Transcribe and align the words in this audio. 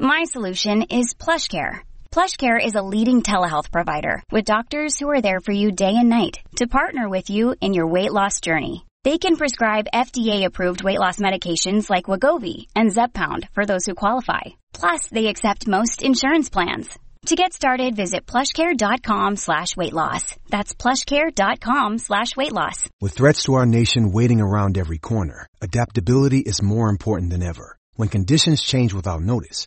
My 0.00 0.22
solution 0.24 0.82
is 0.82 1.14
PlushCare. 1.14 1.80
PlushCare 2.12 2.64
is 2.64 2.76
a 2.76 2.82
leading 2.82 3.22
telehealth 3.22 3.72
provider 3.72 4.22
with 4.30 4.44
doctors 4.44 4.98
who 4.98 5.10
are 5.10 5.20
there 5.20 5.40
for 5.40 5.52
you 5.52 5.72
day 5.72 5.92
and 5.96 6.08
night 6.08 6.38
to 6.56 6.68
partner 6.68 7.08
with 7.08 7.30
you 7.30 7.56
in 7.60 7.74
your 7.74 7.88
weight 7.88 8.12
loss 8.12 8.38
journey. 8.40 8.86
They 9.02 9.18
can 9.18 9.36
prescribe 9.36 9.92
FDA-approved 9.92 10.84
weight 10.84 11.00
loss 11.00 11.18
medications 11.18 11.90
like 11.90 12.04
Wegovy 12.04 12.66
and 12.76 12.90
Zepbound 12.90 13.48
for 13.50 13.66
those 13.66 13.86
who 13.86 13.94
qualify. 13.94 14.42
Plus, 14.72 15.08
they 15.08 15.26
accept 15.26 15.66
most 15.66 16.02
insurance 16.02 16.48
plans. 16.48 16.96
To 17.26 17.34
get 17.34 17.52
started, 17.52 17.96
visit 17.96 18.24
plushcare.com 18.24 19.34
slash 19.34 19.76
weight 19.76 19.92
loss. 19.92 20.36
That's 20.48 20.74
plushcare.com 20.74 21.98
slash 21.98 22.36
weight 22.36 22.52
loss. 22.52 22.88
With 23.00 23.14
threats 23.14 23.42
to 23.44 23.54
our 23.54 23.66
nation 23.66 24.12
waiting 24.12 24.40
around 24.40 24.78
every 24.78 24.98
corner, 24.98 25.46
adaptability 25.60 26.38
is 26.38 26.62
more 26.62 26.88
important 26.88 27.30
than 27.30 27.42
ever. 27.42 27.76
When 27.96 28.08
conditions 28.08 28.62
change 28.62 28.94
without 28.94 29.22
notice, 29.22 29.66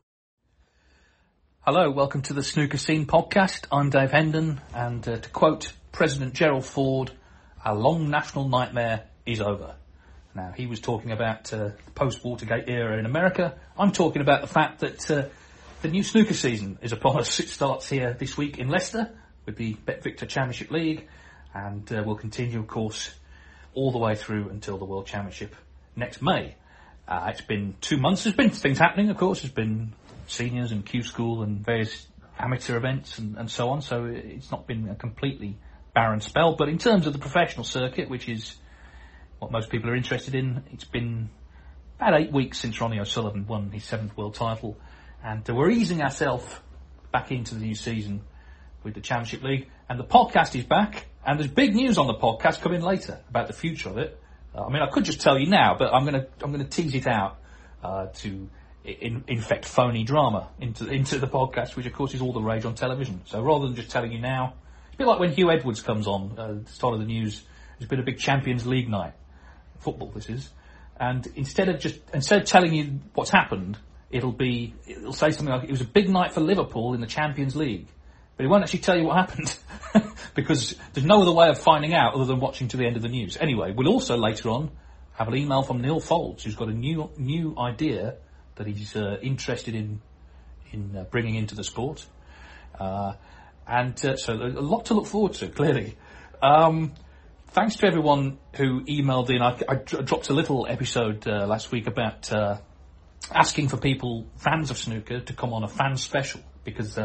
Hello, 1.63 1.91
welcome 1.91 2.23
to 2.23 2.33
the 2.33 2.41
Snooker 2.41 2.79
Scene 2.79 3.05
podcast. 3.05 3.67
I'm 3.71 3.91
Dave 3.91 4.09
Hendon, 4.09 4.59
and 4.73 5.07
uh, 5.07 5.17
to 5.17 5.29
quote 5.29 5.71
President 5.91 6.33
Gerald 6.33 6.65
Ford, 6.65 7.11
"A 7.63 7.75
long 7.75 8.09
national 8.09 8.49
nightmare 8.49 9.03
is 9.27 9.41
over." 9.41 9.75
Now, 10.33 10.53
he 10.57 10.65
was 10.65 10.79
talking 10.79 11.11
about 11.11 11.53
uh, 11.53 11.69
the 11.85 11.91
post-Watergate 11.93 12.67
era 12.67 12.97
in 12.97 13.05
America. 13.05 13.53
I'm 13.77 13.91
talking 13.91 14.23
about 14.23 14.41
the 14.41 14.47
fact 14.47 14.79
that 14.79 15.11
uh, 15.11 15.25
the 15.83 15.89
new 15.89 16.01
snooker 16.01 16.33
season 16.33 16.79
is 16.81 16.93
upon 16.93 17.19
us. 17.19 17.39
It 17.39 17.49
starts 17.49 17.87
here 17.87 18.15
this 18.17 18.35
week 18.35 18.57
in 18.57 18.67
Leicester 18.67 19.11
with 19.45 19.55
the 19.55 19.75
BetVictor 19.85 20.27
Championship 20.27 20.71
League, 20.71 21.07
and 21.53 21.93
uh, 21.93 22.01
will 22.03 22.15
continue, 22.15 22.57
of 22.57 22.65
course, 22.65 23.13
all 23.75 23.91
the 23.91 23.99
way 23.99 24.15
through 24.15 24.49
until 24.49 24.79
the 24.79 24.85
World 24.85 25.05
Championship 25.05 25.55
next 25.95 26.23
May. 26.23 26.55
Uh, 27.07 27.27
it's 27.29 27.41
been 27.41 27.75
two 27.81 27.97
months. 27.97 28.23
There's 28.23 28.35
been 28.35 28.49
things 28.49 28.79
happening, 28.79 29.11
of 29.11 29.17
course. 29.17 29.41
There's 29.41 29.53
been 29.53 29.93
seniors 30.31 30.71
and 30.71 30.85
Q 30.85 31.03
School 31.03 31.43
and 31.43 31.63
various 31.63 32.07
amateur 32.39 32.77
events 32.77 33.19
and, 33.19 33.37
and 33.37 33.49
so 33.49 33.69
on. 33.69 33.81
So 33.81 34.05
it's 34.05 34.51
not 34.51 34.67
been 34.67 34.89
a 34.89 34.95
completely 34.95 35.57
barren 35.93 36.21
spell. 36.21 36.55
But 36.55 36.69
in 36.69 36.77
terms 36.77 37.07
of 37.07 37.13
the 37.13 37.19
professional 37.19 37.63
circuit, 37.63 38.09
which 38.09 38.27
is 38.27 38.55
what 39.39 39.51
most 39.51 39.69
people 39.69 39.89
are 39.89 39.95
interested 39.95 40.35
in, 40.35 40.63
it's 40.71 40.83
been 40.83 41.29
about 41.99 42.19
eight 42.19 42.31
weeks 42.31 42.57
since 42.59 42.79
Ronnie 42.81 42.99
O'Sullivan 42.99 43.45
won 43.45 43.71
his 43.71 43.83
seventh 43.83 44.17
world 44.17 44.33
title, 44.33 44.77
and 45.23 45.47
uh, 45.47 45.53
we're 45.53 45.69
easing 45.69 46.01
ourselves 46.01 46.45
back 47.11 47.31
into 47.31 47.55
the 47.55 47.61
new 47.61 47.75
season 47.75 48.21
with 48.83 48.95
the 48.95 49.01
Championship 49.01 49.43
League. 49.43 49.69
And 49.87 49.99
the 49.99 50.03
podcast 50.03 50.55
is 50.55 50.63
back, 50.63 51.05
and 51.25 51.39
there's 51.39 51.51
big 51.51 51.75
news 51.75 51.97
on 51.97 52.07
the 52.07 52.15
podcast 52.15 52.61
coming 52.61 52.81
later 52.81 53.19
about 53.29 53.47
the 53.47 53.53
future 53.53 53.89
of 53.89 53.97
it. 53.97 54.19
Uh, 54.55 54.63
I 54.65 54.69
mean, 54.69 54.81
I 54.81 54.89
could 54.89 55.05
just 55.05 55.21
tell 55.21 55.37
you 55.37 55.47
now, 55.47 55.75
but 55.77 55.93
I'm 55.93 56.05
gonna 56.05 56.25
I'm 56.41 56.51
gonna 56.51 56.63
tease 56.63 56.95
it 56.95 57.07
out 57.07 57.37
uh, 57.83 58.07
to 58.07 58.49
in, 58.83 59.23
infect 59.27 59.65
phony 59.65 60.03
drama 60.03 60.49
into 60.59 60.87
into 60.87 61.19
the 61.19 61.27
podcast, 61.27 61.75
which 61.75 61.85
of 61.85 61.93
course 61.93 62.13
is 62.13 62.21
all 62.21 62.33
the 62.33 62.41
rage 62.41 62.65
on 62.65 62.75
television. 62.75 63.21
So 63.25 63.41
rather 63.41 63.65
than 63.65 63.75
just 63.75 63.91
telling 63.91 64.11
you 64.11 64.19
now, 64.19 64.53
it's 64.87 64.95
a 64.95 64.97
bit 64.97 65.07
like 65.07 65.19
when 65.19 65.33
Huw 65.33 65.53
Edwards 65.53 65.81
comes 65.81 66.07
on 66.07 66.33
uh, 66.37 66.53
the 66.63 66.71
start 66.71 66.93
of 66.93 66.99
the 66.99 67.05
news. 67.05 67.43
There's 67.77 67.89
been 67.89 67.99
a 67.99 68.03
big 68.03 68.19
Champions 68.19 68.67
League 68.67 68.89
night, 68.89 69.13
football 69.79 70.09
this 70.09 70.29
is, 70.29 70.49
and 70.99 71.27
instead 71.35 71.69
of 71.69 71.79
just 71.79 71.99
instead 72.13 72.41
of 72.41 72.47
telling 72.47 72.73
you 72.73 72.99
what's 73.13 73.31
happened, 73.31 73.77
it'll 74.11 74.31
be 74.31 74.75
it'll 74.87 75.13
say 75.13 75.31
something 75.31 75.53
like 75.53 75.63
it 75.63 75.71
was 75.71 75.81
a 75.81 75.85
big 75.85 76.09
night 76.09 76.33
for 76.33 76.41
Liverpool 76.41 76.93
in 76.93 77.01
the 77.01 77.07
Champions 77.07 77.55
League, 77.55 77.87
but 78.37 78.45
it 78.45 78.49
won't 78.49 78.63
actually 78.63 78.79
tell 78.79 78.97
you 78.97 79.05
what 79.05 79.17
happened 79.17 79.57
because 80.35 80.75
there's 80.93 81.05
no 81.05 81.21
other 81.21 81.31
way 81.31 81.49
of 81.49 81.57
finding 81.59 81.93
out 81.93 82.13
other 82.13 82.25
than 82.25 82.39
watching 82.39 82.67
to 82.67 82.77
the 82.77 82.85
end 82.85 82.95
of 82.95 83.01
the 83.01 83.09
news. 83.09 83.37
Anyway, 83.39 83.73
we'll 83.75 83.89
also 83.89 84.15
later 84.15 84.49
on 84.49 84.69
have 85.13 85.27
an 85.27 85.35
email 85.35 85.63
from 85.63 85.81
Neil 85.81 85.99
Folds, 85.99 86.43
who's 86.43 86.55
got 86.55 86.67
a 86.69 86.73
new 86.73 87.09
new 87.17 87.55
idea 87.57 88.17
that 88.63 88.69
he's 88.69 88.95
uh, 88.95 89.17
interested 89.21 89.75
in 89.75 90.01
in 90.71 90.95
uh, 90.95 91.03
bringing 91.03 91.35
into 91.35 91.55
the 91.55 91.63
sport, 91.63 92.05
uh, 92.79 93.13
and 93.67 94.05
uh, 94.05 94.15
so 94.15 94.33
a 94.33 94.61
lot 94.61 94.85
to 94.85 94.93
look 94.93 95.07
forward 95.07 95.33
to. 95.33 95.47
Clearly, 95.47 95.97
um, 96.41 96.93
thanks 97.49 97.75
to 97.77 97.87
everyone 97.87 98.37
who 98.55 98.81
emailed 98.85 99.29
in. 99.29 99.41
I, 99.41 99.59
I 99.67 99.75
dropped 99.75 100.29
a 100.29 100.33
little 100.33 100.67
episode 100.67 101.27
uh, 101.27 101.45
last 101.47 101.71
week 101.71 101.87
about 101.87 102.31
asking 103.31 103.67
for 103.69 103.77
people, 103.77 104.27
fans 104.37 104.71
of 104.71 104.77
snooker, 104.77 105.19
to 105.19 105.33
come 105.33 105.53
on 105.53 105.63
a 105.63 105.67
fan 105.67 105.97
special 105.97 106.41
because 106.63 106.97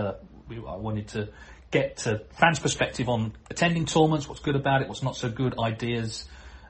we, 0.49 0.59
I 0.59 0.77
wanted 0.77 1.09
to 1.09 1.29
get 1.71 2.01
fans' 2.33 2.59
perspective 2.59 3.09
on 3.09 3.33
attending 3.51 3.87
tournaments, 3.87 4.29
what's 4.29 4.41
good 4.41 4.57
about 4.57 4.83
it, 4.83 4.89
what's 4.89 5.03
not 5.03 5.17
so 5.17 5.29
good, 5.29 5.59
ideas 5.59 6.27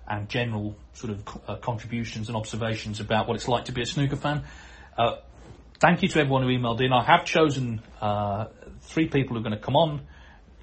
and 0.09 0.29
general 0.29 0.77
sort 0.93 1.13
of 1.13 1.25
uh, 1.49 1.57
contributions 1.57 2.29
and 2.29 2.37
observations 2.37 3.01
about 3.01 3.27
what 3.27 3.35
it's 3.35 3.49
like 3.49 3.67
to 3.67 3.73
be 3.73 3.83
a 3.83 3.87
snooker 3.87 4.17
fan. 4.17 4.45
Uh, 4.97 5.17
thank 5.79 6.03
you 6.03 6.09
to 6.09 6.21
everyone 6.21 6.43
who 6.43 6.49
emailed 6.49 6.81
in. 6.81 6.93
I 6.93 7.05
have 7.05 7.25
chosen 7.25 7.83
uh, 8.01 8.47
three 8.81 9.09
people 9.09 9.35
who 9.35 9.41
are 9.41 9.43
going 9.43 9.59
to 9.59 9.63
come 9.63 9.77
on. 9.77 10.07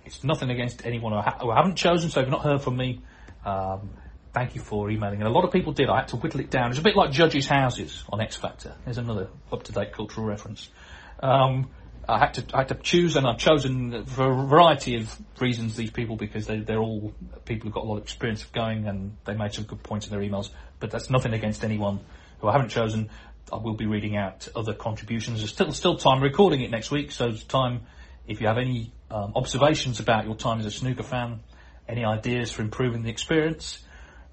It's 0.06 0.24
nothing 0.24 0.50
against 0.50 0.86
anyone 0.86 1.14
who, 1.14 1.20
ha- 1.20 1.38
who 1.40 1.52
I 1.52 1.56
haven't 1.58 1.76
chosen, 1.76 2.10
so 2.10 2.20
if 2.20 2.26
you've 2.26 2.32
not 2.32 2.42
heard 2.42 2.62
from 2.62 2.76
me, 2.76 3.02
um, 3.46 3.92
thank 4.34 4.56
you 4.56 4.62
for 4.62 4.90
emailing. 4.90 5.20
And 5.20 5.28
a 5.28 5.32
lot 5.32 5.46
of 5.46 5.52
people 5.52 5.72
did. 5.72 5.88
I 5.88 5.98
had 5.98 6.08
to 6.10 6.18
whittle 6.18 6.40
it 6.40 6.50
down. 6.50 6.72
It's 6.72 6.80
a 6.80 6.84
bit 6.84 6.96
like 6.96 7.12
Judges' 7.12 7.48
Houses 7.48 8.04
on 8.12 8.20
X 8.20 8.36
Factor. 8.36 8.76
There's 8.86 8.98
another 8.98 9.30
up-to-date 9.52 9.94
cultural 9.94 10.26
reference. 10.26 10.70
Um, 11.20 11.70
I 12.10 12.20
had 12.20 12.34
to 12.34 12.46
I 12.54 12.60
had 12.60 12.68
to 12.70 12.76
choose, 12.76 13.16
and 13.16 13.26
I've 13.26 13.38
chosen 13.38 14.06
for 14.06 14.30
a 14.30 14.46
variety 14.46 14.98
of 14.98 15.16
reasons 15.40 15.78
these 15.78 15.92
people 15.92 16.18
because 16.18 16.48
they 16.48 16.60
they're 16.60 16.82
all 16.82 17.14
people 17.46 17.68
who've 17.68 17.74
got 17.74 17.86
a 17.86 17.88
lot 17.88 17.98
of 17.98 18.04
experience 18.04 18.44
of 18.44 18.52
going, 18.52 18.88
and 18.88 19.16
they 19.24 19.36
made 19.36 19.54
some 19.54 19.64
good 19.64 19.82
points 19.84 20.06
in 20.06 20.12
their 20.12 20.20
emails. 20.20 20.50
But 20.82 20.92
that's 20.92 21.10
nothing 21.10 21.32
against 21.34 21.64
anyone 21.64 22.02
who 22.40 22.50
I 22.50 22.52
haven't 22.52 22.70
chosen. 22.70 23.10
I 23.54 23.58
will 23.58 23.76
be 23.76 23.86
reading 23.86 24.18
out 24.18 24.48
other 24.56 24.74
contributions. 24.74 25.40
There's 25.40 25.52
still 25.52 25.72
still 25.72 25.98
time 25.98 26.22
recording 26.22 26.62
it 26.62 26.72
next 26.72 26.92
week, 26.92 27.12
so 27.12 27.32
time 27.34 27.82
if 28.28 28.42
you 28.42 28.48
have 28.48 28.58
any 28.58 28.92
um, 29.12 29.34
observations 29.36 30.00
about 30.00 30.26
your 30.26 30.36
time 30.36 30.60
as 30.60 30.66
a 30.66 30.72
snooker 30.72 31.04
fan, 31.04 31.42
any 31.88 32.04
ideas 32.04 32.52
for 32.52 32.62
improving 32.62 33.04
the 33.04 33.10
experience. 33.10 33.84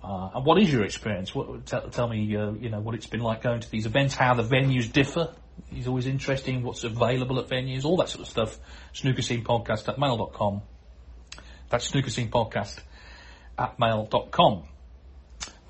Uh, 0.03 0.31
and 0.35 0.47
what 0.47 0.59
is 0.59 0.73
your 0.73 0.85
experience? 0.85 1.35
What, 1.35 1.67
tell, 1.67 1.89
tell 1.91 2.09
me, 2.09 2.35
uh, 2.35 2.53
you 2.53 2.71
know, 2.71 2.81
what 2.81 2.95
it's 2.95 3.07
been 3.07 3.21
like 3.21 3.43
going 3.43 3.61
to 3.61 3.71
these 3.71 3.85
events, 3.85 4.15
how 4.15 4.33
the 4.35 4.43
venues 4.43 4.91
differ 4.91 5.35
is 5.77 5.87
always 5.87 6.07
interesting, 6.07 6.63
what's 6.63 6.85
available 6.85 7.39
at 7.39 7.49
venues, 7.49 7.85
all 7.85 7.99
that 7.99 8.09
sort 8.09 8.23
of 8.23 8.29
stuff. 8.29 8.59
Snooker 8.95 9.23
Scene 9.23 9.45
Podcast 9.45 9.89
at 9.89 9.99
mail.com. 9.99 10.63
That's 11.69 11.85
Snooker 11.85 12.11
Scene 12.11 12.31
Podcast 12.31 12.79
at 13.59 13.79
mail.com. 13.79 14.70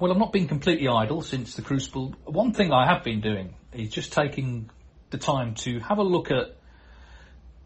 Well, 0.01 0.11
I've 0.11 0.19
not 0.19 0.33
been 0.33 0.49
completely 0.49 0.89
idle 0.89 1.21
since 1.21 1.55
the 1.57 1.61
Crucible. 1.61 2.15
One 2.25 2.55
thing 2.55 2.73
I 2.73 2.87
have 2.87 3.05
been 3.05 3.21
doing 3.21 3.55
is 3.75 3.91
just 3.91 4.15
taking 4.15 4.71
the 5.11 5.19
time 5.19 5.55
to 5.57 5.79
have 5.81 5.99
a 5.99 6.03
look 6.03 6.31
at 6.31 6.57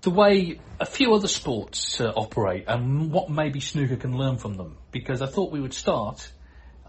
the 0.00 0.10
way 0.10 0.58
a 0.80 0.84
few 0.84 1.14
other 1.14 1.28
sports 1.28 2.00
uh, 2.00 2.12
operate 2.16 2.64
and 2.66 3.12
what 3.12 3.30
maybe 3.30 3.60
snooker 3.60 3.94
can 3.94 4.18
learn 4.18 4.38
from 4.38 4.54
them. 4.54 4.78
Because 4.90 5.22
I 5.22 5.26
thought 5.26 5.52
we 5.52 5.60
would 5.60 5.72
start 5.72 6.28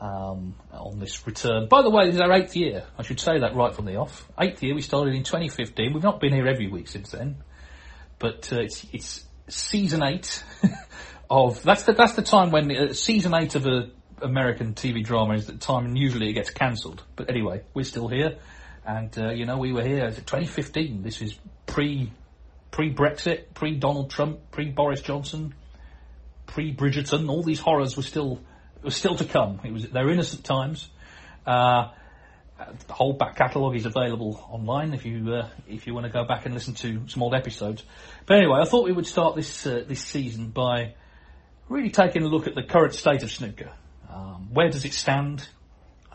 um, 0.01 0.55
on 0.71 0.97
this 0.97 1.27
return. 1.27 1.67
By 1.67 1.83
the 1.83 1.91
way, 1.91 2.07
this 2.07 2.15
is 2.15 2.21
our 2.21 2.33
eighth 2.33 2.55
year. 2.55 2.83
I 2.97 3.03
should 3.03 3.19
say 3.19 3.37
that 3.37 3.55
right 3.55 3.73
from 3.73 3.85
the 3.85 3.97
off. 3.97 4.27
Eighth 4.39 4.63
year. 4.63 4.73
We 4.73 4.81
started 4.81 5.13
in 5.13 5.21
2015. 5.21 5.93
We've 5.93 6.01
not 6.01 6.19
been 6.19 6.33
here 6.33 6.47
every 6.47 6.69
week 6.69 6.87
since 6.87 7.11
then, 7.11 7.37
but 8.17 8.51
uh, 8.51 8.61
it's 8.61 8.83
it's 8.91 9.23
season 9.47 10.01
eight 10.01 10.43
of 11.29 11.61
that's 11.61 11.83
the 11.83 11.93
that's 11.93 12.13
the 12.13 12.23
time 12.23 12.49
when 12.49 12.75
uh, 12.75 12.93
season 12.93 13.35
eight 13.35 13.53
of 13.53 13.67
a 13.67 13.91
American 14.21 14.73
TV 14.73 15.03
drama 15.03 15.33
is 15.33 15.47
that 15.47 15.59
time, 15.59 15.85
and 15.85 15.97
usually 15.97 16.29
it 16.29 16.33
gets 16.33 16.49
cancelled. 16.49 17.03
But 17.15 17.29
anyway, 17.29 17.61
we're 17.73 17.85
still 17.85 18.07
here. 18.07 18.37
And 18.85 19.17
uh, 19.17 19.31
you 19.31 19.45
know, 19.45 19.57
we 19.57 19.73
were 19.73 19.83
here. 19.83 20.09
2015. 20.11 21.01
This 21.01 21.21
is 21.21 21.37
pre 21.65 22.11
pre 22.71 22.93
Brexit, 22.93 23.53
pre 23.53 23.75
Donald 23.75 24.09
Trump, 24.11 24.51
pre 24.51 24.69
Boris 24.69 25.01
Johnson, 25.01 25.53
pre 26.45 26.73
Bridgerton. 26.73 27.29
All 27.29 27.43
these 27.43 27.59
horrors 27.59 27.97
were 27.97 28.03
still 28.03 28.41
were 28.83 28.91
still 28.91 29.15
to 29.15 29.25
come. 29.25 29.59
It 29.63 29.73
was 29.73 29.89
they're 29.89 30.09
innocent 30.09 30.43
times. 30.43 30.89
Uh, 31.45 31.91
the 32.87 32.93
whole 32.93 33.13
back 33.13 33.35
catalogue 33.35 33.75
is 33.75 33.85
available 33.85 34.41
online 34.49 34.93
if 34.93 35.05
you 35.05 35.33
uh, 35.33 35.49
if 35.67 35.87
you 35.87 35.93
want 35.93 36.05
to 36.05 36.11
go 36.11 36.23
back 36.23 36.45
and 36.45 36.53
listen 36.53 36.73
to 36.75 37.01
some 37.07 37.23
old 37.23 37.33
episodes. 37.33 37.83
But 38.25 38.37
anyway, 38.37 38.59
I 38.61 38.65
thought 38.65 38.85
we 38.85 38.93
would 38.93 39.07
start 39.07 39.35
this 39.35 39.65
uh, 39.65 39.83
this 39.87 40.01
season 40.01 40.49
by 40.49 40.93
really 41.67 41.89
taking 41.89 42.23
a 42.23 42.27
look 42.27 42.47
at 42.47 42.55
the 42.55 42.63
current 42.63 42.93
state 42.93 43.23
of 43.23 43.31
snooker. 43.31 43.71
Um, 44.15 44.53
where 44.53 44.69
does 44.69 44.85
it 44.85 44.93
stand? 44.93 45.47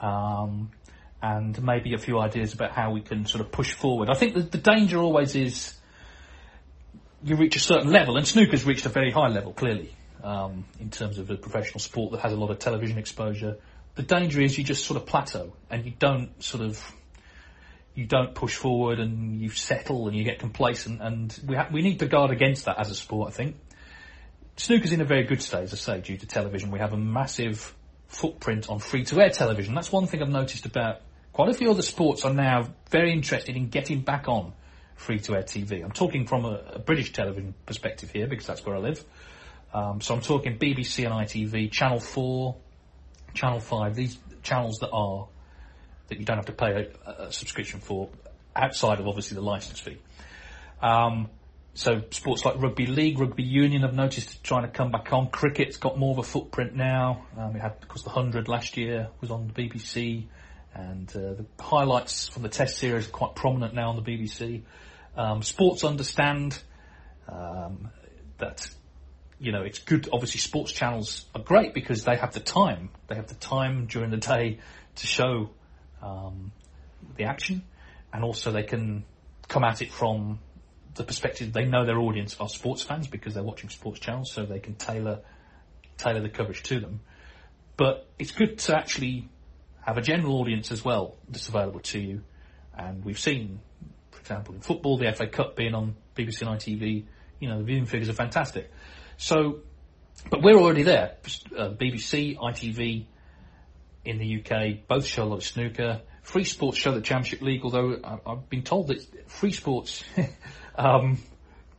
Um, 0.00 0.70
and 1.22 1.62
maybe 1.62 1.92
a 1.92 1.98
few 1.98 2.18
ideas 2.18 2.54
about 2.54 2.72
how 2.72 2.92
we 2.92 3.02
can 3.02 3.26
sort 3.26 3.42
of 3.42 3.52
push 3.52 3.74
forward. 3.74 4.08
I 4.08 4.14
think 4.14 4.34
the, 4.34 4.40
the 4.40 4.58
danger 4.58 4.98
always 4.98 5.36
is 5.36 5.74
you 7.22 7.36
reach 7.36 7.56
a 7.56 7.60
certain 7.60 7.92
level, 7.92 8.16
and 8.16 8.26
snooker's 8.26 8.64
reached 8.64 8.86
a 8.86 8.88
very 8.88 9.10
high 9.10 9.28
level, 9.28 9.52
clearly, 9.52 9.94
um, 10.24 10.64
in 10.80 10.90
terms 10.90 11.18
of 11.18 11.30
a 11.30 11.36
professional 11.36 11.80
sport 11.80 12.12
that 12.12 12.22
has 12.22 12.32
a 12.32 12.36
lot 12.36 12.50
of 12.50 12.58
television 12.58 12.96
exposure 12.96 13.58
the 13.94 14.02
danger 14.02 14.40
is 14.40 14.56
you 14.56 14.64
just 14.64 14.84
sort 14.84 15.00
of 15.00 15.06
plateau 15.06 15.52
and 15.68 15.84
you 15.84 15.92
don't 15.98 16.42
sort 16.42 16.62
of 16.62 16.94
you 17.94 18.06
don't 18.06 18.34
push 18.34 18.54
forward 18.54 19.00
and 19.00 19.40
you 19.40 19.50
settle 19.50 20.06
and 20.06 20.16
you 20.16 20.24
get 20.24 20.38
complacent 20.38 21.02
and 21.02 21.38
we 21.46 21.56
ha- 21.56 21.68
we 21.72 21.82
need 21.82 21.98
to 21.98 22.06
guard 22.06 22.30
against 22.30 22.64
that 22.64 22.78
as 22.78 22.90
a 22.90 22.94
sport. 22.94 23.28
I 23.28 23.32
think 23.32 23.56
snooker's 24.56 24.92
in 24.92 25.00
a 25.00 25.04
very 25.04 25.24
good 25.24 25.42
state, 25.42 25.64
as 25.64 25.74
I 25.74 25.76
say, 25.76 26.00
due 26.00 26.16
to 26.16 26.26
television. 26.26 26.70
We 26.70 26.78
have 26.78 26.92
a 26.92 26.96
massive 26.96 27.74
footprint 28.10 28.68
on 28.68 28.80
free 28.80 29.04
to 29.04 29.20
air 29.20 29.30
television. 29.30 29.74
That's 29.74 29.90
one 29.90 30.06
thing 30.06 30.20
I've 30.22 30.28
noticed 30.28 30.66
about 30.66 31.00
quite 31.32 31.48
a 31.48 31.54
few 31.54 31.70
other 31.70 31.82
sports 31.82 32.24
are 32.24 32.34
now 32.34 32.68
very 32.90 33.12
interested 33.12 33.56
in 33.56 33.68
getting 33.68 34.00
back 34.00 34.28
on 34.28 34.52
free 34.96 35.20
to 35.20 35.36
air 35.36 35.42
TV. 35.42 35.82
I'm 35.82 35.92
talking 35.92 36.26
from 36.26 36.44
a, 36.44 36.60
a, 36.74 36.78
British 36.78 37.12
television 37.12 37.54
perspective 37.64 38.10
here 38.10 38.26
because 38.26 38.46
that's 38.46 38.66
where 38.66 38.76
I 38.76 38.80
live. 38.80 39.02
Um, 39.72 40.00
so 40.00 40.14
I'm 40.14 40.20
talking 40.20 40.58
BBC 40.58 41.04
and 41.06 41.14
ITV, 41.14 41.70
Channel 41.70 42.00
4, 42.00 42.56
Channel 43.32 43.60
5, 43.60 43.94
these 43.94 44.18
channels 44.42 44.78
that 44.80 44.90
are, 44.90 45.28
that 46.08 46.18
you 46.18 46.24
don't 46.24 46.36
have 46.36 46.46
to 46.46 46.52
pay 46.52 46.90
a, 47.06 47.26
a 47.26 47.32
subscription 47.32 47.78
for, 47.78 48.08
outside 48.56 48.98
of 48.98 49.06
obviously 49.06 49.36
the 49.36 49.42
license 49.42 49.78
fee. 49.78 49.98
Um, 50.82 51.30
so 51.74 52.02
sports 52.10 52.44
like 52.44 52.60
rugby 52.60 52.86
league, 52.86 53.18
rugby 53.18 53.42
union, 53.42 53.84
I've 53.84 53.94
noticed 53.94 54.42
trying 54.42 54.62
to 54.62 54.68
come 54.68 54.90
back 54.90 55.12
on. 55.12 55.30
Cricket's 55.30 55.76
got 55.76 55.98
more 55.98 56.12
of 56.12 56.18
a 56.18 56.22
footprint 56.22 56.74
now. 56.74 57.26
Um, 57.38 57.54
we 57.54 57.60
had, 57.60 57.72
of 57.80 57.88
course, 57.88 58.02
the 58.02 58.10
hundred 58.10 58.48
last 58.48 58.76
year 58.76 59.08
was 59.20 59.30
on 59.30 59.52
the 59.52 59.52
BBC, 59.52 60.26
and 60.74 61.08
uh, 61.10 61.34
the 61.34 61.46
highlights 61.60 62.28
from 62.28 62.42
the 62.42 62.48
Test 62.48 62.78
series 62.78 63.08
are 63.08 63.12
quite 63.12 63.34
prominent 63.34 63.74
now 63.74 63.90
on 63.90 63.96
the 63.96 64.02
BBC. 64.02 64.62
Um, 65.16 65.42
sports 65.42 65.84
understand 65.84 66.60
um, 67.28 67.90
that 68.38 68.68
you 69.40 69.52
know, 69.52 69.62
it's 69.62 69.78
good. 69.78 70.08
Obviously, 70.12 70.38
sports 70.38 70.70
channels 70.70 71.24
are 71.34 71.40
great 71.40 71.72
because 71.72 72.04
they 72.04 72.16
have 72.16 72.34
the 72.34 72.40
time. 72.40 72.90
They 73.06 73.14
have 73.14 73.26
the 73.26 73.34
time 73.34 73.86
during 73.86 74.10
the 74.10 74.18
day 74.18 74.58
to 74.96 75.06
show 75.06 75.50
um, 76.02 76.52
the 77.16 77.24
action, 77.24 77.62
and 78.12 78.22
also 78.22 78.52
they 78.52 78.64
can 78.64 79.04
come 79.48 79.64
at 79.64 79.80
it 79.80 79.92
from 79.92 80.40
the 80.94 81.04
perspective 81.04 81.52
they 81.52 81.64
know 81.64 81.84
their 81.84 81.98
audience 81.98 82.36
are 82.40 82.48
sports 82.48 82.82
fans 82.82 83.06
because 83.06 83.34
they're 83.34 83.42
watching 83.42 83.70
sports 83.70 84.00
channels, 84.00 84.32
so 84.32 84.44
they 84.44 84.60
can 84.60 84.74
tailor 84.74 85.20
tailor 85.98 86.20
the 86.20 86.28
coverage 86.28 86.62
to 86.64 86.80
them. 86.80 87.00
But 87.76 88.08
it's 88.18 88.32
good 88.32 88.58
to 88.58 88.76
actually 88.76 89.28
have 89.82 89.98
a 89.98 90.02
general 90.02 90.40
audience 90.40 90.70
as 90.72 90.84
well 90.84 91.16
that's 91.28 91.48
available 91.48 91.80
to 91.80 91.98
you. 91.98 92.22
And 92.76 93.04
we've 93.04 93.18
seen, 93.18 93.60
for 94.10 94.20
example, 94.20 94.54
in 94.54 94.60
football, 94.60 94.98
the 94.98 95.12
FA 95.12 95.26
Cup 95.26 95.56
being 95.56 95.74
on 95.74 95.96
BBC 96.16 96.42
and 96.42 96.50
ITV, 96.50 97.04
you 97.38 97.48
know, 97.48 97.58
the 97.58 97.64
viewing 97.64 97.86
figures 97.86 98.08
are 98.08 98.14
fantastic. 98.14 98.70
So, 99.16 99.60
but 100.30 100.42
we're 100.42 100.56
already 100.56 100.82
there. 100.82 101.16
Uh, 101.56 101.70
BBC, 101.70 102.36
ITV 102.36 103.06
in 104.04 104.18
the 104.18 104.40
UK 104.40 104.86
both 104.86 105.06
show 105.06 105.24
a 105.24 105.26
lot 105.26 105.36
of 105.36 105.44
snooker. 105.44 106.02
Free 106.30 106.44
Sports 106.44 106.78
show 106.78 106.92
the 106.92 107.00
Championship 107.00 107.42
League, 107.42 107.62
although 107.64 107.98
I, 108.04 108.30
have 108.30 108.48
been 108.48 108.62
told 108.62 108.86
that 108.86 109.28
Free 109.28 109.50
Sports, 109.50 110.04
um, 110.76 111.18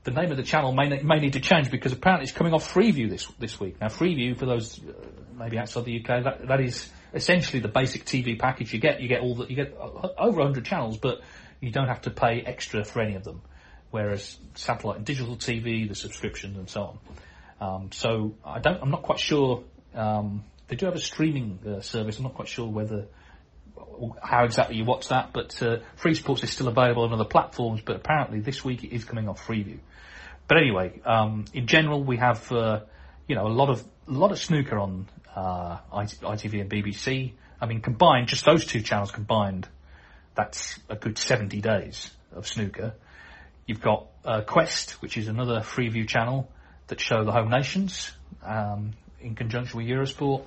the 0.03 0.11
name 0.11 0.29
of 0.29 0.35
the 0.35 0.43
channel 0.43 0.73
may, 0.73 0.89
may 1.01 1.19
need 1.19 1.33
to 1.33 1.39
change 1.39 1.71
because 1.71 1.93
apparently 1.93 2.23
it's 2.23 2.33
coming 2.33 2.53
off 2.53 2.73
Freeview 2.73 3.09
this 3.09 3.27
this 3.39 3.61
week. 3.61 3.79
Now, 3.79 3.87
Freeview, 3.87 4.37
for 4.37 4.45
those 4.45 4.77
uh, 4.77 4.91
maybe 5.39 5.57
outside 5.57 5.85
the 5.85 6.01
UK, 6.01 6.25
that, 6.25 6.47
that 6.49 6.59
is 6.59 6.89
essentially 7.13 7.61
the 7.61 7.69
basic 7.69 8.03
TV 8.03 8.37
package 8.37 8.73
you 8.73 8.79
get. 8.79 8.99
You 8.99 9.07
get 9.07 9.21
all 9.21 9.35
the, 9.35 9.45
you 9.47 9.55
get 9.55 9.73
over 9.77 10.39
100 10.39 10.65
channels, 10.65 10.97
but 10.97 11.21
you 11.61 11.71
don't 11.71 11.87
have 11.87 12.01
to 12.01 12.09
pay 12.09 12.41
extra 12.41 12.83
for 12.83 13.01
any 13.01 13.15
of 13.15 13.23
them. 13.23 13.41
Whereas 13.89 14.37
satellite 14.55 14.97
and 14.97 15.05
digital 15.05 15.37
TV, 15.37 15.87
the 15.87 15.95
subscriptions 15.95 16.57
and 16.57 16.69
so 16.69 16.99
on. 17.61 17.75
Um, 17.75 17.91
so 17.93 18.35
I 18.43 18.59
don't, 18.59 18.81
I'm 18.81 18.91
not 18.91 19.03
quite 19.03 19.19
sure. 19.19 19.63
Um, 19.95 20.43
they 20.67 20.75
do 20.75 20.87
have 20.87 20.95
a 20.95 20.99
streaming 20.99 21.59
uh, 21.65 21.79
service. 21.79 22.17
I'm 22.17 22.23
not 22.23 22.33
quite 22.33 22.49
sure 22.49 22.67
whether 22.67 23.07
how 24.21 24.43
exactly 24.43 24.77
you 24.77 24.85
watch 24.85 25.09
that, 25.09 25.33
but 25.33 25.61
uh, 25.61 25.77
Free 25.95 26.13
Sports 26.15 26.43
is 26.43 26.51
still 26.51 26.67
available 26.67 27.03
on 27.03 27.13
other 27.13 27.25
platforms. 27.25 27.81
But 27.83 27.95
apparently 27.97 28.39
this 28.39 28.63
week 28.63 28.83
it 28.83 28.93
is 28.93 29.03
coming 29.05 29.27
off 29.27 29.45
Freeview. 29.45 29.79
But 30.47 30.57
anyway, 30.57 31.01
um, 31.05 31.45
in 31.53 31.67
general, 31.67 32.03
we 32.03 32.17
have 32.17 32.51
uh, 32.51 32.81
you 33.27 33.35
know 33.35 33.47
a 33.47 33.53
lot 33.53 33.69
of 33.69 33.83
a 34.07 34.11
lot 34.11 34.31
of 34.31 34.39
snooker 34.39 34.77
on 34.77 35.07
uh, 35.35 35.77
ITV 35.93 36.61
and 36.61 36.69
BBC. 36.69 37.33
I 37.59 37.65
mean, 37.67 37.81
combined, 37.81 38.27
just 38.27 38.43
those 38.43 38.65
two 38.65 38.81
channels 38.81 39.11
combined, 39.11 39.67
that's 40.35 40.79
a 40.89 40.95
good 40.95 41.17
70 41.17 41.61
days 41.61 42.09
of 42.33 42.47
snooker. 42.47 42.95
You've 43.67 43.81
got 43.81 44.07
uh, 44.25 44.41
Quest, 44.41 45.01
which 45.01 45.15
is 45.15 45.27
another 45.27 45.59
Freeview 45.59 46.07
channel 46.07 46.51
that 46.87 46.99
show 46.99 47.23
the 47.23 47.31
home 47.31 47.49
nations 47.49 48.11
um, 48.43 48.93
in 49.19 49.35
conjunction 49.35 49.77
with 49.77 49.87
Eurosport. 49.87 50.43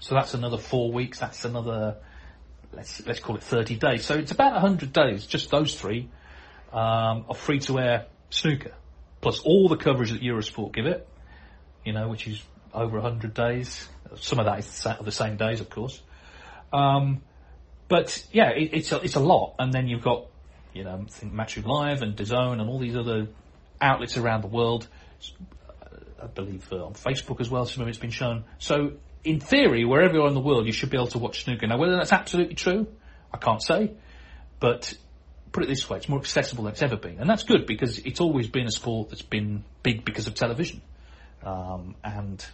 So 0.00 0.14
that's 0.14 0.34
another 0.34 0.58
four 0.58 0.92
weeks. 0.92 1.18
That's 1.18 1.44
another 1.44 1.96
let's 2.72 3.04
let's 3.06 3.20
call 3.20 3.36
it 3.36 3.42
30 3.42 3.76
days. 3.76 4.04
So 4.04 4.14
it's 4.14 4.32
about 4.32 4.52
100 4.52 4.92
days, 4.92 5.26
just 5.26 5.50
those 5.50 5.74
three, 5.74 6.08
um, 6.72 7.26
of 7.28 7.38
free 7.38 7.60
to 7.60 7.78
air 7.78 8.06
snooker, 8.30 8.74
plus 9.20 9.40
all 9.40 9.68
the 9.68 9.76
coverage 9.76 10.12
that 10.12 10.22
Eurosport 10.22 10.74
give 10.74 10.86
it. 10.86 11.08
You 11.84 11.92
know, 11.92 12.08
which 12.08 12.26
is 12.26 12.42
over 12.74 13.00
100 13.00 13.32
days. 13.32 13.88
Some 14.16 14.38
of 14.38 14.46
that 14.46 14.58
is 14.58 14.86
the 15.02 15.12
same 15.12 15.36
days, 15.36 15.60
of 15.60 15.70
course. 15.70 16.00
Um, 16.72 17.22
but 17.88 18.26
yeah, 18.32 18.50
it, 18.50 18.70
it's 18.72 18.92
a, 18.92 19.00
it's 19.00 19.14
a 19.14 19.20
lot. 19.20 19.54
And 19.58 19.72
then 19.72 19.86
you've 19.86 20.02
got 20.02 20.26
you 20.76 20.84
know, 20.84 21.04
I 21.06 21.10
think 21.10 21.32
Matchroom 21.32 21.66
Live 21.66 22.02
and 22.02 22.14
DAZN 22.14 22.60
and 22.60 22.68
all 22.68 22.78
these 22.78 22.96
other 22.96 23.28
outlets 23.80 24.16
around 24.16 24.42
the 24.42 24.48
world 24.48 24.86
I 26.22 26.26
believe 26.26 26.66
uh, 26.72 26.84
on 26.84 26.94
Facebook 26.94 27.40
as 27.40 27.50
well. 27.50 27.64
Some 27.66 27.82
of 27.82 27.88
it's 27.88 27.98
been 27.98 28.10
shown. 28.10 28.44
So 28.58 28.92
in 29.26 29.40
theory, 29.40 29.84
wherever 29.84 30.14
you 30.14 30.22
are 30.22 30.28
in 30.28 30.34
the 30.34 30.40
world, 30.40 30.66
you 30.66 30.72
should 30.72 30.90
be 30.90 30.96
able 30.96 31.08
to 31.08 31.18
watch 31.18 31.44
snooker. 31.44 31.66
Now, 31.66 31.78
whether 31.78 31.96
that's 31.96 32.12
absolutely 32.12 32.54
true, 32.54 32.86
I 33.34 33.38
can't 33.38 33.60
say. 33.60 33.90
But 34.60 34.94
put 35.52 35.64
it 35.64 35.66
this 35.66 35.90
way, 35.90 35.98
it's 35.98 36.08
more 36.08 36.20
accessible 36.20 36.64
than 36.64 36.72
it's 36.72 36.82
ever 36.82 36.96
been, 36.96 37.18
and 37.18 37.28
that's 37.28 37.42
good 37.42 37.66
because 37.66 37.98
it's 37.98 38.20
always 38.20 38.48
been 38.48 38.66
a 38.66 38.70
sport 38.70 39.10
that's 39.10 39.22
been 39.22 39.64
big 39.82 40.04
because 40.04 40.28
of 40.28 40.34
television, 40.34 40.80
um, 41.42 41.96
and 42.02 42.44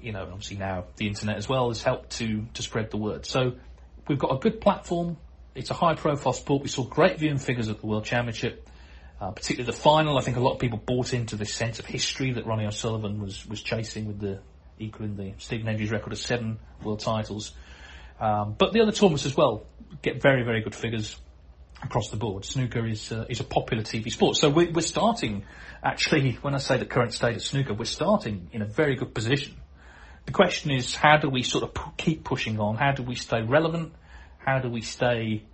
you 0.00 0.12
know, 0.12 0.22
obviously 0.22 0.56
now 0.56 0.84
the 0.96 1.06
internet 1.06 1.36
as 1.36 1.48
well 1.48 1.68
has 1.68 1.82
helped 1.82 2.10
to 2.18 2.46
to 2.54 2.62
spread 2.62 2.90
the 2.90 2.96
word. 2.96 3.24
So 3.24 3.52
we've 4.08 4.18
got 4.18 4.32
a 4.32 4.38
good 4.38 4.60
platform. 4.60 5.16
It's 5.54 5.70
a 5.70 5.74
high-profile 5.74 6.34
sport. 6.34 6.62
We 6.62 6.68
saw 6.68 6.84
great 6.84 7.18
viewing 7.18 7.38
figures 7.38 7.70
at 7.70 7.80
the 7.80 7.86
World 7.86 8.04
Championship. 8.04 8.68
Uh, 9.18 9.30
particularly 9.30 9.64
the 9.64 9.78
final, 9.78 10.18
I 10.18 10.20
think 10.20 10.36
a 10.36 10.40
lot 10.40 10.52
of 10.52 10.58
people 10.58 10.78
bought 10.78 11.14
into 11.14 11.36
this 11.36 11.54
sense 11.54 11.78
of 11.78 11.86
history 11.86 12.32
that 12.32 12.44
Ronnie 12.44 12.66
O'Sullivan 12.66 13.18
was, 13.18 13.46
was 13.48 13.62
chasing 13.62 14.06
with 14.06 14.20
the 14.20 14.40
equaling 14.78 15.16
the 15.16 15.32
Stephen 15.38 15.66
Hendry's 15.66 15.90
record 15.90 16.12
of 16.12 16.18
seven 16.18 16.58
world 16.82 17.00
titles. 17.00 17.52
Um, 18.20 18.54
but 18.56 18.72
the 18.72 18.80
other 18.80 18.92
tournaments 18.92 19.26
as 19.26 19.36
well 19.36 19.66
get 20.02 20.22
very, 20.22 20.42
very 20.42 20.62
good 20.62 20.74
figures 20.74 21.16
across 21.82 22.10
the 22.10 22.16
board. 22.16 22.44
Snooker 22.44 22.86
is 22.86 23.12
uh, 23.12 23.26
is 23.28 23.40
a 23.40 23.44
popular 23.44 23.82
TV 23.82 24.10
sport. 24.10 24.36
So 24.36 24.48
we're, 24.48 24.70
we're 24.70 24.80
starting, 24.80 25.44
actually, 25.82 26.32
when 26.42 26.54
I 26.54 26.58
say 26.58 26.78
the 26.78 26.86
current 26.86 27.12
state 27.12 27.36
of 27.36 27.42
snooker, 27.42 27.74
we're 27.74 27.84
starting 27.84 28.48
in 28.52 28.62
a 28.62 28.66
very 28.66 28.96
good 28.96 29.14
position. 29.14 29.56
The 30.24 30.32
question 30.32 30.70
is, 30.70 30.94
how 30.94 31.18
do 31.18 31.28
we 31.28 31.42
sort 31.42 31.64
of 31.64 31.74
p- 31.74 32.04
keep 32.04 32.24
pushing 32.24 32.58
on? 32.58 32.76
How 32.76 32.92
do 32.92 33.02
we 33.02 33.14
stay 33.14 33.42
relevant? 33.42 33.92
How 34.38 34.58
do 34.58 34.68
we 34.68 34.80
stay 34.80 35.44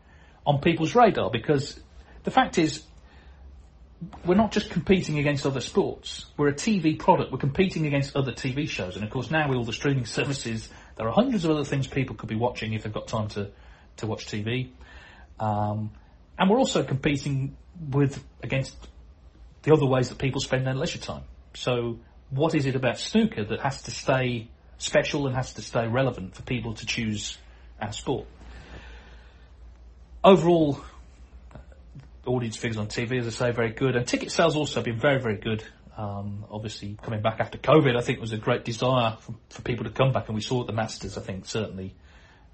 on 0.46 0.60
people's 0.60 0.94
radar? 0.94 1.30
Because 1.30 1.78
the 2.24 2.30
fact 2.30 2.58
is, 2.58 2.82
we're 4.24 4.34
not 4.34 4.52
just 4.52 4.70
competing 4.70 5.18
against 5.18 5.46
other 5.46 5.60
sports. 5.60 6.26
We're 6.36 6.48
a 6.48 6.54
TV 6.54 6.98
product. 6.98 7.30
We're 7.30 7.38
competing 7.38 7.86
against 7.86 8.16
other 8.16 8.32
TV 8.32 8.68
shows. 8.68 8.96
And 8.96 9.04
of 9.04 9.10
course, 9.10 9.30
now 9.30 9.48
with 9.48 9.56
all 9.56 9.64
the 9.64 9.72
streaming 9.72 10.06
services, 10.06 10.68
there 10.96 11.06
are 11.06 11.12
hundreds 11.12 11.44
of 11.44 11.52
other 11.52 11.64
things 11.64 11.86
people 11.86 12.16
could 12.16 12.28
be 12.28 12.36
watching 12.36 12.72
if 12.72 12.82
they've 12.82 12.92
got 12.92 13.06
time 13.06 13.28
to, 13.28 13.50
to 13.98 14.06
watch 14.06 14.26
TV. 14.26 14.70
Um, 15.38 15.90
and 16.38 16.50
we're 16.50 16.58
also 16.58 16.82
competing 16.82 17.56
with 17.90 18.22
against 18.42 18.76
the 19.62 19.72
other 19.72 19.86
ways 19.86 20.08
that 20.08 20.18
people 20.18 20.40
spend 20.40 20.66
their 20.66 20.74
leisure 20.74 20.98
time. 20.98 21.22
So, 21.54 21.98
what 22.30 22.54
is 22.54 22.66
it 22.66 22.74
about 22.74 22.98
snooker 22.98 23.44
that 23.44 23.60
has 23.60 23.82
to 23.82 23.90
stay 23.90 24.48
special 24.78 25.26
and 25.26 25.36
has 25.36 25.52
to 25.54 25.62
stay 25.62 25.86
relevant 25.86 26.34
for 26.34 26.42
people 26.42 26.74
to 26.74 26.86
choose 26.86 27.38
our 27.80 27.92
sport? 27.92 28.26
overall, 30.24 30.80
audience 32.26 32.56
figures 32.56 32.78
on 32.78 32.86
TV, 32.86 33.18
as 33.18 33.26
I 33.26 33.30
say, 33.30 33.52
very 33.52 33.72
good, 33.72 33.96
and 33.96 34.06
ticket 34.06 34.30
sales 34.30 34.56
also 34.56 34.76
have 34.76 34.84
been 34.84 34.98
very, 34.98 35.20
very 35.20 35.36
good. 35.36 35.64
Um, 35.96 36.46
obviously, 36.50 36.96
coming 37.02 37.20
back 37.20 37.40
after 37.40 37.58
COVID, 37.58 37.96
I 37.96 38.00
think 38.00 38.20
was 38.20 38.32
a 38.32 38.38
great 38.38 38.64
desire 38.64 39.16
for, 39.20 39.34
for, 39.50 39.62
people 39.62 39.84
to 39.84 39.90
come 39.90 40.12
back, 40.12 40.28
and 40.28 40.34
we 40.34 40.40
saw 40.40 40.62
at 40.62 40.66
the 40.66 40.72
Masters. 40.72 41.18
I 41.18 41.20
think 41.20 41.44
certainly 41.44 41.94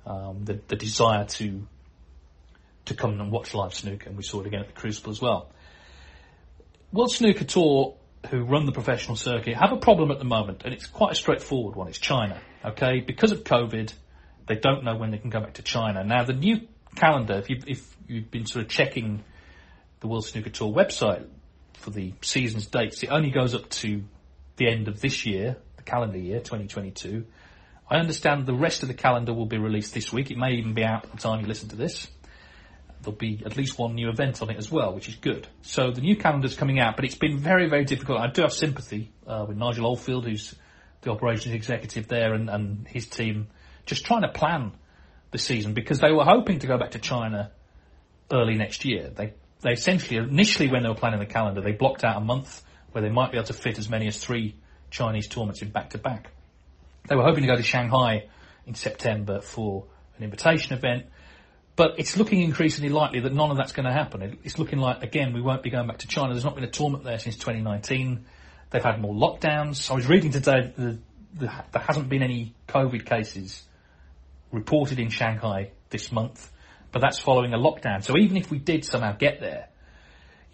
um, 0.06 0.44
the, 0.44 0.60
the 0.66 0.76
desire 0.76 1.24
to 1.24 1.66
to 2.86 2.94
come 2.94 3.20
and 3.20 3.30
watch 3.30 3.54
live 3.54 3.74
snooker, 3.74 4.08
and 4.08 4.16
we 4.16 4.22
saw 4.22 4.40
it 4.40 4.46
again 4.46 4.60
at 4.60 4.66
the 4.66 4.72
Crucible 4.72 5.10
as 5.10 5.20
well. 5.20 5.50
World 6.90 7.12
Snooker 7.12 7.44
Tour, 7.44 7.96
who 8.30 8.44
run 8.44 8.64
the 8.64 8.72
professional 8.72 9.14
circuit, 9.14 9.54
have 9.54 9.72
a 9.72 9.76
problem 9.76 10.10
at 10.10 10.18
the 10.18 10.24
moment, 10.24 10.62
and 10.64 10.72
it's 10.72 10.86
quite 10.86 11.12
a 11.12 11.14
straightforward 11.14 11.76
one. 11.76 11.88
It's 11.88 11.98
China, 11.98 12.40
okay? 12.64 13.00
Because 13.00 13.30
of 13.30 13.44
COVID, 13.44 13.92
they 14.46 14.56
don't 14.56 14.84
know 14.84 14.96
when 14.96 15.10
they 15.10 15.18
can 15.18 15.30
go 15.30 15.40
back 15.40 15.54
to 15.54 15.62
China. 15.62 16.02
Now, 16.02 16.24
the 16.24 16.32
new 16.32 16.66
calendar, 16.96 17.34
if, 17.34 17.50
you, 17.50 17.60
if 17.66 17.96
you've 18.08 18.30
been 18.30 18.46
sort 18.46 18.64
of 18.64 18.70
checking 18.70 19.22
the 20.00 20.08
World 20.08 20.26
Snooker 20.26 20.50
Tour 20.50 20.72
website 20.72 21.26
for 21.74 21.90
the 21.90 22.12
season's 22.22 22.66
dates, 22.66 23.02
it 23.02 23.08
only 23.08 23.30
goes 23.30 23.54
up 23.54 23.68
to 23.70 24.02
the 24.56 24.68
end 24.68 24.88
of 24.88 25.00
this 25.00 25.26
year, 25.26 25.56
the 25.76 25.82
calendar 25.82 26.18
year, 26.18 26.38
2022. 26.38 27.24
I 27.90 27.96
understand 27.96 28.46
the 28.46 28.54
rest 28.54 28.82
of 28.82 28.88
the 28.88 28.94
calendar 28.94 29.32
will 29.32 29.46
be 29.46 29.58
released 29.58 29.94
this 29.94 30.12
week. 30.12 30.30
It 30.30 30.36
may 30.36 30.52
even 30.54 30.74
be 30.74 30.84
out 30.84 31.04
by 31.04 31.08
the 31.14 31.18
time 31.18 31.40
you 31.40 31.46
listen 31.46 31.70
to 31.70 31.76
this. 31.76 32.06
There'll 33.00 33.16
be 33.16 33.42
at 33.46 33.56
least 33.56 33.78
one 33.78 33.94
new 33.94 34.10
event 34.10 34.42
on 34.42 34.50
it 34.50 34.56
as 34.56 34.70
well, 34.70 34.92
which 34.94 35.08
is 35.08 35.14
good. 35.14 35.46
So 35.62 35.92
the 35.92 36.00
new 36.00 36.16
calendar's 36.16 36.56
coming 36.56 36.80
out, 36.80 36.96
but 36.96 37.04
it's 37.04 37.14
been 37.14 37.38
very, 37.38 37.68
very 37.68 37.84
difficult. 37.84 38.20
I 38.20 38.26
do 38.26 38.42
have 38.42 38.52
sympathy 38.52 39.12
uh, 39.26 39.46
with 39.48 39.56
Nigel 39.56 39.86
Oldfield, 39.86 40.26
who's 40.26 40.54
the 41.00 41.12
operations 41.12 41.54
executive 41.54 42.08
there, 42.08 42.34
and, 42.34 42.50
and 42.50 42.86
his 42.88 43.06
team, 43.06 43.46
just 43.86 44.04
trying 44.04 44.22
to 44.22 44.28
plan 44.28 44.72
the 45.30 45.38
season 45.38 45.74
because 45.74 46.00
they 46.00 46.10
were 46.10 46.24
hoping 46.24 46.58
to 46.58 46.66
go 46.66 46.76
back 46.76 46.90
to 46.92 46.98
China 46.98 47.52
early 48.32 48.54
next 48.54 48.84
year. 48.84 49.10
They 49.10 49.34
they 49.60 49.72
essentially 49.72 50.16
initially 50.16 50.68
when 50.68 50.82
they 50.82 50.88
were 50.88 50.94
planning 50.94 51.20
the 51.20 51.26
calendar, 51.26 51.60
they 51.60 51.72
blocked 51.72 52.04
out 52.04 52.16
a 52.16 52.20
month 52.20 52.62
where 52.92 53.02
they 53.02 53.10
might 53.10 53.30
be 53.30 53.38
able 53.38 53.46
to 53.46 53.52
fit 53.52 53.78
as 53.78 53.88
many 53.88 54.06
as 54.06 54.18
three 54.18 54.54
Chinese 54.90 55.28
tournaments 55.28 55.62
in 55.62 55.70
back 55.70 55.90
to 55.90 55.98
back. 55.98 56.30
They 57.08 57.16
were 57.16 57.24
hoping 57.24 57.42
to 57.42 57.46
go 57.46 57.56
to 57.56 57.62
Shanghai 57.62 58.28
in 58.66 58.74
September 58.74 59.40
for 59.40 59.86
an 60.16 60.24
invitation 60.24 60.76
event, 60.76 61.06
but 61.76 61.98
it's 61.98 62.16
looking 62.16 62.42
increasingly 62.42 62.90
likely 62.90 63.20
that 63.20 63.32
none 63.32 63.50
of 63.50 63.56
that's 63.56 63.72
going 63.72 63.86
to 63.86 63.92
happen. 63.92 64.38
It's 64.44 64.58
looking 64.58 64.78
like 64.78 65.02
again 65.02 65.32
we 65.32 65.40
won't 65.40 65.62
be 65.62 65.70
going 65.70 65.86
back 65.86 65.98
to 65.98 66.08
China. 66.08 66.32
There's 66.32 66.44
not 66.44 66.54
been 66.54 66.64
a 66.64 66.70
tournament 66.70 67.04
there 67.04 67.18
since 67.18 67.36
2019. 67.36 68.24
They've 68.70 68.82
had 68.82 69.00
more 69.00 69.14
lockdowns. 69.14 69.90
I 69.90 69.94
was 69.94 70.06
reading 70.06 70.30
today 70.30 70.72
that 70.76 70.98
there 71.72 71.82
hasn't 71.82 72.08
been 72.08 72.22
any 72.22 72.54
COVID 72.68 73.06
cases 73.06 73.64
reported 74.52 74.98
in 74.98 75.10
Shanghai 75.10 75.70
this 75.90 76.10
month, 76.12 76.50
but 76.92 77.00
that's 77.00 77.18
following 77.18 77.52
a 77.54 77.58
lockdown. 77.58 78.02
So 78.02 78.16
even 78.16 78.36
if 78.36 78.50
we 78.50 78.58
did 78.58 78.84
somehow 78.84 79.12
get 79.16 79.40
there, 79.40 79.68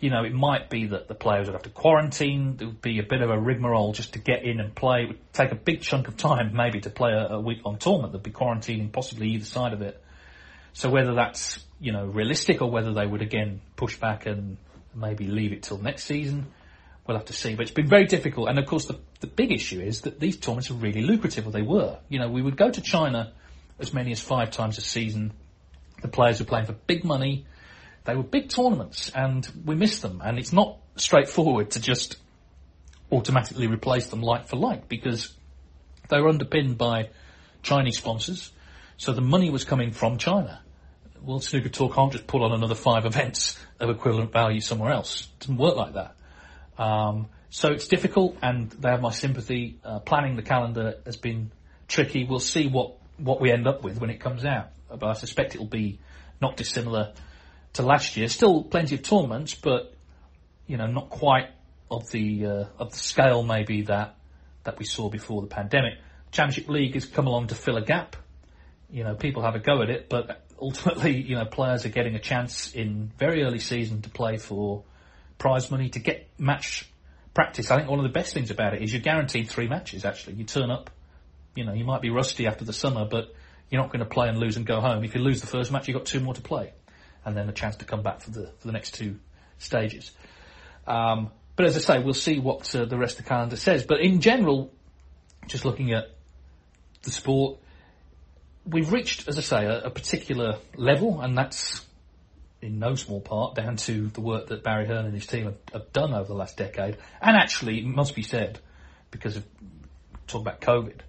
you 0.00 0.11
know, 0.11 0.25
it 0.25 0.35
might 0.35 0.69
be 0.69 0.87
that 0.88 1.09
the 1.09 1.14
players 1.14 1.47
would 1.47 1.55
have 1.55 1.62
to 1.62 1.71
quarantine. 1.71 2.57
There 2.57 2.67
would 2.67 2.83
be 2.83 2.99
a 2.99 3.03
bit 3.03 3.23
of 3.23 3.31
a 3.31 3.38
rigmarole 3.38 3.93
just 3.93 4.14
to 4.14 4.19
get 4.19 4.45
in 4.45 4.61
and 4.61 4.75
play. 4.75 5.05
It 5.05 5.09
would 5.09 5.33
take 5.33 5.53
a 5.53 5.57
big 5.57 5.81
chunk 5.81 6.09
of 6.09 6.17
time 6.17 6.53
maybe 6.55 6.81
to 6.81 6.91
play 6.91 7.12
a, 7.12 7.35
a 7.35 7.41
week-long 7.41 7.79
tournament. 7.79 8.12
There'd 8.12 8.23
be 8.23 8.31
quarantining 8.31 8.93
possibly 8.93 9.29
either 9.31 9.45
side 9.45 9.73
of 9.73 9.83
it. 9.83 10.03
So 10.73 10.91
whether 10.91 11.14
that's, 11.14 11.64
you 11.81 11.93
know, 11.93 12.05
realistic 12.05 12.61
or 12.61 12.71
whether 12.71 12.93
they 12.93 13.07
would 13.07 13.23
again 13.23 13.61
push 13.76 13.97
back 13.97 14.26
and 14.26 14.57
maybe 14.95 15.26
leave 15.26 15.53
it 15.53 15.62
till 15.62 15.79
next 15.79 16.05
season, 16.05 16.47
we'll 17.07 17.17
have 17.17 17.26
to 17.26 17.33
see. 17.33 17.55
But 17.55 17.62
it's 17.62 17.71
been 17.75 17.88
very 17.88 18.07
difficult. 18.07 18.49
And 18.49 18.59
of 18.59 18.67
course 18.67 18.87
the, 18.87 18.99
the 19.21 19.26
big 19.26 19.53
issue 19.53 19.81
is 19.81 20.03
that 20.03 20.19
these 20.19 20.37
tournaments 20.37 20.71
are 20.71 20.75
really 20.75 21.03
lucrative, 21.03 21.47
or 21.47 21.50
they 21.50 21.62
were. 21.62 21.99
You 22.09 22.19
know, 22.19 22.29
we 22.29 22.43
would 22.43 22.57
go 22.57 22.71
to 22.71 22.81
China 22.81 23.33
as 23.79 23.95
many 23.95 24.12
as 24.12 24.21
five 24.21 24.50
times 24.50 24.79
a 24.79 24.81
season. 24.81 25.33
The 26.05 26.09
players 26.09 26.39
were 26.39 26.45
playing 26.45 26.67
for 26.67 26.75
big 26.75 27.03
money. 27.03 27.47
They 28.05 28.15
were 28.15 28.23
big 28.23 28.51
tournaments 28.51 29.11
and 29.15 29.49
we 29.65 29.75
missed 29.75 30.03
them. 30.03 30.21
And 30.23 30.39
it's 30.39 30.53
not 30.53 30.77
straightforward 30.97 31.71
to 31.71 31.81
just 31.81 32.19
automatically 33.11 33.69
replace 33.69 34.09
them 34.09 34.21
like 34.21 34.47
for 34.47 34.57
like 34.57 34.87
because 34.87 35.33
they 36.11 36.21
were 36.21 36.29
underpinned 36.29 36.77
by 36.77 37.09
Chinese 37.63 37.97
sponsors. 37.97 38.53
So 38.99 39.15
the 39.15 39.23
money 39.23 39.49
was 39.49 39.65
coming 39.65 39.93
from 39.93 40.19
China. 40.19 40.61
World 41.23 41.43
Snooker 41.43 41.71
Tour 41.71 41.91
can't 41.91 42.13
just 42.13 42.27
pull 42.27 42.45
on 42.45 42.53
another 42.53 42.75
five 42.75 43.07
events 43.07 43.59
of 43.81 43.89
equivalent 43.89 44.31
value 44.31 44.61
somewhere 44.61 44.93
else. 44.93 45.23
It 45.23 45.41
doesn't 45.41 45.57
work 45.57 45.75
like 45.75 45.95
that. 45.95 46.17
Um, 46.77 47.29
so 47.49 47.73
it's 47.73 47.89
difficult 47.89 48.37
and 48.43 48.71
they 48.73 48.91
have 48.91 49.01
my 49.01 49.11
sympathy. 49.11 49.79
Uh, 49.83 50.01
planning 50.01 50.37
the 50.37 50.43
calendar 50.43 50.97
has 51.07 51.17
been 51.17 51.51
tricky. 51.89 52.27
We'll 52.29 52.41
see 52.41 52.69
what 52.69 52.99
what 53.18 53.40
we 53.40 53.50
end 53.50 53.66
up 53.66 53.83
with 53.83 54.00
when 54.00 54.11
it 54.11 54.21
comes 54.21 54.44
out. 54.44 54.71
But 54.88 55.04
I 55.04 55.12
suspect 55.14 55.54
it'll 55.54 55.66
be 55.66 55.99
not 56.40 56.56
dissimilar 56.56 57.14
to 57.75 57.83
last 57.83 58.16
year. 58.16 58.28
Still 58.28 58.62
plenty 58.64 58.94
of 58.94 59.02
tournaments, 59.02 59.54
but 59.54 59.94
you 60.66 60.76
know, 60.76 60.87
not 60.87 61.11
quite 61.11 61.49
of 61.90 62.11
the 62.11 62.47
uh, 62.47 62.64
of 62.78 62.92
the 62.92 62.99
scale 62.99 63.42
maybe 63.42 63.83
that 63.83 64.16
that 64.64 64.78
we 64.78 64.85
saw 64.85 65.09
before 65.09 65.42
the 65.42 65.49
pandemic. 65.49 65.94
Championship 66.30 66.68
League 66.68 66.94
has 66.94 67.04
come 67.04 67.26
along 67.26 67.49
to 67.49 67.54
fill 67.54 67.76
a 67.76 67.83
gap. 67.83 68.16
You 68.90 69.04
know, 69.04 69.14
people 69.14 69.42
have 69.42 69.54
a 69.54 69.61
go 69.61 69.83
at 69.83 69.90
it, 69.90 70.09
but 70.09 70.44
ultimately, 70.61 71.21
you 71.28 71.37
know, 71.37 71.44
players 71.44 71.85
are 71.85 71.90
getting 71.90 72.14
a 72.14 72.21
chance 72.21 72.73
in 72.75 73.12
very 73.18 73.42
early 73.42 73.61
season 73.61 74.02
to 74.02 74.11
play 74.11 74.37
for 74.38 74.83
prize 75.38 75.71
money 75.71 75.90
to 75.90 75.99
get 75.99 76.28
match 76.38 76.88
practice. 77.35 77.71
I 77.71 77.76
think 77.76 77.90
one 77.90 77.99
of 77.99 78.04
the 78.04 78.12
best 78.12 78.33
things 78.33 78.50
about 78.50 78.75
it 78.75 78.83
is 78.83 78.92
you're 78.92 79.02
guaranteed 79.02 79.49
three 79.49 79.68
matches. 79.68 80.04
Actually, 80.04 80.35
you 80.35 80.44
turn 80.44 80.71
up 80.71 80.90
you 81.55 81.65
know, 81.65 81.73
you 81.73 81.85
might 81.85 82.03
be 82.03 82.11
rusty 82.11 82.47
after 82.47 82.65
the 82.65 82.73
summer, 82.73 83.05
but 83.05 83.35
you're 83.71 83.81
not 83.81 83.91
going 83.91 84.01
to 84.01 84.07
play 84.07 84.29
and 84.29 84.39
lose 84.39 84.57
and 84.57 84.67
go 84.67 84.81
home. 84.81 85.05
If 85.05 85.15
you 85.15 85.21
lose 85.21 85.41
the 85.41 85.47
first 85.47 85.73
match, 85.73 85.89
you've 85.89 85.97
got 85.97 86.07
two 86.07 86.21
more 86.21 86.35
to 86.35 86.41
play, 86.41 86.73
and 87.25 87.37
then 87.37 87.49
a 87.49 87.53
chance 87.53 87.77
to 87.77 87.85
come 87.85 88.03
back 88.03 88.21
for 88.21 88.31
the 88.31 88.47
for 88.59 88.67
the 88.67 88.73
next 88.73 88.95
two 88.95 89.19
stages. 89.59 90.11
Um, 90.87 91.31
but 91.57 91.67
as 91.67 91.77
I 91.77 91.81
say, 91.81 92.03
we'll 92.03 92.15
see 92.15 92.39
what 92.39 92.75
uh, 92.75 92.85
the 92.85 92.99
rest 92.99 93.19
of 93.19 93.25
the 93.25 93.29
calendar 93.29 93.57
says. 93.57 93.85
But 93.85 94.01
in 94.01 94.21
general, 94.21 94.73
just 95.47 95.65
looking 95.65 95.93
at 95.93 96.11
the 97.03 97.11
sport, 97.11 97.59
we've 98.67 98.93
reached, 98.93 99.29
as 99.29 99.39
I 99.39 99.43
say, 99.43 99.65
a, 99.65 99.85
a 99.85 99.91
particular 99.91 100.59
level, 100.77 101.21
and 101.21 101.37
that's 101.39 101.85
in 102.61 102.79
no 102.79 102.95
small 102.95 103.21
part 103.21 103.55
down 103.55 103.77
to 103.77 104.09
the 104.09 104.21
work 104.21 104.47
that 104.49 104.65
Barry 104.65 104.87
Hearn 104.87 105.05
and 105.05 105.15
his 105.15 105.27
team 105.27 105.45
have, 105.45 105.57
have 105.73 105.93
done 105.93 106.15
over 106.15 106.27
the 106.27 106.35
last 106.35 106.57
decade. 106.57 106.97
And 107.21 107.37
actually, 107.37 107.79
it 107.79 107.85
must 107.85 108.15
be 108.15 108.23
said, 108.23 108.59
because 109.11 109.37
of 109.37 109.45
talk 110.27 110.41
about 110.41 110.61
COVID, 110.61 111.01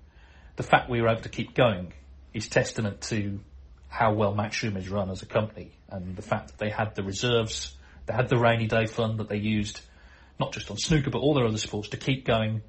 the 0.56 0.64
fact 0.64 0.90
we 0.90 1.02
were 1.02 1.10
able 1.10 1.22
to 1.22 1.30
keep 1.30 1.54
going 1.54 1.94
is 2.34 2.48
testament 2.48 3.02
to 3.02 3.40
how 3.88 4.14
well 4.14 4.34
Matchroom 4.34 4.78
is 4.78 4.90
run 4.90 5.10
as 5.10 5.22
a 5.22 5.26
company 5.26 5.72
and 5.90 6.16
the 6.16 6.22
fact 6.22 6.48
that 6.48 6.58
they 6.58 6.70
had 6.70 6.96
the 6.96 7.04
reserves, 7.04 7.76
they 8.06 8.14
had 8.14 8.30
the 8.30 8.38
rainy 8.38 8.68
day 8.68 8.86
fund 8.86 9.20
that 9.20 9.30
they 9.30 9.38
used 9.38 9.82
not 10.40 10.52
just 10.52 10.70
on 10.70 10.78
snooker 10.78 11.10
but 11.10 11.20
all 11.20 11.34
their 11.34 11.46
other 11.46 11.58
sports 11.58 11.90
to 11.90 11.98
keep 11.98 12.26
going, 12.26 12.62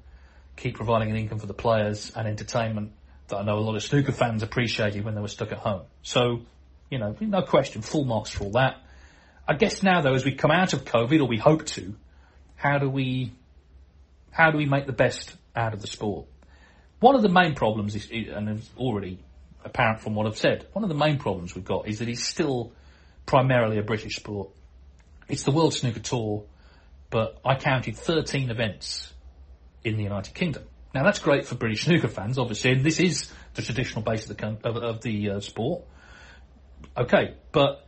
keep 0.55 0.75
providing 0.75 1.11
an 1.11 1.17
income 1.17 1.39
for 1.39 1.47
the 1.47 1.53
players 1.53 2.11
and 2.15 2.27
entertainment 2.27 2.91
that 3.27 3.37
I 3.37 3.43
know 3.43 3.57
a 3.57 3.59
lot 3.59 3.75
of 3.75 3.83
snooker 3.83 4.13
fans 4.13 4.41
appreciated 4.41 5.03
when 5.03 5.15
they 5.15 5.21
were 5.21 5.27
stuck 5.27 5.51
at 5.51 5.57
home. 5.57 5.83
So, 6.01 6.41
you 6.89 6.97
know, 6.97 7.15
no 7.19 7.41
question, 7.41 7.81
full 7.81 8.05
marks 8.05 8.29
for 8.29 8.45
all 8.45 8.51
that. 8.51 8.77
I 9.47 9.53
guess 9.53 9.83
now 9.83 10.01
though, 10.01 10.13
as 10.13 10.23
we 10.23 10.35
come 10.35 10.51
out 10.51 10.73
of 10.73 10.85
COVID, 10.85 11.19
or 11.19 11.25
we 11.25 11.37
hope 11.37 11.65
to, 11.67 11.93
how 12.55 12.79
do 12.79 12.89
we, 12.89 13.33
how 14.31 14.51
do 14.51 14.57
we 14.57 14.65
make 14.65 14.85
the 14.85 14.93
best 14.93 15.35
out 15.55 15.73
of 15.73 15.81
the 15.81 15.87
sport? 15.87 16.27
One 16.99 17.15
of 17.15 17.21
the 17.21 17.29
main 17.29 17.53
problems 17.53 17.95
is, 17.95 18.09
and 18.11 18.49
it's 18.49 18.69
already 18.77 19.19
apparent 19.63 19.99
from 19.99 20.15
what 20.15 20.25
I've 20.25 20.37
said, 20.37 20.65
one 20.73 20.83
of 20.83 20.89
the 20.89 20.95
main 20.95 21.19
problems 21.19 21.53
we've 21.53 21.65
got 21.65 21.87
is 21.87 21.99
that 21.99 22.09
it's 22.09 22.23
still 22.23 22.71
primarily 23.25 23.77
a 23.77 23.83
British 23.83 24.15
sport. 24.15 24.49
It's 25.27 25.43
the 25.43 25.51
World 25.51 25.73
Snooker 25.73 25.99
Tour, 25.99 26.45
but 27.09 27.39
I 27.45 27.55
counted 27.55 27.97
13 27.97 28.49
events 28.49 29.13
in 29.83 29.97
the 29.97 30.03
United 30.03 30.33
Kingdom. 30.33 30.63
Now 30.93 31.03
that's 31.03 31.19
great 31.19 31.45
for 31.45 31.55
British 31.55 31.83
snooker 31.83 32.07
fans, 32.07 32.39
obviously, 32.39 32.71
and 32.71 32.83
this 32.83 32.99
is 32.99 33.31
the 33.53 33.61
traditional 33.61 34.01
base 34.01 34.27
of 34.29 34.35
the 34.35 34.57
of, 34.63 34.77
of 34.77 35.01
the 35.01 35.31
uh, 35.31 35.39
sport. 35.39 35.83
Okay, 36.97 37.35
but 37.51 37.85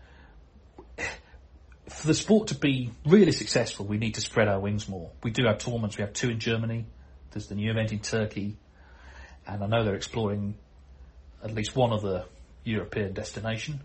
for 1.87 2.07
the 2.07 2.13
sport 2.13 2.49
to 2.49 2.55
be 2.55 2.91
really 3.05 3.31
successful, 3.31 3.87
we 3.87 3.97
need 3.97 4.15
to 4.15 4.21
spread 4.21 4.47
our 4.47 4.59
wings 4.59 4.87
more. 4.87 5.11
We 5.23 5.31
do 5.31 5.45
have 5.47 5.57
tournaments. 5.57 5.97
We 5.97 6.03
have 6.03 6.13
two 6.13 6.29
in 6.29 6.39
Germany. 6.39 6.85
There's 7.31 7.47
the 7.47 7.55
new 7.55 7.71
event 7.71 7.91
in 7.91 7.99
Turkey 7.99 8.57
and 9.49 9.63
I 9.63 9.67
know 9.67 9.83
they're 9.83 9.95
exploring 9.95 10.55
at 11.43 11.53
least 11.53 11.75
one 11.75 11.91
other 11.91 12.25
European 12.63 13.13
destination. 13.13 13.81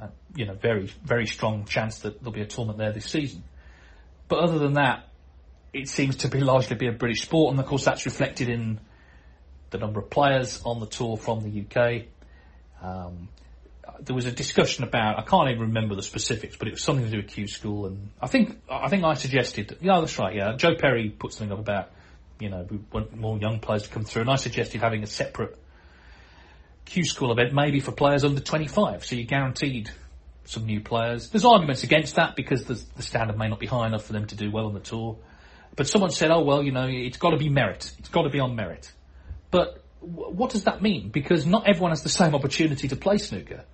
Uh, 0.00 0.08
you 0.34 0.44
know, 0.44 0.54
very 0.54 0.90
very 1.04 1.26
strong 1.26 1.64
chance 1.66 2.00
that 2.00 2.18
there'll 2.18 2.32
be 2.32 2.40
a 2.40 2.46
tournament 2.46 2.78
there 2.78 2.92
this 2.92 3.06
season. 3.06 3.44
But 4.28 4.40
other 4.40 4.58
than 4.58 4.74
that, 4.74 5.08
it 5.72 5.88
seems 5.88 6.16
to 6.16 6.28
be 6.28 6.40
largely 6.40 6.76
be 6.76 6.88
a 6.88 6.92
British 6.92 7.22
sport, 7.22 7.52
and 7.52 7.60
of 7.60 7.66
course 7.66 7.84
that's 7.84 8.04
reflected 8.04 8.48
in 8.48 8.80
the 9.70 9.78
number 9.78 10.00
of 10.00 10.10
players 10.10 10.60
on 10.64 10.80
the 10.80 10.86
tour 10.86 11.16
from 11.16 11.42
the 11.42 11.64
UK. 11.64 12.06
Um, 12.82 13.28
there 14.00 14.14
was 14.14 14.26
a 14.26 14.32
discussion 14.32 14.82
about 14.82 15.18
I 15.18 15.22
can't 15.22 15.48
even 15.50 15.62
remember 15.62 15.94
the 15.94 16.02
specifics, 16.02 16.56
but 16.56 16.66
it 16.66 16.72
was 16.72 16.82
something 16.82 17.04
to 17.04 17.10
do 17.10 17.18
with 17.18 17.28
Q 17.28 17.46
School, 17.46 17.86
and 17.86 18.10
I 18.20 18.26
think 18.26 18.58
I 18.68 18.88
think 18.88 19.04
I 19.04 19.14
suggested, 19.14 19.78
yeah, 19.80 20.00
that's 20.00 20.18
right, 20.18 20.34
yeah. 20.34 20.56
Joe 20.56 20.74
Perry 20.74 21.10
put 21.10 21.32
something 21.32 21.52
up 21.52 21.60
about 21.60 21.90
you 22.40 22.50
know, 22.50 22.66
we 22.68 22.78
want 22.92 23.14
more 23.16 23.38
young 23.38 23.60
players 23.60 23.84
to 23.84 23.88
come 23.88 24.04
through. 24.04 24.22
And 24.22 24.30
I 24.30 24.36
suggested 24.36 24.80
having 24.80 25.02
a 25.02 25.06
separate 25.06 25.58
Q 26.84 27.04
School 27.04 27.32
event, 27.32 27.54
maybe 27.54 27.80
for 27.80 27.92
players 27.92 28.24
under 28.24 28.40
25. 28.40 29.04
So 29.04 29.16
you're 29.16 29.24
guaranteed 29.24 29.90
some 30.44 30.66
new 30.66 30.80
players. 30.80 31.30
There's 31.30 31.44
arguments 31.44 31.84
against 31.84 32.16
that 32.16 32.36
because 32.36 32.64
the, 32.64 32.82
the 32.96 33.02
standard 33.02 33.38
may 33.38 33.48
not 33.48 33.58
be 33.58 33.66
high 33.66 33.86
enough 33.86 34.04
for 34.04 34.12
them 34.12 34.26
to 34.26 34.36
do 34.36 34.50
well 34.50 34.66
on 34.66 34.74
the 34.74 34.80
tour. 34.80 35.16
But 35.76 35.88
someone 35.88 36.10
said, 36.10 36.30
oh 36.30 36.42
well, 36.42 36.62
you 36.62 36.72
know, 36.72 36.86
it's 36.86 37.16
got 37.16 37.30
to 37.30 37.36
be 37.36 37.48
merit. 37.48 37.92
It's 37.98 38.08
got 38.08 38.22
to 38.22 38.30
be 38.30 38.40
on 38.40 38.54
merit. 38.54 38.92
But 39.50 39.82
w- 40.00 40.30
what 40.30 40.50
does 40.50 40.64
that 40.64 40.82
mean? 40.82 41.08
Because 41.08 41.46
not 41.46 41.66
everyone 41.66 41.90
has 41.90 42.02
the 42.02 42.08
same 42.08 42.34
opportunity 42.34 42.88
to 42.88 42.96
play 42.96 43.18
snooker. 43.18 43.64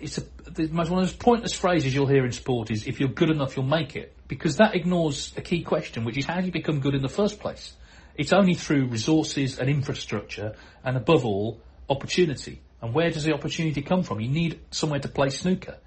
It's 0.00 0.18
a, 0.18 0.22
the 0.50 0.68
most, 0.68 0.90
one 0.90 1.02
of 1.02 1.08
those 1.08 1.16
pointless 1.16 1.52
phrases 1.52 1.94
you'll 1.94 2.06
hear 2.06 2.24
in 2.24 2.32
sport 2.32 2.70
is, 2.70 2.86
if 2.86 3.00
you're 3.00 3.08
good 3.08 3.30
enough, 3.30 3.56
you'll 3.56 3.66
make 3.66 3.96
it. 3.96 4.14
Because 4.28 4.56
that 4.56 4.74
ignores 4.74 5.32
a 5.36 5.40
key 5.40 5.62
question, 5.62 6.04
which 6.04 6.16
is 6.16 6.24
how 6.24 6.40
do 6.40 6.46
you 6.46 6.52
become 6.52 6.80
good 6.80 6.94
in 6.94 7.02
the 7.02 7.08
first 7.08 7.40
place? 7.40 7.74
It's 8.16 8.32
only 8.32 8.54
through 8.54 8.86
resources 8.86 9.58
and 9.58 9.68
infrastructure, 9.68 10.56
and 10.84 10.96
above 10.96 11.24
all, 11.24 11.60
opportunity. 11.88 12.60
And 12.80 12.94
where 12.94 13.10
does 13.10 13.24
the 13.24 13.32
opportunity 13.32 13.82
come 13.82 14.02
from? 14.02 14.20
You 14.20 14.28
need 14.28 14.60
somewhere 14.70 15.00
to 15.00 15.08
play 15.08 15.30
snooker. 15.30 15.78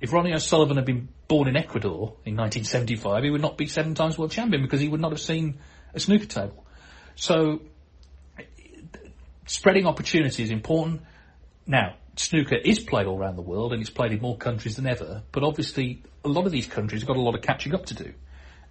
If 0.00 0.12
Ronnie 0.12 0.32
O'Sullivan 0.32 0.76
had 0.76 0.86
been 0.86 1.08
born 1.26 1.48
in 1.48 1.56
Ecuador 1.56 2.14
in 2.24 2.36
1975, 2.36 3.24
he 3.24 3.30
would 3.30 3.42
not 3.42 3.58
be 3.58 3.66
seven 3.66 3.94
times 3.94 4.16
world 4.16 4.30
champion 4.30 4.62
because 4.62 4.80
he 4.80 4.88
would 4.88 5.00
not 5.00 5.12
have 5.12 5.20
seen 5.20 5.58
a 5.94 6.00
snooker 6.00 6.26
table. 6.26 6.64
So, 7.16 7.62
spreading 9.46 9.86
opportunity 9.86 10.42
is 10.42 10.50
important. 10.50 11.02
Now, 11.66 11.96
snooker 12.20 12.56
is 12.56 12.78
played 12.80 13.06
all 13.06 13.18
around 13.18 13.36
the 13.36 13.42
world 13.42 13.72
and 13.72 13.80
it's 13.80 13.90
played 13.90 14.12
in 14.12 14.20
more 14.20 14.36
countries 14.36 14.76
than 14.76 14.86
ever, 14.86 15.22
but 15.32 15.44
obviously 15.44 16.02
a 16.24 16.28
lot 16.28 16.46
of 16.46 16.52
these 16.52 16.66
countries 16.66 17.02
have 17.02 17.08
got 17.08 17.16
a 17.16 17.20
lot 17.20 17.34
of 17.34 17.42
catching 17.42 17.74
up 17.74 17.86
to 17.86 17.94
do. 17.94 18.12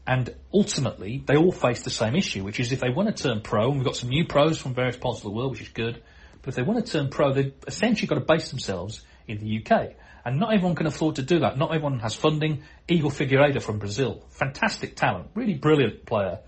And 0.05 0.33
ultimately, 0.53 1.21
they 1.25 1.35
all 1.35 1.51
face 1.51 1.83
the 1.83 1.89
same 1.89 2.15
issue, 2.15 2.43
which 2.43 2.59
is 2.61 2.71
if 2.71 2.79
they 2.79 2.89
want 2.89 3.15
to 3.15 3.23
turn 3.23 3.41
pro, 3.41 3.67
and 3.67 3.75
we've 3.75 3.85
got 3.85 3.97
some 3.97 4.09
new 4.09 4.25
pros 4.25 4.57
from 4.57 4.73
various 4.73 4.95
parts 4.95 5.19
of 5.19 5.23
the 5.23 5.31
world, 5.31 5.51
which 5.51 5.61
is 5.61 5.69
good, 5.69 6.01
but 6.41 6.49
if 6.49 6.55
they 6.55 6.61
want 6.61 6.85
to 6.85 6.91
turn 6.91 7.09
pro, 7.09 7.33
they've 7.33 7.53
essentially 7.67 8.07
got 8.07 8.15
to 8.15 8.21
base 8.21 8.49
themselves 8.49 9.01
in 9.27 9.39
the 9.39 9.61
UK. 9.61 9.95
And 10.23 10.39
not 10.39 10.53
everyone 10.53 10.75
can 10.75 10.87
afford 10.87 11.15
to 11.15 11.23
do 11.23 11.39
that. 11.39 11.57
Not 11.57 11.73
everyone 11.73 11.99
has 11.99 12.15
funding. 12.15 12.63
Igor 12.87 13.11
Figueiredo 13.11 13.61
from 13.61 13.79
Brazil, 13.79 14.23
fantastic 14.29 14.95
talent, 14.95 15.27
really 15.33 15.55
brilliant 15.55 16.05
player, 16.05 16.39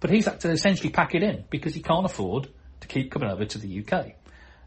but 0.00 0.10
he's 0.10 0.26
had 0.26 0.40
to 0.40 0.50
essentially 0.50 0.90
pack 0.90 1.14
it 1.14 1.22
in 1.22 1.44
because 1.48 1.74
he 1.74 1.82
can't 1.82 2.04
afford 2.04 2.48
to 2.80 2.88
keep 2.88 3.10
coming 3.10 3.30
over 3.30 3.44
to 3.46 3.58
the 3.58 3.82
UK. 3.82 4.14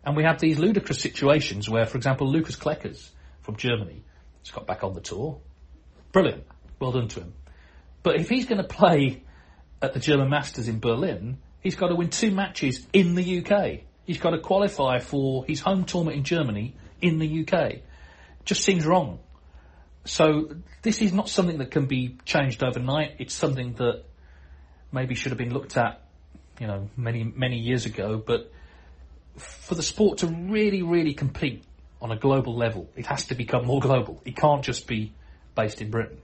And 0.03 0.15
we 0.15 0.23
have 0.23 0.39
these 0.39 0.57
ludicrous 0.57 0.99
situations 0.99 1.69
where, 1.69 1.85
for 1.85 1.97
example, 1.97 2.27
Lukas 2.31 2.55
Kleckers 2.55 3.09
from 3.41 3.57
Germany 3.57 4.03
has 4.43 4.51
got 4.51 4.65
back 4.65 4.83
on 4.83 4.93
the 4.93 5.01
tour. 5.01 5.39
Brilliant. 6.11 6.45
Well 6.79 6.91
done 6.91 7.07
to 7.09 7.19
him. 7.21 7.33
But 8.03 8.15
if 8.15 8.29
he's 8.29 8.45
going 8.45 8.61
to 8.61 8.67
play 8.67 9.23
at 9.81 9.93
the 9.93 9.99
German 9.99 10.29
Masters 10.29 10.67
in 10.67 10.79
Berlin, 10.79 11.37
he's 11.61 11.75
got 11.75 11.87
to 11.87 11.95
win 11.95 12.09
two 12.09 12.31
matches 12.31 12.85
in 12.93 13.15
the 13.15 13.39
UK. 13.39 13.81
He's 14.05 14.17
got 14.17 14.31
to 14.31 14.39
qualify 14.39 14.99
for 14.99 15.45
his 15.45 15.59
home 15.59 15.83
tournament 15.83 16.17
in 16.17 16.23
Germany 16.23 16.75
in 17.01 17.19
the 17.19 17.45
UK. 17.45 17.81
Just 18.45 18.63
seems 18.63 18.85
wrong. 18.85 19.19
So 20.05 20.55
this 20.81 21.01
is 21.01 21.13
not 21.13 21.29
something 21.29 21.59
that 21.59 21.71
can 21.71 21.85
be 21.85 22.17
changed 22.25 22.63
overnight. 22.63 23.17
It's 23.19 23.33
something 23.33 23.73
that 23.73 24.05
maybe 24.91 25.13
should 25.13 25.31
have 25.31 25.37
been 25.37 25.53
looked 25.53 25.77
at, 25.77 26.01
you 26.59 26.67
know, 26.67 26.89
many 26.97 27.23
many 27.23 27.59
years 27.59 27.85
ago. 27.85 28.21
But 28.25 28.51
for 29.37 29.75
the 29.75 29.83
sport 29.83 30.19
to 30.19 30.27
really, 30.27 30.81
really 30.81 31.13
compete 31.13 31.63
on 32.01 32.11
a 32.11 32.17
global 32.17 32.55
level, 32.55 32.89
it 32.95 33.05
has 33.05 33.25
to 33.25 33.35
become 33.35 33.65
more 33.65 33.79
global. 33.79 34.21
It 34.25 34.35
can't 34.35 34.63
just 34.63 34.87
be 34.87 35.13
based 35.55 35.81
in 35.81 35.91
Britain. 35.91 36.19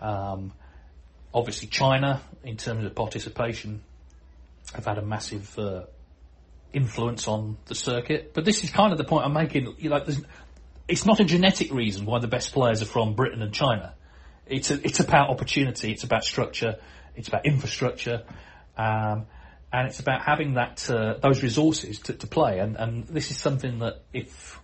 Um, 0.00 0.52
obviously, 1.32 1.68
China, 1.68 2.20
in 2.42 2.56
terms 2.56 2.84
of 2.84 2.94
participation, 2.94 3.82
have 4.74 4.86
had 4.86 4.98
a 4.98 5.02
massive 5.02 5.58
uh, 5.58 5.82
influence 6.72 7.28
on 7.28 7.56
the 7.66 7.74
circuit. 7.74 8.32
But 8.34 8.44
this 8.44 8.64
is 8.64 8.70
kind 8.70 8.92
of 8.92 8.98
the 8.98 9.04
point 9.04 9.26
I'm 9.26 9.32
making. 9.32 9.76
Like, 9.82 10.06
it's 10.88 11.06
not 11.06 11.20
a 11.20 11.24
genetic 11.24 11.72
reason 11.72 12.06
why 12.06 12.18
the 12.18 12.28
best 12.28 12.52
players 12.52 12.82
are 12.82 12.86
from 12.86 13.14
Britain 13.14 13.42
and 13.42 13.52
China. 13.52 13.94
It's 14.46 14.70
a, 14.70 14.74
it's 14.84 15.00
about 15.00 15.30
opportunity. 15.30 15.92
It's 15.92 16.04
about 16.04 16.24
structure. 16.24 16.76
It's 17.16 17.28
about 17.28 17.46
infrastructure. 17.46 18.24
Um, 18.76 19.26
and 19.74 19.88
it's 19.88 19.98
about 19.98 20.22
having 20.22 20.54
that 20.54 20.88
uh, 20.88 21.14
those 21.14 21.42
resources 21.42 21.98
to, 21.98 22.12
to 22.12 22.28
play. 22.28 22.60
And, 22.60 22.76
and 22.76 23.04
this 23.08 23.32
is 23.32 23.38
something 23.38 23.80
that 23.80 24.02
if 24.12 24.60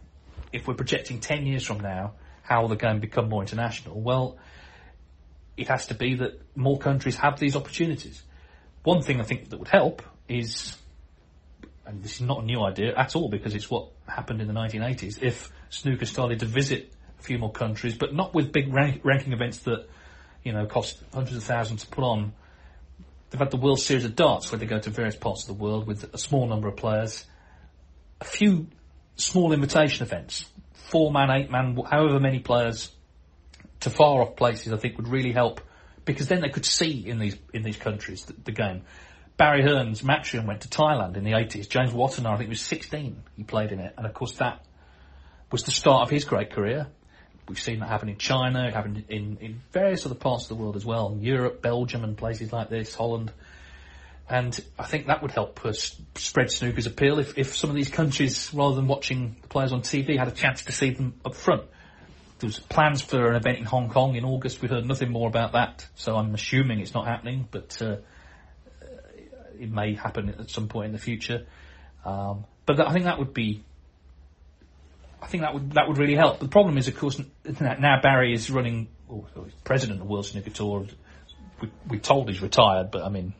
if 0.53 0.69
we're 0.69 0.75
projecting 0.75 1.19
ten 1.19 1.47
years 1.47 1.65
from 1.65 1.81
now, 1.81 2.13
how 2.43 2.63
will 2.63 2.69
the 2.69 2.77
game 2.77 3.01
become 3.01 3.29
more 3.29 3.43
international? 3.43 4.01
Well, 4.01 4.39
it 5.57 5.67
has 5.67 5.89
to 5.89 5.95
be 5.95 6.15
that 6.15 6.41
more 6.57 6.79
countries 6.79 7.17
have 7.17 7.41
these 7.41 7.57
opportunities. 7.57 8.23
One 8.85 9.03
thing 9.03 9.21
I 9.21 9.25
think 9.25 9.51
that 9.51 9.59
would 9.59 9.69
help 9.69 10.03
is, 10.29 10.77
and 11.85 12.05
this 12.05 12.15
is 12.15 12.21
not 12.21 12.45
a 12.45 12.47
new 12.47 12.63
idea 12.63 12.95
at 12.97 13.17
all 13.17 13.29
because 13.29 13.57
it's 13.57 13.69
what 13.69 13.89
happened 14.07 14.41
in 14.41 14.47
the 14.47 14.55
1980s. 14.55 15.21
If 15.21 15.51
snooker 15.71 16.07
started 16.07 16.39
to 16.39 16.47
visit 16.47 16.93
a 17.19 17.23
few 17.23 17.37
more 17.37 17.51
countries, 17.51 17.99
but 17.99 18.15
not 18.15 18.33
with 18.33 18.53
big 18.53 18.73
rank, 18.73 19.01
ranking 19.03 19.33
events 19.33 19.59
that 19.61 19.89
you 20.45 20.53
know 20.53 20.67
cost 20.67 21.03
hundreds 21.13 21.37
of 21.37 21.43
thousands 21.43 21.83
to 21.83 21.89
put 21.89 22.05
on 22.05 22.33
They've 23.31 23.39
had 23.39 23.51
the 23.51 23.57
World 23.57 23.81
Series 23.81 24.05
of 24.05 24.17
Darts 24.17 24.51
where 24.51 24.59
they 24.59 24.67
go 24.67 24.79
to 24.79 24.91
various 24.91 25.17
parts 25.17 25.43
of 25.43 25.49
the 25.49 25.63
world 25.63 25.87
with 25.87 26.13
a 26.13 26.19
small 26.19 26.47
number 26.47 26.69
of 26.69 26.77
players. 26.77 27.25
A 28.21 28.25
few 28.25 28.67
small 29.17 29.53
invitation 29.53 30.05
events, 30.05 30.47
four 30.73 31.13
man, 31.13 31.31
eight 31.31 31.51
man, 31.51 31.79
however 31.89 32.19
many 32.19 32.41
players 32.41 32.91
to 33.81 33.91
far 33.91 34.21
off 34.23 34.37
places, 34.37 34.73
I 34.73 34.77
think 34.77 34.97
would 34.97 35.09
really 35.09 35.33
help 35.33 35.61
because 36.05 36.29
then 36.29 36.41
they 36.41 36.49
could 36.49 36.67
see 36.67 37.07
in 37.07 37.19
these 37.19 37.37
in 37.55 37.63
these 37.63 37.77
countries 37.77 38.25
the, 38.25 38.35
the 38.45 38.53
game. 38.53 38.83
Barry 39.37 39.63
Hearn's 39.63 40.03
Matchroom 40.03 40.47
went 40.47 40.63
to 40.63 40.69
Thailand 40.69 41.17
in 41.17 41.25
the 41.25 41.33
80s. 41.33 41.67
James 41.67 41.93
Wattana, 41.93 42.27
I 42.27 42.37
think, 42.37 42.49
he 42.49 42.51
was 42.51 42.61
16. 42.61 43.23
He 43.37 43.43
played 43.43 43.73
in 43.73 43.81
it, 43.81 43.95
and 43.97 44.07
of 44.07 44.13
course 44.13 44.35
that 44.35 44.67
was 45.51 45.63
the 45.63 45.71
start 45.71 46.03
of 46.03 46.11
his 46.11 46.25
great 46.25 46.51
career. 46.51 46.89
We've 47.51 47.59
seen 47.59 47.81
that 47.81 47.89
happen 47.89 48.09
in 48.09 48.17
China, 48.17 48.69
it 48.69 48.75
happened 48.75 49.07
in, 49.09 49.37
in 49.41 49.61
various 49.73 50.07
other 50.07 50.15
parts 50.15 50.45
of 50.45 50.51
the 50.51 50.55
world 50.63 50.77
as 50.77 50.87
well, 50.87 51.19
Europe, 51.21 51.61
Belgium 51.61 52.05
and 52.05 52.17
places 52.17 52.53
like 52.53 52.71
this, 52.71 52.95
Holland. 52.95 53.33
And 54.29 54.57
I 54.79 54.85
think 54.85 55.09
that 55.09 55.21
would 55.21 55.33
help 55.33 55.59
spread 56.15 56.53
snooker's 56.53 56.87
appeal 56.87 57.19
if, 57.19 57.37
if 57.37 57.57
some 57.57 57.69
of 57.69 57.75
these 57.75 57.89
countries, 57.89 58.55
rather 58.55 58.77
than 58.77 58.87
watching 58.87 59.35
the 59.43 59.49
players 59.49 59.73
on 59.73 59.83
TV, 59.83 60.17
had 60.17 60.29
a 60.29 60.31
chance 60.31 60.63
to 60.67 60.73
see 60.73 60.91
them 60.91 61.15
up 61.25 61.35
front. 61.35 61.63
There 62.39 62.47
was 62.47 62.61
plans 62.61 63.03
for 63.03 63.29
an 63.29 63.35
event 63.35 63.59
in 63.59 63.65
Hong 63.65 63.89
Kong 63.89 64.15
in 64.15 64.25
August. 64.25 64.63
We've 64.63 64.71
heard 64.71 64.87
nothing 64.87 65.11
more 65.11 65.27
about 65.27 65.55
that, 65.55 65.85
so 65.97 66.15
I'm 66.15 66.33
assuming 66.33 66.79
it's 66.79 66.95
not 66.95 67.09
happening, 67.09 67.49
but 67.51 67.83
uh, 67.83 67.97
it 69.59 69.73
may 69.73 69.95
happen 69.95 70.37
at 70.39 70.51
some 70.51 70.69
point 70.69 70.87
in 70.87 70.93
the 70.93 70.99
future. 70.99 71.47
Um, 72.05 72.45
but 72.65 72.79
I 72.79 72.93
think 72.93 73.07
that 73.07 73.19
would 73.19 73.35
be 73.35 73.65
I 75.23 75.27
think 75.27 75.43
that 75.43 75.55
would 75.55 75.73
that 75.73 75.87
would 75.89 75.99
really 75.99 76.15
help. 76.15 76.41
The 76.41 76.49
problem 76.49 76.79
is, 76.79 76.89
of 76.89 76.97
course, 76.97 77.21
now 77.61 78.01
Barry 78.03 78.33
is 78.33 78.51
running, 78.51 78.89
oh, 79.11 79.27
president 79.65 80.01
of 80.01 80.09
World 80.09 80.27
Snooker 80.27 80.51
Tour. 80.51 80.87
We, 81.61 81.71
we 81.89 81.99
told 81.99 82.29
he's 82.29 82.41
retired, 82.41 82.91
but 82.91 83.03
I 83.03 83.11
mean, 83.11 83.35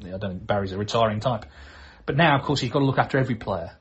yeah, 0.00 0.14
I 0.14 0.18
don't 0.18 0.30
think 0.30 0.46
Barry's 0.46 0.72
a 0.72 0.78
retiring 0.78 1.20
type. 1.20 1.44
But 2.06 2.16
now, 2.16 2.38
of 2.38 2.44
course, 2.44 2.60
he's 2.60 2.70
got 2.70 2.78
to 2.78 2.84
look 2.86 2.98
after 2.98 3.18
every 3.18 3.34
player. 3.34 3.72